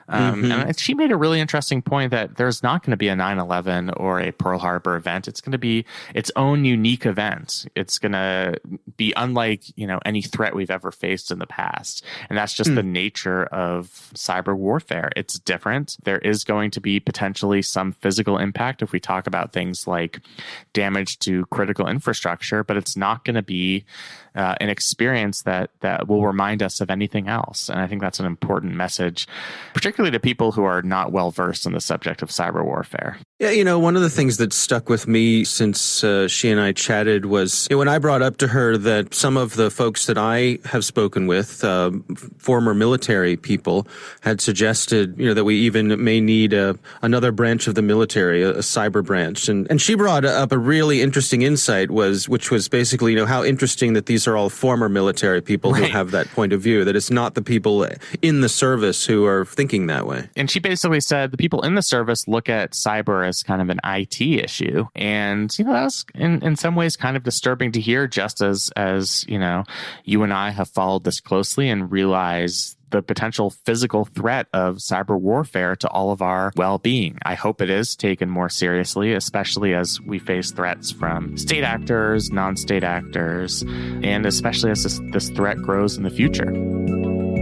Um, 0.07 0.43
mm-hmm. 0.43 0.51
And 0.51 0.79
she 0.79 0.93
made 0.93 1.11
a 1.11 1.17
really 1.17 1.39
interesting 1.39 1.81
point 1.81 2.11
that 2.11 2.37
there's 2.37 2.61
not 2.61 2.83
going 2.83 2.91
to 2.91 2.97
be 2.97 3.07
a 3.07 3.15
9 3.15 3.39
11 3.39 3.91
or 3.91 4.19
a 4.19 4.31
Pearl 4.31 4.59
Harbor 4.59 4.95
event. 4.95 5.27
It's 5.27 5.41
going 5.41 5.51
to 5.53 5.57
be 5.57 5.85
its 6.13 6.31
own 6.35 6.65
unique 6.65 7.05
event. 7.05 7.65
It's 7.75 7.97
going 7.97 8.11
to 8.11 8.59
be 8.97 9.13
unlike, 9.15 9.63
you 9.77 9.87
know, 9.87 9.99
any 10.05 10.21
threat 10.21 10.55
we've 10.55 10.71
ever 10.71 10.91
faced 10.91 11.31
in 11.31 11.39
the 11.39 11.47
past. 11.47 12.03
And 12.29 12.37
that's 12.37 12.53
just 12.53 12.69
mm. 12.69 12.75
the 12.75 12.83
nature 12.83 13.45
of 13.45 13.87
cyber 14.13 14.55
warfare. 14.55 15.11
It's 15.15 15.39
different. 15.39 15.97
There 16.03 16.19
is 16.19 16.43
going 16.43 16.71
to 16.71 16.81
be 16.81 16.99
potentially 16.99 17.61
some 17.61 17.93
physical 17.93 18.37
impact 18.37 18.81
if 18.81 18.91
we 18.91 18.99
talk 18.99 19.27
about 19.27 19.53
things 19.53 19.87
like 19.87 20.19
damage 20.73 21.19
to 21.19 21.45
critical 21.47 21.87
infrastructure, 21.87 22.63
but 22.63 22.77
it's 22.77 22.95
not 22.95 23.25
going 23.25 23.35
to 23.35 23.41
be 23.41 23.85
uh, 24.35 24.55
an 24.59 24.69
experience 24.69 25.43
that 25.43 25.69
that 25.79 26.07
will 26.07 26.25
remind 26.25 26.61
us 26.61 26.81
of 26.81 26.89
anything 26.89 27.27
else. 27.27 27.69
And 27.69 27.79
I 27.79 27.87
think 27.87 28.01
that's 28.01 28.19
an 28.19 28.25
important 28.25 28.73
message, 28.73 29.27
particularly 29.73 29.94
to 30.11 30.19
people 30.19 30.51
who 30.51 30.63
are 30.63 30.81
not 30.81 31.11
well 31.11 31.31
versed 31.31 31.65
in 31.65 31.73
the 31.73 31.79
subject 31.79 32.21
of 32.21 32.29
cyber 32.29 32.63
warfare. 32.63 33.17
Yeah, 33.37 33.49
you 33.49 33.65
know, 33.65 33.77
one 33.77 33.97
of 33.97 34.01
the 34.01 34.09
things 34.09 34.37
that 34.37 34.53
stuck 34.53 34.87
with 34.87 35.09
me 35.09 35.43
since 35.43 36.05
uh, 36.05 36.29
she 36.29 36.49
and 36.49 36.57
I 36.57 36.71
chatted 36.71 37.25
was 37.25 37.67
you 37.69 37.73
know, 37.73 37.79
when 37.79 37.89
I 37.89 37.97
brought 37.97 38.21
up 38.21 38.37
to 38.37 38.47
her 38.47 38.77
that 38.77 39.13
some 39.13 39.35
of 39.35 39.57
the 39.57 39.69
folks 39.69 40.05
that 40.05 40.17
I 40.17 40.59
have 40.63 40.85
spoken 40.85 41.27
with, 41.27 41.61
uh, 41.61 41.91
former 42.37 42.73
military 42.73 43.35
people, 43.35 43.87
had 44.21 44.39
suggested 44.39 45.19
you 45.19 45.25
know 45.25 45.33
that 45.33 45.43
we 45.43 45.55
even 45.55 46.01
may 46.01 46.21
need 46.21 46.53
a, 46.53 46.79
another 47.01 47.33
branch 47.33 47.67
of 47.67 47.75
the 47.75 47.81
military, 47.81 48.41
a, 48.41 48.51
a 48.51 48.59
cyber 48.59 49.03
branch, 49.03 49.49
and 49.49 49.69
and 49.69 49.81
she 49.81 49.95
brought 49.95 50.23
up 50.23 50.53
a 50.53 50.57
really 50.57 51.01
interesting 51.01 51.41
insight 51.41 51.91
was 51.91 52.29
which 52.29 52.51
was 52.51 52.69
basically 52.69 53.11
you 53.11 53.17
know 53.17 53.25
how 53.25 53.43
interesting 53.43 53.91
that 53.95 54.05
these 54.05 54.27
are 54.27 54.37
all 54.37 54.49
former 54.49 54.87
military 54.87 55.41
people 55.41 55.73
right. 55.73 55.83
who 55.83 55.91
have 55.91 56.11
that 56.11 56.29
point 56.29 56.53
of 56.53 56.61
view, 56.61 56.85
that 56.85 56.95
it's 56.95 57.11
not 57.11 57.33
the 57.33 57.41
people 57.41 57.85
in 58.21 58.39
the 58.39 58.49
service 58.49 59.05
who 59.05 59.25
are 59.25 59.43
thinking 59.43 59.87
that 59.87 60.07
way. 60.07 60.29
And 60.37 60.49
she 60.49 60.61
basically 60.61 61.01
said 61.01 61.31
the 61.31 61.37
people 61.37 61.63
in 61.63 61.75
the 61.75 61.81
service 61.81 62.29
look 62.29 62.47
at 62.47 62.71
cyber 62.71 63.24
as 63.25 63.43
kind 63.43 63.61
of 63.61 63.69
an 63.69 63.79
IT 63.83 64.21
issue. 64.21 64.85
And, 64.95 65.57
you 65.57 65.65
know, 65.65 65.73
that 65.73 65.83
was 65.83 66.05
in, 66.15 66.43
in 66.43 66.55
some 66.55 66.75
ways 66.75 66.95
kind 66.95 67.17
of 67.17 67.23
disturbing 67.23 67.71
to 67.73 67.81
hear 67.81 68.07
just 68.07 68.41
as, 68.41 68.71
as, 68.75 69.25
you 69.27 69.39
know, 69.39 69.63
you 70.03 70.23
and 70.23 70.33
I 70.33 70.51
have 70.51 70.69
followed 70.69 71.03
this 71.03 71.19
closely 71.19 71.69
and 71.69 71.91
realize 71.91 72.75
the 72.91 73.01
potential 73.01 73.49
physical 73.49 74.05
threat 74.05 74.47
of 74.53 74.77
cyber 74.77 75.19
warfare 75.19 75.75
to 75.75 75.89
all 75.89 76.11
of 76.11 76.21
our 76.21 76.51
well 76.55 76.77
being. 76.77 77.17
I 77.25 77.35
hope 77.35 77.61
it 77.61 77.69
is 77.69 77.95
taken 77.95 78.29
more 78.29 78.49
seriously, 78.49 79.13
especially 79.13 79.73
as 79.73 79.99
we 80.01 80.19
face 80.19 80.51
threats 80.51 80.91
from 80.91 81.37
state 81.37 81.63
actors, 81.63 82.31
non 82.31 82.55
state 82.55 82.83
actors, 82.83 83.63
and 83.63 84.25
especially 84.25 84.71
as 84.71 84.83
this, 84.83 85.01
this 85.11 85.29
threat 85.29 85.57
grows 85.57 85.97
in 85.97 86.03
the 86.03 86.09
future. 86.09 87.34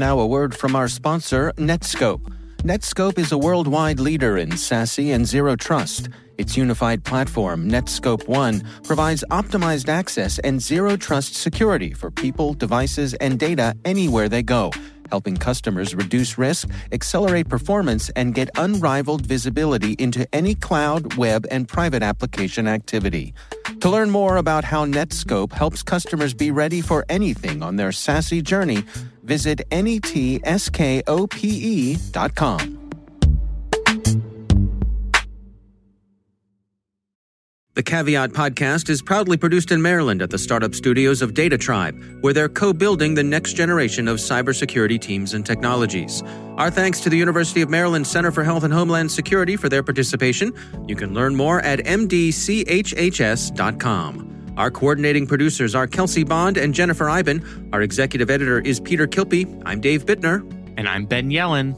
Now 0.00 0.18
a 0.18 0.26
word 0.26 0.56
from 0.56 0.74
our 0.74 0.88
sponsor, 0.88 1.52
Netskope. 1.58 2.22
Netskope 2.62 3.18
is 3.18 3.32
a 3.32 3.36
worldwide 3.36 4.00
leader 4.00 4.38
in 4.38 4.48
SASE 4.48 5.14
and 5.14 5.26
Zero 5.26 5.56
Trust. 5.56 6.08
Its 6.38 6.56
unified 6.56 7.04
platform, 7.04 7.68
Netskope 7.68 8.26
One, 8.26 8.62
provides 8.82 9.22
optimized 9.30 9.90
access 9.90 10.38
and 10.38 10.58
zero 10.58 10.96
trust 10.96 11.34
security 11.34 11.92
for 11.92 12.10
people, 12.10 12.54
devices, 12.54 13.12
and 13.12 13.38
data 13.38 13.74
anywhere 13.84 14.30
they 14.30 14.42
go, 14.42 14.70
helping 15.10 15.36
customers 15.36 15.94
reduce 15.94 16.38
risk, 16.38 16.70
accelerate 16.92 17.50
performance, 17.50 18.08
and 18.16 18.34
get 18.34 18.48
unrivaled 18.56 19.26
visibility 19.26 19.96
into 19.98 20.26
any 20.34 20.54
cloud, 20.54 21.18
web, 21.18 21.46
and 21.50 21.68
private 21.68 22.02
application 22.02 22.66
activity. 22.66 23.34
To 23.80 23.88
learn 23.88 24.10
more 24.10 24.36
about 24.36 24.64
how 24.64 24.84
Netskope 24.84 25.52
helps 25.52 25.82
customers 25.82 26.34
be 26.34 26.50
ready 26.50 26.82
for 26.82 27.06
anything 27.08 27.62
on 27.62 27.76
their 27.76 27.90
SASE 27.90 28.42
journey, 28.42 28.84
visit 29.22 29.62
netskope.com. 29.70 30.40
The 37.80 37.84
Caveat 37.84 38.32
podcast 38.32 38.90
is 38.90 39.00
proudly 39.00 39.38
produced 39.38 39.72
in 39.72 39.80
Maryland 39.80 40.20
at 40.20 40.28
the 40.28 40.36
startup 40.36 40.74
studios 40.74 41.22
of 41.22 41.32
DataTribe, 41.32 42.20
where 42.20 42.34
they're 42.34 42.46
co 42.46 42.74
building 42.74 43.14
the 43.14 43.24
next 43.24 43.54
generation 43.54 44.06
of 44.06 44.18
cybersecurity 44.18 45.00
teams 45.00 45.32
and 45.32 45.46
technologies. 45.46 46.22
Our 46.58 46.70
thanks 46.70 47.00
to 47.00 47.08
the 47.08 47.16
University 47.16 47.62
of 47.62 47.70
Maryland 47.70 48.06
Center 48.06 48.30
for 48.32 48.44
Health 48.44 48.64
and 48.64 48.74
Homeland 48.74 49.10
Security 49.10 49.56
for 49.56 49.70
their 49.70 49.82
participation. 49.82 50.52
You 50.88 50.94
can 50.94 51.14
learn 51.14 51.34
more 51.34 51.62
at 51.62 51.78
mdchhs.com. 51.78 52.24
Our 54.58 54.70
coordinating 54.70 55.26
producers 55.26 55.74
are 55.74 55.86
Kelsey 55.86 56.24
Bond 56.24 56.58
and 56.58 56.74
Jennifer 56.74 57.08
Eiben. 57.08 57.70
Our 57.72 57.80
executive 57.80 58.28
editor 58.28 58.60
is 58.60 58.78
Peter 58.78 59.06
Kilpe. 59.06 59.62
I'm 59.64 59.80
Dave 59.80 60.04
Bittner. 60.04 60.42
And 60.76 60.86
I'm 60.86 61.06
Ben 61.06 61.30
Yelin. 61.30 61.74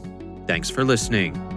Thanks 0.47 0.69
for 0.69 0.83
listening. 0.83 1.52